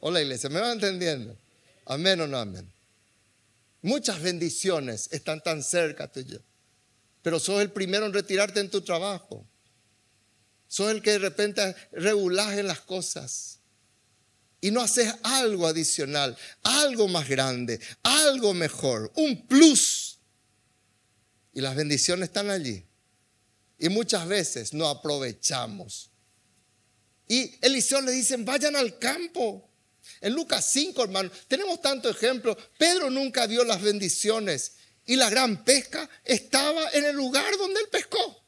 Hola, 0.01 0.23
iglesia, 0.23 0.49
¿me 0.49 0.61
van 0.61 0.73
entendiendo? 0.73 1.37
Amén 1.87 2.21
o 2.21 2.27
no 2.27 2.39
amén. 2.39 2.71
Muchas 3.83 4.23
bendiciones 4.23 5.09
están 5.11 5.43
tan 5.43 5.62
cerca 5.62 6.07
tuyo. 6.07 6.41
Pero 7.23 7.39
sos 7.39 7.61
el 7.61 7.71
primero 7.71 8.07
en 8.07 8.12
retirarte 8.12 8.61
en 8.61 8.71
tu 8.71 8.81
trabajo. 8.83 9.45
Sos 10.68 10.91
el 10.91 11.03
que 11.03 11.12
de 11.12 11.18
repente 11.18 11.75
regulas 11.93 12.57
en 12.57 12.68
las 12.68 12.81
cosas. 12.81 13.59
Y 14.61 14.71
no 14.71 14.83
haces 14.83 15.14
algo 15.23 15.66
adicional, 15.66 16.37
algo 16.62 17.09
más 17.09 17.29
grande, 17.29 17.81
algo 18.03 18.55
mejor, 18.55 19.11
un 19.16 19.47
plus. 19.47 19.99
Y 21.53 21.61
las 21.61 21.74
bendiciones 21.74 22.28
están 22.28 22.51
allí. 22.51 22.86
Y 23.78 23.88
muchas 23.88 24.26
veces 24.28 24.72
no 24.74 24.88
aprovechamos. 24.88 26.11
Y 27.26 27.55
Eliseo 27.61 28.01
le 28.01 28.12
dicen, 28.12 28.44
vayan 28.44 28.76
al 28.76 28.98
campo. 28.98 29.70
En 30.20 30.34
Lucas 30.34 30.68
5, 30.72 31.05
hermano, 31.05 31.30
tenemos 31.48 31.80
tanto 31.80 32.09
ejemplo. 32.11 32.57
Pedro 32.76 33.11
nunca 33.11 33.46
vio 33.46 33.64
las 33.64 33.80
bendiciones 33.80 34.72
y 35.07 35.16
la 35.16 35.30
gran 35.30 35.64
pesca 35.64 36.09
estaba 36.24 36.90
en 36.90 37.05
el 37.05 37.16
lugar 37.16 37.57
donde 37.57 37.80
él 37.80 37.88
pescó. 37.90 38.44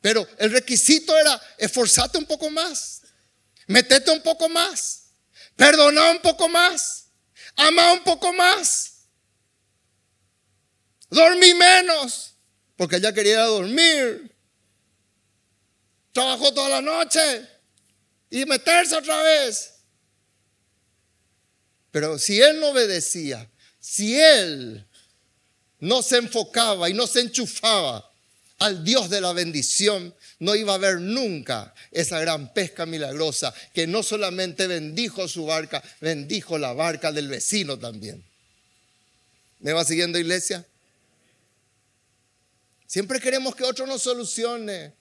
Pero 0.00 0.26
el 0.38 0.50
requisito 0.50 1.16
era 1.16 1.40
esforzarte 1.58 2.18
un 2.18 2.26
poco 2.26 2.50
más, 2.50 3.02
metete 3.66 4.10
un 4.10 4.20
poco 4.22 4.48
más, 4.48 5.12
perdona 5.56 6.10
un 6.10 6.20
poco 6.20 6.48
más, 6.48 7.06
ama 7.54 7.92
un 7.92 8.02
poco 8.02 8.32
más, 8.32 8.91
dormí 11.12 11.54
menos, 11.54 12.34
porque 12.76 12.96
ella 12.96 13.12
quería 13.12 13.44
dormir, 13.44 14.34
trabajó 16.12 16.52
toda 16.52 16.68
la 16.68 16.80
noche, 16.80 17.46
y 18.30 18.46
meterse 18.46 18.96
otra 18.96 19.22
vez. 19.22 19.74
Pero 21.90 22.18
si 22.18 22.40
él 22.40 22.58
no 22.58 22.70
obedecía, 22.70 23.48
si 23.78 24.18
él 24.18 24.86
no 25.80 26.02
se 26.02 26.16
enfocaba 26.16 26.88
y 26.88 26.94
no 26.94 27.06
se 27.06 27.20
enchufaba 27.20 28.10
al 28.58 28.82
Dios 28.82 29.10
de 29.10 29.20
la 29.20 29.34
bendición, 29.34 30.14
no 30.38 30.54
iba 30.54 30.72
a 30.72 30.76
haber 30.76 31.00
nunca 31.00 31.74
esa 31.90 32.20
gran 32.20 32.54
pesca 32.54 32.86
milagrosa 32.86 33.52
que 33.74 33.86
no 33.86 34.02
solamente 34.02 34.66
bendijo 34.66 35.28
su 35.28 35.44
barca, 35.44 35.82
bendijo 36.00 36.56
la 36.56 36.72
barca 36.72 37.12
del 37.12 37.28
vecino 37.28 37.78
también. 37.78 38.24
¿Me 39.58 39.72
va 39.72 39.84
siguiendo 39.84 40.18
iglesia? 40.18 40.64
Siempre 42.92 43.18
queremos 43.18 43.54
que 43.54 43.64
otro 43.64 43.86
nos 43.86 44.02
solucione. 44.02 44.94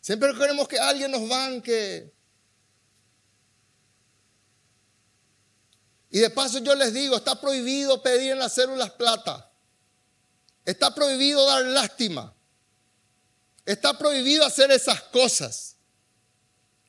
Siempre 0.00 0.32
queremos 0.32 0.66
que 0.66 0.78
alguien 0.78 1.10
nos 1.10 1.28
banque. 1.28 2.10
Y 6.08 6.18
de 6.18 6.30
paso 6.30 6.60
yo 6.60 6.74
les 6.74 6.94
digo, 6.94 7.14
está 7.14 7.38
prohibido 7.38 8.02
pedir 8.02 8.32
en 8.32 8.38
las 8.38 8.54
células 8.54 8.90
plata. 8.92 9.52
Está 10.64 10.94
prohibido 10.94 11.44
dar 11.44 11.66
lástima. 11.66 12.34
Está 13.66 13.98
prohibido 13.98 14.46
hacer 14.46 14.70
esas 14.70 15.02
cosas. 15.02 15.76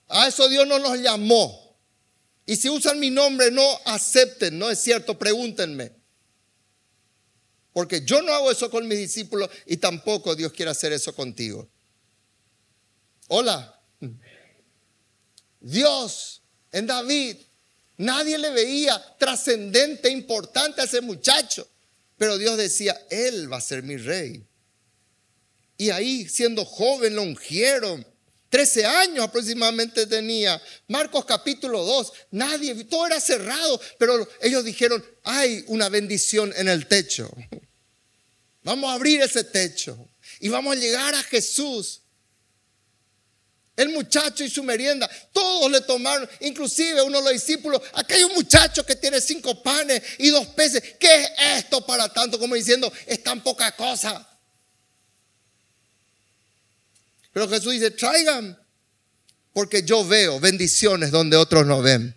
A 0.07 0.29
eso 0.29 0.47
Dios 0.47 0.65
no 0.65 0.79
nos 0.79 0.97
llamó. 0.99 1.77
Y 2.45 2.55
si 2.55 2.69
usan 2.69 3.01
mi 3.01 3.09
nombre, 3.09 3.51
no 3.51 3.67
acepten, 3.83 4.57
no 4.57 4.69
es 4.69 4.79
cierto, 4.79 5.19
pregúntenme. 5.19 6.04
Porque 7.75 8.05
yo 8.05 8.21
no 8.21 8.33
hago 8.33 8.49
eso 8.49 8.69
con 8.69 8.87
mis 8.87 8.97
discípulos 8.97 9.49
y 9.65 9.75
tampoco 9.75 10.33
Dios 10.33 10.53
quiere 10.53 10.71
hacer 10.71 10.93
eso 10.93 11.13
contigo. 11.13 11.67
Hola. 13.27 13.81
Dios 15.59 16.41
en 16.71 16.87
David, 16.87 17.35
nadie 17.97 18.37
le 18.37 18.51
veía 18.51 19.17
trascendente, 19.19 20.09
importante 20.09 20.79
a 20.79 20.85
ese 20.85 21.01
muchacho. 21.01 21.67
Pero 22.17 22.37
Dios 22.37 22.55
decía, 22.55 22.97
Él 23.09 23.51
va 23.51 23.57
a 23.57 23.61
ser 23.61 23.83
mi 23.83 23.97
rey. 23.97 24.41
Y 25.75 25.89
ahí, 25.89 26.29
siendo 26.29 26.63
joven, 26.63 27.13
lo 27.13 27.23
ungieron. 27.23 28.07
Trece 28.47 28.85
años 28.85 29.25
aproximadamente 29.25 30.07
tenía. 30.07 30.61
Marcos 30.87 31.25
capítulo 31.25 31.83
2. 31.83 32.13
Nadie, 32.31 32.85
todo 32.85 33.05
era 33.05 33.19
cerrado. 33.19 33.81
Pero 33.99 34.25
ellos 34.41 34.63
dijeron, 34.63 35.03
hay 35.23 35.65
una 35.67 35.89
bendición 35.89 36.53
en 36.55 36.69
el 36.69 36.87
techo. 36.87 37.29
Vamos 38.65 38.89
a 38.89 38.95
abrir 38.95 39.21
ese 39.21 39.43
techo 39.43 40.09
y 40.39 40.49
vamos 40.49 40.75
a 40.75 40.79
llegar 40.79 41.13
a 41.13 41.21
Jesús. 41.21 42.01
El 43.75 43.89
muchacho 43.89 44.43
y 44.43 44.49
su 44.49 44.63
merienda, 44.63 45.07
todos 45.31 45.69
le 45.71 45.81
tomaron, 45.81 46.27
inclusive 46.39 47.03
uno 47.03 47.19
de 47.19 47.23
los 47.25 47.33
discípulos, 47.33 47.79
acá 47.93 48.15
hay 48.15 48.23
un 48.23 48.33
muchacho 48.33 48.83
que 48.83 48.95
tiene 48.95 49.21
cinco 49.21 49.61
panes 49.61 50.01
y 50.17 50.29
dos 50.29 50.47
peces. 50.47 50.81
¿Qué 50.99 51.23
es 51.23 51.29
esto 51.57 51.85
para 51.85 52.11
tanto? 52.11 52.39
Como 52.39 52.55
diciendo, 52.55 52.91
es 53.05 53.21
tan 53.21 53.43
poca 53.43 53.71
cosa. 53.73 54.27
Pero 57.33 57.47
Jesús 57.47 57.73
dice, 57.73 57.91
traigan, 57.91 58.57
porque 59.53 59.83
yo 59.83 60.07
veo 60.07 60.39
bendiciones 60.39 61.11
donde 61.11 61.37
otros 61.37 61.67
no 61.67 61.83
ven. 61.83 62.15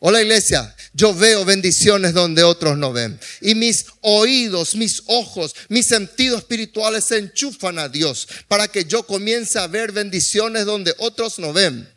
Hola 0.00 0.22
iglesia, 0.22 0.76
yo 0.92 1.12
veo 1.12 1.44
bendiciones 1.44 2.14
donde 2.14 2.44
otros 2.44 2.78
no 2.78 2.92
ven. 2.92 3.18
Y 3.40 3.56
mis 3.56 3.84
oídos, 4.00 4.76
mis 4.76 5.02
ojos, 5.06 5.56
mis 5.68 5.86
sentidos 5.86 6.38
espirituales 6.42 7.04
se 7.04 7.18
enchufan 7.18 7.80
a 7.80 7.88
Dios 7.88 8.28
para 8.46 8.68
que 8.68 8.84
yo 8.84 9.02
comience 9.02 9.58
a 9.58 9.66
ver 9.66 9.90
bendiciones 9.90 10.66
donde 10.66 10.94
otros 10.98 11.40
no 11.40 11.52
ven. 11.52 11.92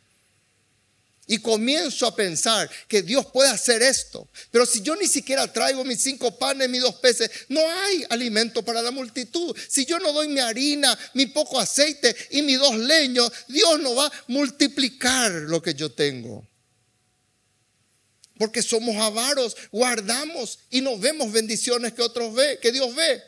Y 1.28 1.38
comienzo 1.38 2.08
a 2.08 2.16
pensar 2.16 2.68
que 2.88 3.04
Dios 3.04 3.28
puede 3.28 3.52
hacer 3.52 3.84
esto. 3.84 4.28
Pero 4.50 4.66
si 4.66 4.82
yo 4.82 4.96
ni 4.96 5.08
siquiera 5.08 5.54
traigo 5.54 5.86
mis 5.86 6.02
cinco 6.02 6.40
panes, 6.40 6.70
mis 6.70 6.82
dos 6.82 6.96
peces, 6.96 7.30
no 7.50 7.62
hay 7.62 8.04
alimento 8.10 8.64
para 8.64 8.82
la 8.82 8.90
multitud. 8.90 9.56
Si 9.70 9.86
yo 9.86 10.00
no 10.00 10.12
doy 10.12 10.28
mi 10.28 10.40
harina, 10.40 10.98
mi 11.14 11.28
poco 11.28 11.60
aceite 11.60 12.16
y 12.32 12.42
mis 12.42 12.58
dos 12.58 12.76
leños, 12.76 13.32
Dios 13.48 13.80
no 13.80 13.94
va 13.94 14.08
a 14.08 14.12
multiplicar 14.28 15.32
lo 15.32 15.62
que 15.62 15.76
yo 15.76 15.92
tengo 15.92 16.51
porque 18.42 18.64
somos 18.64 18.96
avaros, 18.96 19.56
guardamos 19.72 20.58
y 20.72 20.82
no 20.82 20.98
vemos 20.98 21.32
bendiciones 21.32 21.94
que 21.94 22.02
otros 22.02 22.34
ve, 22.34 22.58
que 22.60 22.72
Dios 22.72 22.96
ve. 22.96 23.22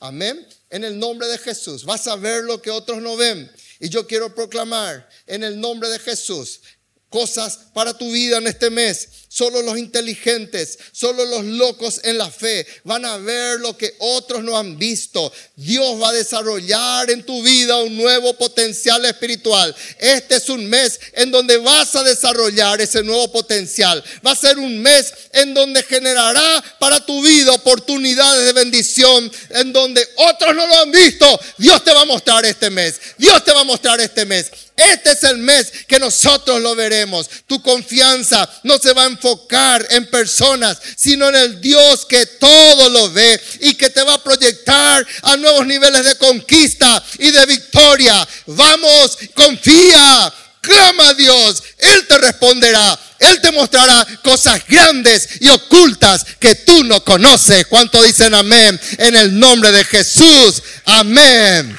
Amén. 0.00 0.44
En 0.68 0.82
el 0.82 0.98
nombre 0.98 1.28
de 1.28 1.38
Jesús. 1.38 1.84
Vas 1.84 2.08
a 2.08 2.16
ver 2.16 2.42
lo 2.42 2.60
que 2.60 2.72
otros 2.72 3.00
no 3.00 3.16
ven. 3.16 3.48
Y 3.78 3.88
yo 3.88 4.08
quiero 4.08 4.34
proclamar 4.34 5.08
en 5.28 5.44
el 5.44 5.60
nombre 5.60 5.88
de 5.88 6.00
Jesús 6.00 6.60
cosas 7.08 7.56
para 7.72 7.96
tu 7.96 8.10
vida 8.10 8.38
en 8.38 8.48
este 8.48 8.68
mes. 8.68 9.08
Solo 9.32 9.62
los 9.62 9.78
inteligentes, 9.78 10.76
solo 10.90 11.24
los 11.24 11.44
locos 11.44 12.00
en 12.02 12.18
la 12.18 12.28
fe 12.28 12.66
van 12.82 13.04
a 13.04 13.16
ver 13.16 13.60
lo 13.60 13.78
que 13.78 13.94
otros 14.00 14.42
no 14.42 14.58
han 14.58 14.76
visto. 14.76 15.32
Dios 15.54 16.02
va 16.02 16.08
a 16.08 16.14
desarrollar 16.14 17.08
en 17.12 17.24
tu 17.24 17.40
vida 17.40 17.76
un 17.76 17.96
nuevo 17.96 18.34
potencial 18.34 19.04
espiritual. 19.04 19.72
Este 20.00 20.34
es 20.34 20.48
un 20.48 20.68
mes 20.68 20.98
en 21.12 21.30
donde 21.30 21.58
vas 21.58 21.94
a 21.94 22.02
desarrollar 22.02 22.80
ese 22.80 23.04
nuevo 23.04 23.30
potencial. 23.30 24.02
Va 24.26 24.32
a 24.32 24.36
ser 24.36 24.58
un 24.58 24.82
mes 24.82 25.14
en 25.32 25.54
donde 25.54 25.84
generará 25.84 26.64
para 26.80 26.98
tu 27.06 27.22
vida 27.22 27.52
oportunidades 27.52 28.46
de 28.46 28.52
bendición, 28.52 29.30
en 29.50 29.72
donde 29.72 30.08
otros 30.16 30.56
no 30.56 30.66
lo 30.66 30.74
han 30.80 30.90
visto. 30.90 31.40
Dios 31.56 31.84
te 31.84 31.92
va 31.92 32.00
a 32.00 32.06
mostrar 32.06 32.44
este 32.44 32.68
mes. 32.68 33.00
Dios 33.16 33.44
te 33.44 33.52
va 33.52 33.60
a 33.60 33.64
mostrar 33.64 34.00
este 34.00 34.24
mes. 34.24 34.50
Este 34.76 35.12
es 35.12 35.22
el 35.24 35.38
mes 35.38 35.70
que 35.86 35.98
nosotros 35.98 36.60
lo 36.60 36.74
veremos. 36.74 37.28
Tu 37.46 37.60
confianza 37.60 38.48
no 38.62 38.78
se 38.78 38.94
va 38.94 39.02
a 39.02 39.06
enfocar 39.20 39.86
en 39.90 40.06
personas, 40.06 40.78
sino 40.96 41.28
en 41.28 41.34
el 41.34 41.60
Dios 41.60 42.06
que 42.06 42.24
todo 42.24 42.88
lo 42.88 43.10
ve 43.10 43.40
y 43.60 43.74
que 43.74 43.90
te 43.90 44.02
va 44.02 44.14
a 44.14 44.24
proyectar 44.24 45.06
a 45.22 45.36
nuevos 45.36 45.66
niveles 45.66 46.04
de 46.04 46.16
conquista 46.16 47.02
y 47.18 47.30
de 47.30 47.46
victoria. 47.46 48.26
Vamos, 48.46 49.18
confía, 49.34 50.32
clama 50.62 51.08
a 51.08 51.14
Dios, 51.14 51.62
Él 51.78 52.06
te 52.06 52.18
responderá. 52.18 52.98
Él 53.18 53.38
te 53.42 53.52
mostrará 53.52 54.06
cosas 54.22 54.62
grandes 54.66 55.28
y 55.40 55.48
ocultas 55.50 56.24
que 56.38 56.54
tú 56.54 56.84
no 56.84 57.04
conoces. 57.04 57.66
¿Cuánto 57.66 58.02
dicen 58.02 58.34
amén? 58.34 58.80
En 58.96 59.14
el 59.14 59.38
nombre 59.38 59.70
de 59.72 59.84
Jesús. 59.84 60.62
Amén. 60.86 61.78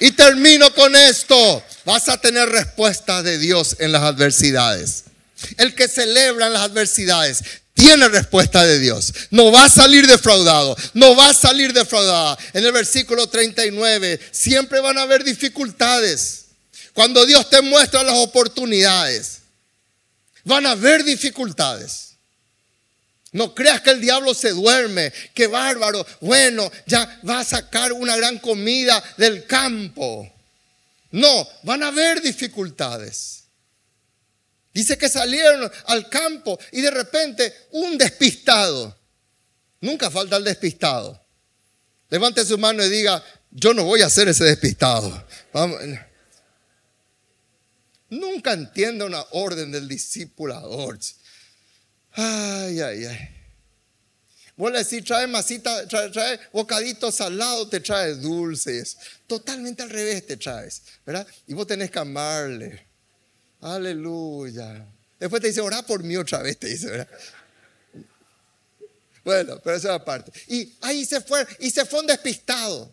Y 0.00 0.12
termino 0.12 0.72
con 0.72 0.96
esto. 0.96 1.62
Vas 1.88 2.10
a 2.10 2.20
tener 2.20 2.46
respuesta 2.50 3.22
de 3.22 3.38
Dios 3.38 3.76
en 3.78 3.92
las 3.92 4.02
adversidades. 4.02 5.04
El 5.56 5.74
que 5.74 5.88
celebra 5.88 6.48
en 6.48 6.52
las 6.52 6.60
adversidades 6.60 7.42
tiene 7.72 8.10
respuesta 8.10 8.62
de 8.66 8.78
Dios. 8.78 9.10
No 9.30 9.50
va 9.50 9.64
a 9.64 9.70
salir 9.70 10.06
defraudado. 10.06 10.76
No 10.92 11.16
va 11.16 11.30
a 11.30 11.32
salir 11.32 11.72
defraudada. 11.72 12.36
En 12.52 12.62
el 12.66 12.72
versículo 12.72 13.26
39, 13.26 14.20
siempre 14.32 14.80
van 14.80 14.98
a 14.98 15.02
haber 15.02 15.24
dificultades. 15.24 16.48
Cuando 16.92 17.24
Dios 17.24 17.48
te 17.48 17.62
muestra 17.62 18.02
las 18.02 18.18
oportunidades, 18.18 19.38
van 20.44 20.66
a 20.66 20.72
haber 20.72 21.04
dificultades. 21.04 22.16
No 23.32 23.54
creas 23.54 23.80
que 23.80 23.92
el 23.92 24.02
diablo 24.02 24.34
se 24.34 24.50
duerme, 24.50 25.10
que 25.32 25.46
bárbaro, 25.46 26.06
bueno, 26.20 26.70
ya 26.84 27.18
va 27.26 27.40
a 27.40 27.44
sacar 27.44 27.94
una 27.94 28.14
gran 28.14 28.38
comida 28.40 29.02
del 29.16 29.46
campo. 29.46 30.30
No, 31.10 31.48
van 31.62 31.82
a 31.82 31.88
haber 31.88 32.20
dificultades. 32.20 33.44
Dice 34.72 34.98
que 34.98 35.08
salieron 35.08 35.70
al 35.86 36.08
campo 36.08 36.58
y 36.72 36.80
de 36.80 36.90
repente 36.90 37.52
un 37.72 37.96
despistado. 37.96 38.96
Nunca 39.80 40.10
falta 40.10 40.36
el 40.36 40.44
despistado. 40.44 41.24
Levante 42.10 42.44
su 42.44 42.58
mano 42.58 42.84
y 42.84 42.88
diga, 42.88 43.22
yo 43.50 43.74
no 43.74 43.84
voy 43.84 44.02
a 44.02 44.10
ser 44.10 44.28
ese 44.28 44.44
despistado. 44.44 45.26
Nunca 48.10 48.52
entiendo 48.52 49.06
una 49.06 49.24
orden 49.32 49.72
del 49.72 49.88
discipulador. 49.88 50.98
Ay, 52.12 52.80
ay, 52.80 53.04
ay. 53.04 53.37
Vos 54.58 54.72
le 54.72 54.82
decís, 54.82 55.04
trae 55.04 55.28
masita, 55.28 55.86
trae, 55.86 56.10
trae 56.10 56.40
bocaditos 56.52 57.14
salados, 57.14 57.70
te 57.70 57.78
trae 57.78 58.16
dulces. 58.16 58.96
Totalmente 59.28 59.84
al 59.84 59.90
revés 59.90 60.26
te 60.26 60.36
traes, 60.36 60.82
¿verdad? 61.06 61.24
Y 61.46 61.54
vos 61.54 61.64
tenés 61.64 61.92
que 61.92 62.00
amarle. 62.00 62.84
Aleluya. 63.60 64.84
Después 65.20 65.40
te 65.40 65.48
dice, 65.48 65.60
orá 65.60 65.82
por 65.82 66.02
mí 66.02 66.16
otra 66.16 66.42
vez, 66.42 66.58
te 66.58 66.66
dice, 66.66 66.86
¿verdad? 66.90 67.08
Bueno, 69.22 69.60
pero 69.62 69.76
eso 69.76 69.88
es 69.88 69.94
aparte. 69.94 70.32
Y 70.48 70.74
ahí 70.80 71.04
se 71.04 71.20
fue, 71.20 71.46
y 71.60 71.70
se 71.70 71.84
fue 71.84 72.00
un 72.00 72.08
despistado. 72.08 72.92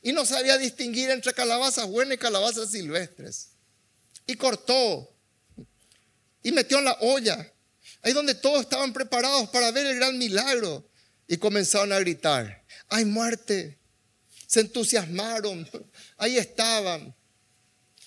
Y 0.00 0.12
no 0.12 0.24
sabía 0.24 0.56
distinguir 0.56 1.10
entre 1.10 1.34
calabazas 1.34 1.86
buenas 1.86 2.14
y 2.14 2.18
calabazas 2.18 2.70
silvestres. 2.70 3.50
Y 4.26 4.36
cortó. 4.36 5.12
Y 6.42 6.50
metió 6.50 6.78
en 6.78 6.86
la 6.86 6.96
olla. 7.00 7.52
Ahí 8.02 8.12
donde 8.12 8.34
todos 8.34 8.62
estaban 8.62 8.92
preparados 8.92 9.48
para 9.50 9.70
ver 9.70 9.86
el 9.86 9.96
gran 9.96 10.18
milagro. 10.18 10.88
Y 11.28 11.36
comenzaron 11.38 11.92
a 11.92 12.00
gritar, 12.00 12.64
hay 12.88 13.04
muerte. 13.04 13.78
se 14.46 14.60
entusiasmaron, 14.60 15.66
ahí 16.18 16.36
estaban. 16.36 17.14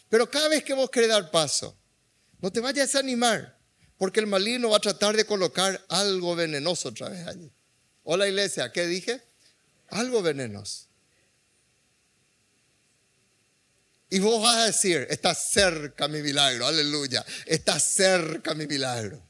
Pero 0.10 0.30
cada 0.30 0.48
vez 0.48 0.64
que 0.64 0.74
vos 0.74 0.92
querés 0.92 1.10
dar 1.10 1.32
paso, 1.32 1.76
no 2.40 2.52
te 2.52 2.60
vayas 2.60 2.94
a 2.94 3.00
animar, 3.00 3.58
porque 3.98 4.20
el 4.20 4.28
maligno 4.28 4.70
va 4.70 4.78
a 4.78 4.82
tratar 4.82 5.16
de 5.16 5.26
colocar 5.26 5.84
algo 5.90 6.36
venenoso 6.36 6.90
otra 6.90 7.10
vez 7.10 7.26
allí. 7.26 7.52
Hola 8.04 8.28
iglesia, 8.28 8.72
¿qué 8.72 8.86
dije? 8.86 9.24
Algo 9.88 10.22
venenoso. 10.22 10.86
Y 14.12 14.20
vos 14.20 14.44
vas 14.44 14.58
a 14.58 14.66
decir, 14.66 15.08
está 15.10 15.34
cerca 15.34 16.08
mi 16.08 16.22
milagro, 16.22 16.68
aleluya, 16.68 17.26
está 17.48 17.80
cerca 17.80 18.54
mi 18.54 18.68
milagro. 18.68 19.25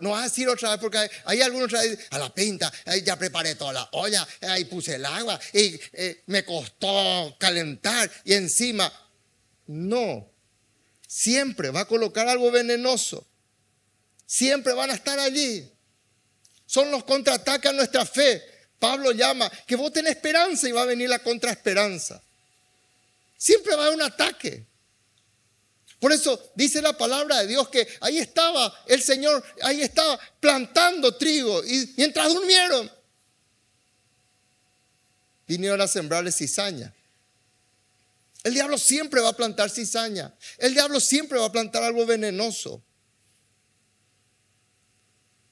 No 0.00 0.10
vas 0.10 0.20
a 0.20 0.24
decir 0.24 0.48
otra 0.48 0.70
vez 0.70 0.80
porque 0.80 1.10
hay, 1.24 1.40
algunos 1.40 1.66
otra 1.66 1.82
vez, 1.82 1.98
a 2.10 2.18
la 2.18 2.32
pinta, 2.32 2.72
ya 3.04 3.18
preparé 3.18 3.54
toda 3.54 3.72
la 3.72 3.88
olla, 3.92 4.26
ahí 4.42 4.64
puse 4.64 4.96
el 4.96 5.04
agua 5.04 5.38
y 5.52 5.78
eh, 5.92 6.22
me 6.26 6.44
costó 6.44 7.36
calentar 7.38 8.10
y 8.24 8.34
encima, 8.34 8.92
no, 9.66 10.28
siempre 11.06 11.70
va 11.70 11.80
a 11.80 11.84
colocar 11.86 12.28
algo 12.28 12.50
venenoso, 12.50 13.26
siempre 14.26 14.72
van 14.72 14.90
a 14.90 14.94
estar 14.94 15.18
allí. 15.18 15.68
Son 16.66 16.90
los 16.90 17.04
contraataques 17.04 17.70
a 17.70 17.74
nuestra 17.74 18.06
fe. 18.06 18.42
Pablo 18.78 19.12
llama 19.12 19.50
que 19.66 19.76
vos 19.76 19.92
tenés 19.92 20.16
esperanza 20.16 20.66
y 20.66 20.72
va 20.72 20.82
a 20.82 20.86
venir 20.86 21.06
la 21.06 21.18
contraesperanza. 21.18 22.22
Siempre 23.36 23.74
va 23.76 23.82
a 23.82 23.86
haber 23.88 23.96
un 23.98 24.02
ataque. 24.02 24.64
Por 26.02 26.10
eso 26.10 26.50
dice 26.56 26.82
la 26.82 26.98
palabra 26.98 27.38
de 27.38 27.46
Dios 27.46 27.68
que 27.68 27.86
ahí 28.00 28.18
estaba 28.18 28.74
el 28.88 29.00
Señor, 29.00 29.40
ahí 29.62 29.82
estaba 29.82 30.18
plantando 30.40 31.14
trigo 31.14 31.64
y 31.64 31.94
mientras 31.96 32.34
durmieron, 32.34 32.90
vinieron 35.46 35.80
a 35.80 35.86
sembrarle 35.86 36.32
cizaña. 36.32 36.92
El 38.42 38.52
diablo 38.52 38.78
siempre 38.78 39.20
va 39.20 39.28
a 39.28 39.36
plantar 39.36 39.70
cizaña. 39.70 40.34
El 40.58 40.74
diablo 40.74 40.98
siempre 40.98 41.38
va 41.38 41.46
a 41.46 41.52
plantar 41.52 41.84
algo 41.84 42.04
venenoso. 42.04 42.82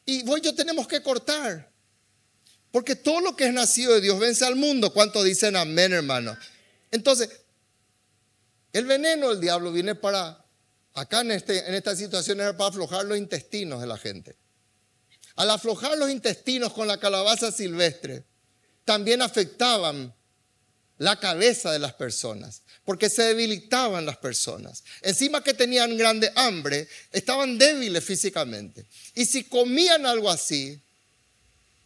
Y 0.04 0.24
vos 0.24 0.42
yo 0.42 0.52
tenemos 0.52 0.88
que 0.88 1.00
cortar. 1.00 1.70
Porque 2.72 2.96
todo 2.96 3.20
lo 3.20 3.36
que 3.36 3.46
es 3.46 3.52
nacido 3.52 3.94
de 3.94 4.00
Dios 4.00 4.18
vence 4.18 4.44
al 4.44 4.56
mundo. 4.56 4.92
¿Cuánto 4.92 5.22
dicen 5.22 5.54
amén, 5.54 5.92
hermano? 5.92 6.36
Entonces, 6.90 7.30
el 8.72 8.86
veneno 8.86 9.30
del 9.30 9.40
diablo 9.40 9.72
viene 9.72 9.94
para, 9.94 10.39
acá 10.94 11.20
en, 11.20 11.32
este, 11.32 11.68
en 11.68 11.74
esta 11.74 11.94
situación 11.96 12.40
era 12.40 12.56
para 12.56 12.70
aflojar 12.70 13.04
los 13.04 13.18
intestinos 13.18 13.80
de 13.80 13.86
la 13.86 13.98
gente. 13.98 14.36
Al 15.36 15.50
aflojar 15.50 15.96
los 15.96 16.10
intestinos 16.10 16.72
con 16.72 16.86
la 16.86 16.98
calabaza 16.98 17.52
silvestre, 17.52 18.24
también 18.84 19.22
afectaban 19.22 20.12
la 20.98 21.18
cabeza 21.18 21.72
de 21.72 21.78
las 21.78 21.94
personas, 21.94 22.60
porque 22.84 23.08
se 23.08 23.22
debilitaban 23.22 24.04
las 24.04 24.18
personas. 24.18 24.84
Encima 25.00 25.42
que 25.42 25.54
tenían 25.54 25.96
grande 25.96 26.30
hambre, 26.36 26.86
estaban 27.10 27.56
débiles 27.56 28.04
físicamente. 28.04 28.84
Y 29.14 29.24
si 29.24 29.44
comían 29.44 30.04
algo 30.04 30.30
así 30.30 30.78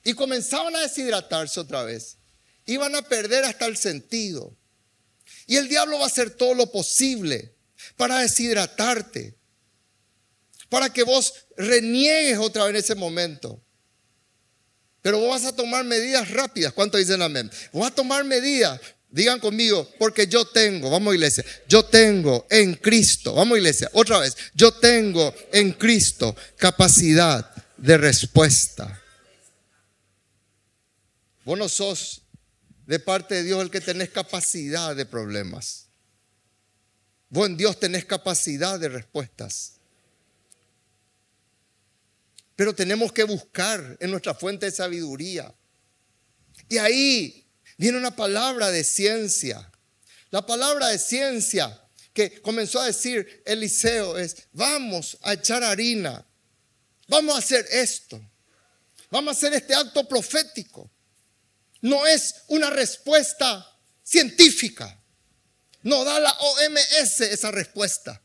y 0.03 0.15
comenzaban 0.15 0.75
a 0.75 0.81
deshidratarse 0.81 1.61
otra 1.61 1.85
vez, 1.85 2.17
iban 2.67 2.97
a 2.97 3.03
perder 3.03 3.45
hasta 3.45 3.67
el 3.67 3.77
sentido. 3.77 4.53
Y 5.47 5.57
el 5.57 5.69
diablo 5.69 5.99
va 5.99 6.05
a 6.05 6.09
hacer 6.09 6.31
todo 6.31 6.55
lo 6.55 6.73
posible 6.73 7.54
para 7.97 8.19
deshidratarte, 8.19 9.37
para 10.69 10.93
que 10.93 11.03
vos 11.03 11.35
reniegues 11.57 12.39
otra 12.39 12.65
vez 12.65 12.71
en 12.71 12.77
ese 12.77 12.95
momento. 12.95 13.63
Pero 15.03 15.19
vos 15.19 15.31
vas 15.31 15.45
a 15.45 15.55
tomar 15.55 15.85
medidas 15.85 16.31
rápidas. 16.31 16.73
¿Cuánto 16.73 16.97
dicen 16.97 17.21
amén? 17.21 17.51
Vos 17.73 17.83
vas 17.83 17.93
a 17.93 17.95
tomar 17.95 18.25
medidas. 18.25 18.81
Digan 19.11 19.39
conmigo, 19.39 19.89
porque 19.99 20.27
yo 20.27 20.45
tengo, 20.45 20.91
vamos 20.91 21.15
iglesia, 21.15 21.45
yo 21.69 21.85
tengo 21.85 22.49
en 22.51 22.75
Cristo, 22.75 23.33
vamos 23.33 23.59
iglesia, 23.59 23.89
otra 23.93 24.19
vez, 24.19 24.37
yo 24.55 24.73
tengo 24.73 25.33
en 25.53 25.71
Cristo 25.75 26.35
capacidad 26.57 27.49
de 27.77 27.97
respuesta. 27.97 29.01
Vos 31.45 31.57
no 31.57 31.69
sos 31.69 32.23
de 32.87 32.99
parte 32.99 33.37
de 33.37 33.43
Dios 33.45 33.63
el 33.63 33.71
que 33.71 33.81
tenés 33.81 34.11
capacidad 34.11 34.97
de 34.97 35.07
problemas. 35.07 35.87
Vos 37.35 37.49
en 37.49 37.57
Dios 37.57 37.79
tenés 37.79 38.05
capacidad 38.05 38.79
de 38.79 38.89
respuestas. 38.89 39.75
Pero 42.57 42.75
tenemos 42.75 43.13
que 43.13 43.25
buscar 43.25 43.97
en 44.01 44.11
nuestra 44.11 44.35
fuente 44.35 44.67
de 44.67 44.73
sabiduría. 44.73 45.53
Y 46.69 46.79
ahí 46.79 47.47
viene 47.77 47.99
una 47.99 48.15
palabra 48.15 48.71
de 48.71 48.85
ciencia. 48.85 49.71
La 50.31 50.47
palabra 50.47 50.89
de 50.89 50.99
ciencia 50.99 51.83
que 52.13 52.41
comenzó 52.41 52.81
a 52.81 52.87
decir 52.87 53.43
Eliseo 53.45 54.17
es, 54.17 54.47
vamos 54.53 55.19
a 55.23 55.33
echar 55.33 55.65
harina, 55.65 56.25
vamos 57.09 57.35
a 57.35 57.39
hacer 57.39 57.67
esto, 57.73 58.25
vamos 59.11 59.35
a 59.35 59.37
hacer 59.37 59.53
este 59.55 59.75
acto 59.75 60.09
profético 60.09 60.89
no 61.85 62.07
es 62.07 62.37
una 62.49 62.71
respuesta 62.71 63.79
científica. 64.03 64.99
No 65.85 66.05
da 66.05 66.19
la 66.19 66.33
OMS 66.33 67.21
esa 67.21 67.51
respuesta. 67.51 68.21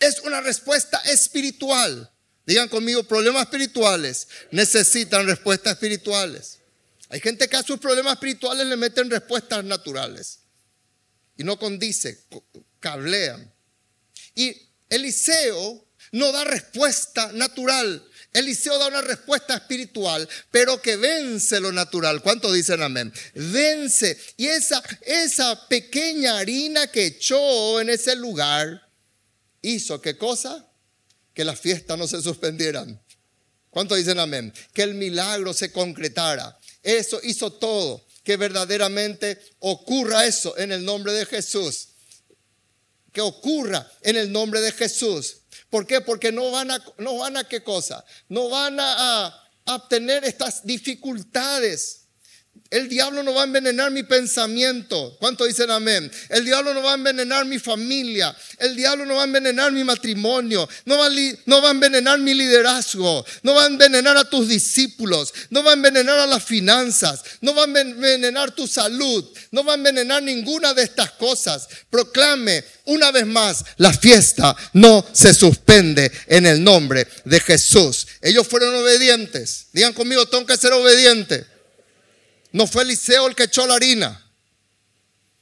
Es 0.00 0.20
una 0.20 0.40
respuesta 0.40 0.98
espiritual. 1.04 2.10
Digan 2.46 2.68
conmigo, 2.68 3.04
problemas 3.04 3.42
espirituales 3.42 4.26
necesitan 4.50 5.26
respuestas 5.26 5.74
espirituales. 5.74 6.58
Hay 7.10 7.20
gente 7.20 7.46
que 7.46 7.56
a 7.56 7.62
sus 7.62 7.78
problemas 7.78 8.14
espirituales 8.14 8.66
le 8.66 8.76
meten 8.76 9.10
respuestas 9.10 9.62
naturales. 9.64 10.40
Y 11.36 11.44
no 11.44 11.58
condice, 11.58 12.24
cablean. 12.80 13.52
Y 14.34 14.56
Eliseo 14.88 15.86
no 16.12 16.32
da 16.32 16.44
respuesta 16.44 17.32
natural, 17.32 18.02
Eliseo 18.38 18.78
da 18.78 18.88
una 18.88 19.02
respuesta 19.02 19.54
espiritual, 19.54 20.28
pero 20.50 20.80
que 20.80 20.96
vence 20.96 21.60
lo 21.60 21.72
natural. 21.72 22.22
¿Cuántos 22.22 22.54
dicen 22.54 22.82
amén? 22.82 23.12
Vence. 23.34 24.18
Y 24.36 24.46
esa, 24.46 24.82
esa 25.02 25.68
pequeña 25.68 26.38
harina 26.38 26.86
que 26.86 27.06
echó 27.06 27.80
en 27.80 27.90
ese 27.90 28.16
lugar 28.16 28.88
hizo 29.62 30.00
qué 30.00 30.16
cosa? 30.16 30.66
Que 31.34 31.44
las 31.44 31.60
fiestas 31.60 31.98
no 31.98 32.06
se 32.06 32.22
suspendieran. 32.22 33.00
¿Cuántos 33.70 33.98
dicen 33.98 34.18
amén? 34.18 34.52
Que 34.72 34.82
el 34.82 34.94
milagro 34.94 35.52
se 35.52 35.70
concretara. 35.72 36.58
Eso 36.82 37.20
hizo 37.22 37.52
todo. 37.52 38.06
Que 38.24 38.36
verdaderamente 38.36 39.40
ocurra 39.60 40.26
eso 40.26 40.56
en 40.58 40.72
el 40.72 40.84
nombre 40.84 41.12
de 41.12 41.26
Jesús. 41.26 41.88
Que 43.12 43.20
ocurra 43.20 43.90
en 44.02 44.16
el 44.16 44.32
nombre 44.32 44.60
de 44.60 44.72
Jesús. 44.72 45.38
¿Por 45.70 45.86
qué? 45.86 46.00
Porque 46.00 46.32
no 46.32 46.50
van 46.50 46.70
a, 46.70 46.82
no 46.98 47.18
van 47.18 47.36
a 47.36 47.44
qué 47.44 47.62
cosa? 47.62 48.04
No 48.28 48.48
van 48.48 48.78
a, 48.80 49.26
a 49.66 49.74
obtener 49.74 50.24
estas 50.24 50.64
dificultades. 50.64 51.97
El 52.70 52.88
diablo 52.88 53.22
no 53.22 53.32
va 53.32 53.42
a 53.42 53.44
envenenar 53.44 53.90
mi 53.90 54.02
pensamiento. 54.02 55.16
¿Cuánto 55.18 55.44
dicen 55.44 55.70
amén? 55.70 56.10
El 56.28 56.44
diablo 56.44 56.74
no 56.74 56.82
va 56.82 56.92
a 56.92 56.94
envenenar 56.94 57.46
mi 57.46 57.58
familia. 57.58 58.36
El 58.58 58.76
diablo 58.76 59.06
no 59.06 59.14
va 59.14 59.22
a 59.22 59.24
envenenar 59.24 59.72
mi 59.72 59.84
matrimonio. 59.84 60.68
No 60.84 60.98
va, 60.98 61.08
no 61.46 61.62
va 61.62 61.68
a 61.68 61.72
envenenar 61.72 62.18
mi 62.18 62.34
liderazgo. 62.34 63.24
No 63.42 63.54
va 63.54 63.64
a 63.64 63.66
envenenar 63.68 64.16
a 64.18 64.28
tus 64.28 64.48
discípulos. 64.48 65.32
No 65.48 65.62
va 65.62 65.70
a 65.70 65.74
envenenar 65.74 66.18
a 66.18 66.26
las 66.26 66.44
finanzas. 66.44 67.22
No 67.40 67.54
va 67.54 67.62
a 67.62 67.80
envenenar 67.80 68.50
tu 68.50 68.66
salud. 68.66 69.24
No 69.50 69.64
va 69.64 69.72
a 69.72 69.76
envenenar 69.76 70.22
ninguna 70.22 70.74
de 70.74 70.82
estas 70.82 71.12
cosas. 71.12 71.68
Proclame 71.88 72.64
una 72.88 73.10
vez 73.10 73.26
más, 73.26 73.64
la 73.76 73.92
fiesta 73.92 74.56
no 74.72 75.04
se 75.12 75.34
suspende 75.34 76.10
en 76.26 76.46
el 76.46 76.64
nombre 76.64 77.06
de 77.24 77.38
Jesús. 77.40 78.06
Ellos 78.22 78.46
fueron 78.46 78.74
obedientes. 78.74 79.66
Digan 79.72 79.92
conmigo, 79.92 80.26
tengo 80.26 80.46
que 80.46 80.56
ser 80.56 80.72
obediente. 80.72 81.57
No 82.52 82.66
fue 82.66 82.82
Eliseo 82.82 83.26
el 83.26 83.34
que 83.34 83.44
echó 83.44 83.66
la 83.66 83.74
harina. 83.74 84.24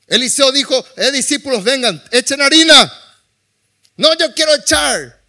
Eliseo 0.07 0.53
dijo, 0.53 0.85
eh, 0.97 1.11
discípulos, 1.11 1.65
vengan, 1.65 2.03
echen 2.11 2.41
harina. 2.41 2.93
No, 3.97 4.15
yo 4.15 4.33
quiero 4.35 4.55
echar 4.55 5.21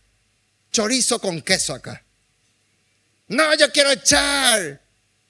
chorizo 0.71 1.19
con 1.19 1.41
queso 1.41 1.73
acá. 1.73 2.03
No, 3.27 3.53
yo 3.55 3.71
quiero 3.71 3.91
echar 3.91 4.81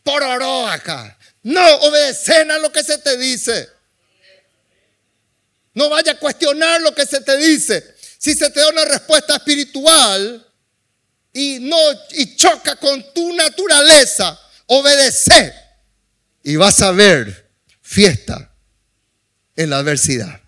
pororó 0.03 0.67
acá. 0.67 1.17
No, 1.43 1.75
obedecen 1.77 2.49
a 2.51 2.57
lo 2.57 2.71
que 2.71 2.83
se 2.83 2.97
te 2.99 3.17
dice. 3.17 3.69
No 5.73 5.89
vaya 5.89 6.13
a 6.13 6.19
cuestionar 6.19 6.81
lo 6.81 6.93
que 6.95 7.05
se 7.05 7.21
te 7.21 7.37
dice. 7.37 7.95
Si 8.17 8.33
se 8.33 8.49
te 8.49 8.59
da 8.59 8.69
una 8.69 8.85
respuesta 8.85 9.35
espiritual 9.35 10.45
y 11.33 11.59
no 11.59 11.77
y 12.11 12.35
choca 12.35 12.75
con 12.77 13.13
tu 13.13 13.33
naturaleza, 13.33 14.39
obedece 14.65 15.53
y 16.47 16.55
vas 16.55 16.81
a 16.81 16.93
ver 16.93 17.51
fiesta 17.81 18.55
en 19.57 19.69
la 19.69 19.79
adversidad. 19.79 20.41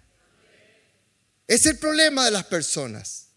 Es 1.46 1.66
el 1.66 1.78
problema 1.78 2.24
de 2.24 2.32
las 2.32 2.46
personas. 2.46 3.32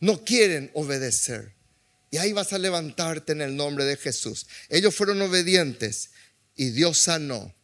No 0.00 0.24
quieren 0.24 0.72
obedecer. 0.74 1.54
Y 2.10 2.16
ahí 2.16 2.32
vas 2.32 2.52
a 2.52 2.58
levantarte 2.58 3.30
en 3.30 3.40
el 3.40 3.54
nombre 3.54 3.84
de 3.84 3.96
Jesús. 3.96 4.48
Ellos 4.68 4.96
fueron 4.96 5.22
obedientes 5.22 6.10
y 6.56 6.70
Dios 6.70 6.98
sanó 6.98 7.54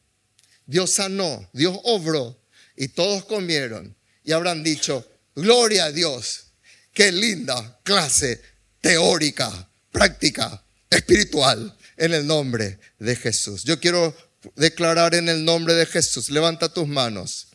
Dios 0.67 0.91
sanó, 0.91 1.51
Dios 1.53 1.77
obró 1.83 2.41
y 2.77 2.87
todos 2.89 3.25
comieron 3.25 3.97
y 4.23 4.31
habrán 4.31 4.63
dicho, 4.63 5.05
gloria 5.35 5.87
a 5.87 5.93
Dios, 5.93 6.53
qué 6.93 7.11
linda 7.11 7.81
clase 7.83 8.41
teórica, 8.81 9.69
práctica, 9.91 10.65
espiritual, 10.91 11.77
en 11.97 12.15
el 12.15 12.27
nombre 12.27 12.79
de 12.99 13.17
Jesús. 13.17 13.65
Yo 13.65 13.81
quiero 13.81 14.15
declarar 14.57 15.15
en 15.15 15.29
el 15.29 15.45
nombre 15.45 15.75
de 15.75 15.87
Jesús, 15.87 16.31
levanta 16.31 16.73
tus 16.73 16.87
manos, 16.87 17.49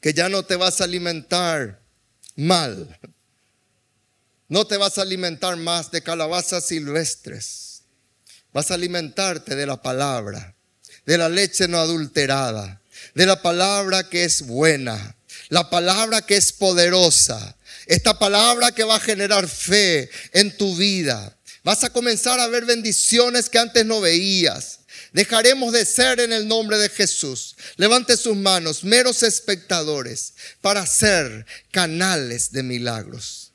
que 0.00 0.12
ya 0.12 0.28
no 0.28 0.42
te 0.44 0.56
vas 0.56 0.80
a 0.80 0.84
alimentar 0.84 1.80
mal, 2.34 2.98
no 4.48 4.66
te 4.66 4.76
vas 4.76 4.98
a 4.98 5.02
alimentar 5.02 5.56
más 5.56 5.90
de 5.90 6.02
calabazas 6.02 6.66
silvestres, 6.66 7.82
vas 8.52 8.70
a 8.70 8.74
alimentarte 8.74 9.54
de 9.54 9.66
la 9.66 9.80
palabra, 9.82 10.54
de 11.04 11.18
la 11.18 11.28
leche 11.28 11.68
no 11.68 11.78
adulterada, 11.78 12.80
de 13.14 13.26
la 13.26 13.42
palabra 13.42 14.08
que 14.08 14.24
es 14.24 14.42
buena, 14.42 15.16
la 15.48 15.70
palabra 15.70 16.22
que 16.22 16.36
es 16.36 16.52
poderosa, 16.52 17.56
esta 17.86 18.18
palabra 18.18 18.72
que 18.72 18.84
va 18.84 18.96
a 18.96 19.00
generar 19.00 19.48
fe 19.48 20.10
en 20.32 20.56
tu 20.56 20.74
vida. 20.76 21.36
Vas 21.62 21.84
a 21.84 21.90
comenzar 21.90 22.38
a 22.40 22.48
ver 22.48 22.64
bendiciones 22.64 23.48
que 23.48 23.58
antes 23.58 23.84
no 23.86 24.00
veías. 24.00 24.80
Dejaremos 25.16 25.72
de 25.72 25.86
ser 25.86 26.20
en 26.20 26.30
el 26.30 26.46
nombre 26.46 26.76
de 26.76 26.90
Jesús. 26.90 27.56
Levante 27.76 28.18
sus 28.18 28.36
manos, 28.36 28.84
meros 28.84 29.22
espectadores, 29.22 30.34
para 30.60 30.84
ser 30.84 31.46
canales 31.70 32.52
de 32.52 32.62
milagros. 32.62 33.50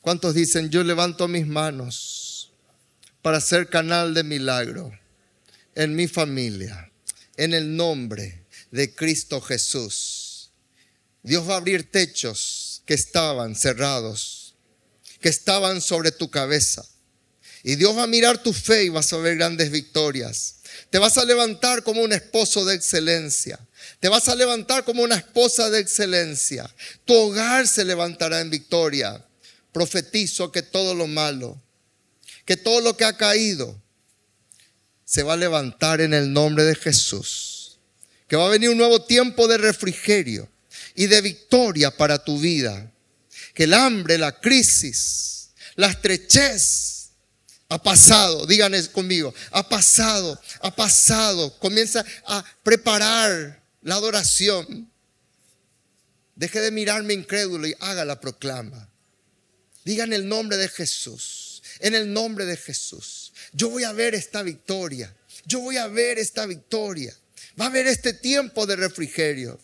¿Cuántos 0.00 0.34
dicen, 0.34 0.70
yo 0.70 0.82
levanto 0.82 1.28
mis 1.28 1.46
manos 1.46 2.50
para 3.22 3.40
ser 3.40 3.68
canal 3.68 4.12
de 4.12 4.24
milagro 4.24 4.90
en 5.76 5.94
mi 5.94 6.08
familia, 6.08 6.90
en 7.36 7.54
el 7.54 7.76
nombre 7.76 8.44
de 8.72 8.92
Cristo 8.92 9.40
Jesús? 9.40 10.50
Dios 11.22 11.48
va 11.48 11.54
a 11.54 11.58
abrir 11.58 11.92
techos 11.92 12.82
que 12.86 12.94
estaban 12.94 13.54
cerrados, 13.54 14.56
que 15.20 15.28
estaban 15.28 15.80
sobre 15.80 16.10
tu 16.10 16.28
cabeza. 16.28 16.84
Y 17.62 17.76
Dios 17.76 17.96
va 17.96 18.04
a 18.04 18.06
mirar 18.06 18.42
tu 18.42 18.52
fe 18.52 18.84
y 18.84 18.88
vas 18.88 19.12
a 19.12 19.18
ver 19.18 19.36
grandes 19.36 19.70
victorias. 19.70 20.56
Te 20.90 20.98
vas 20.98 21.18
a 21.18 21.24
levantar 21.24 21.82
como 21.82 22.02
un 22.02 22.12
esposo 22.12 22.64
de 22.64 22.74
excelencia. 22.74 23.58
Te 24.00 24.08
vas 24.08 24.28
a 24.28 24.34
levantar 24.34 24.84
como 24.84 25.02
una 25.02 25.16
esposa 25.16 25.70
de 25.70 25.80
excelencia. 25.80 26.72
Tu 27.04 27.14
hogar 27.14 27.66
se 27.66 27.84
levantará 27.84 28.40
en 28.40 28.50
victoria. 28.50 29.24
Profetizo 29.72 30.50
que 30.50 30.62
todo 30.62 30.94
lo 30.94 31.06
malo, 31.06 31.60
que 32.44 32.56
todo 32.56 32.80
lo 32.80 32.96
que 32.96 33.04
ha 33.04 33.16
caído, 33.16 33.80
se 35.04 35.22
va 35.22 35.34
a 35.34 35.36
levantar 35.36 36.00
en 36.00 36.14
el 36.14 36.32
nombre 36.32 36.64
de 36.64 36.74
Jesús. 36.74 37.78
Que 38.28 38.36
va 38.36 38.46
a 38.46 38.50
venir 38.50 38.70
un 38.70 38.78
nuevo 38.78 39.02
tiempo 39.04 39.48
de 39.48 39.58
refrigerio 39.58 40.48
y 40.94 41.06
de 41.06 41.20
victoria 41.20 41.96
para 41.96 42.22
tu 42.24 42.38
vida. 42.38 42.92
Que 43.54 43.64
el 43.64 43.74
hambre, 43.74 44.18
la 44.18 44.38
crisis, 44.38 45.50
la 45.76 45.88
estrechez, 45.88 46.97
ha 47.68 47.82
pasado, 47.82 48.46
díganme 48.46 48.82
conmigo, 48.88 49.34
ha 49.50 49.68
pasado, 49.68 50.40
ha 50.60 50.74
pasado. 50.74 51.58
Comienza 51.58 52.04
a 52.26 52.44
preparar 52.62 53.62
la 53.82 53.96
adoración. 53.96 54.90
Deje 56.34 56.60
de 56.60 56.70
mirarme 56.70 57.14
incrédulo 57.14 57.66
y 57.66 57.74
haga 57.80 58.04
la 58.04 58.20
proclama. 58.20 58.88
Digan 59.84 60.12
el 60.12 60.28
nombre 60.28 60.56
de 60.56 60.68
Jesús, 60.68 61.62
en 61.80 61.94
el 61.94 62.12
nombre 62.12 62.46
de 62.46 62.56
Jesús. 62.56 63.32
Yo 63.52 63.70
voy 63.70 63.84
a 63.84 63.92
ver 63.92 64.14
esta 64.14 64.42
victoria. 64.42 65.14
Yo 65.44 65.60
voy 65.60 65.76
a 65.76 65.88
ver 65.88 66.18
esta 66.18 66.46
victoria. 66.46 67.14
Va 67.60 67.66
a 67.66 67.68
haber 67.68 67.86
este 67.86 68.12
tiempo 68.12 68.66
de 68.66 68.76
refrigerio. 68.76 69.58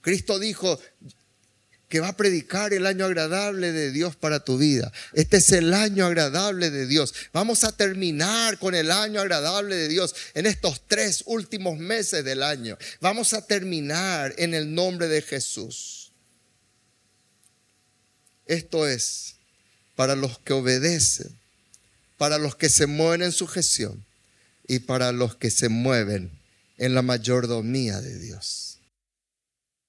Cristo 0.00 0.38
dijo, 0.38 0.80
que 1.92 2.00
va 2.00 2.08
a 2.08 2.16
predicar 2.16 2.72
el 2.72 2.86
año 2.86 3.04
agradable 3.04 3.70
de 3.70 3.90
Dios 3.90 4.16
para 4.16 4.42
tu 4.42 4.56
vida. 4.56 4.90
Este 5.12 5.36
es 5.36 5.52
el 5.52 5.74
año 5.74 6.06
agradable 6.06 6.70
de 6.70 6.86
Dios. 6.86 7.12
Vamos 7.34 7.64
a 7.64 7.76
terminar 7.76 8.58
con 8.58 8.74
el 8.74 8.90
año 8.90 9.20
agradable 9.20 9.76
de 9.76 9.88
Dios 9.88 10.14
en 10.32 10.46
estos 10.46 10.88
tres 10.88 11.22
últimos 11.26 11.78
meses 11.78 12.24
del 12.24 12.42
año. 12.42 12.78
Vamos 13.02 13.34
a 13.34 13.46
terminar 13.46 14.34
en 14.38 14.54
el 14.54 14.74
nombre 14.74 15.06
de 15.06 15.20
Jesús. 15.20 16.12
Esto 18.46 18.88
es 18.88 19.34
para 19.94 20.16
los 20.16 20.38
que 20.38 20.54
obedecen, 20.54 21.38
para 22.16 22.38
los 22.38 22.56
que 22.56 22.70
se 22.70 22.86
mueven 22.86 23.20
en 23.20 23.32
sujeción 23.32 24.02
y 24.66 24.78
para 24.78 25.12
los 25.12 25.36
que 25.36 25.50
se 25.50 25.68
mueven 25.68 26.40
en 26.78 26.94
la 26.94 27.02
mayordomía 27.02 28.00
de 28.00 28.18
Dios. 28.18 28.71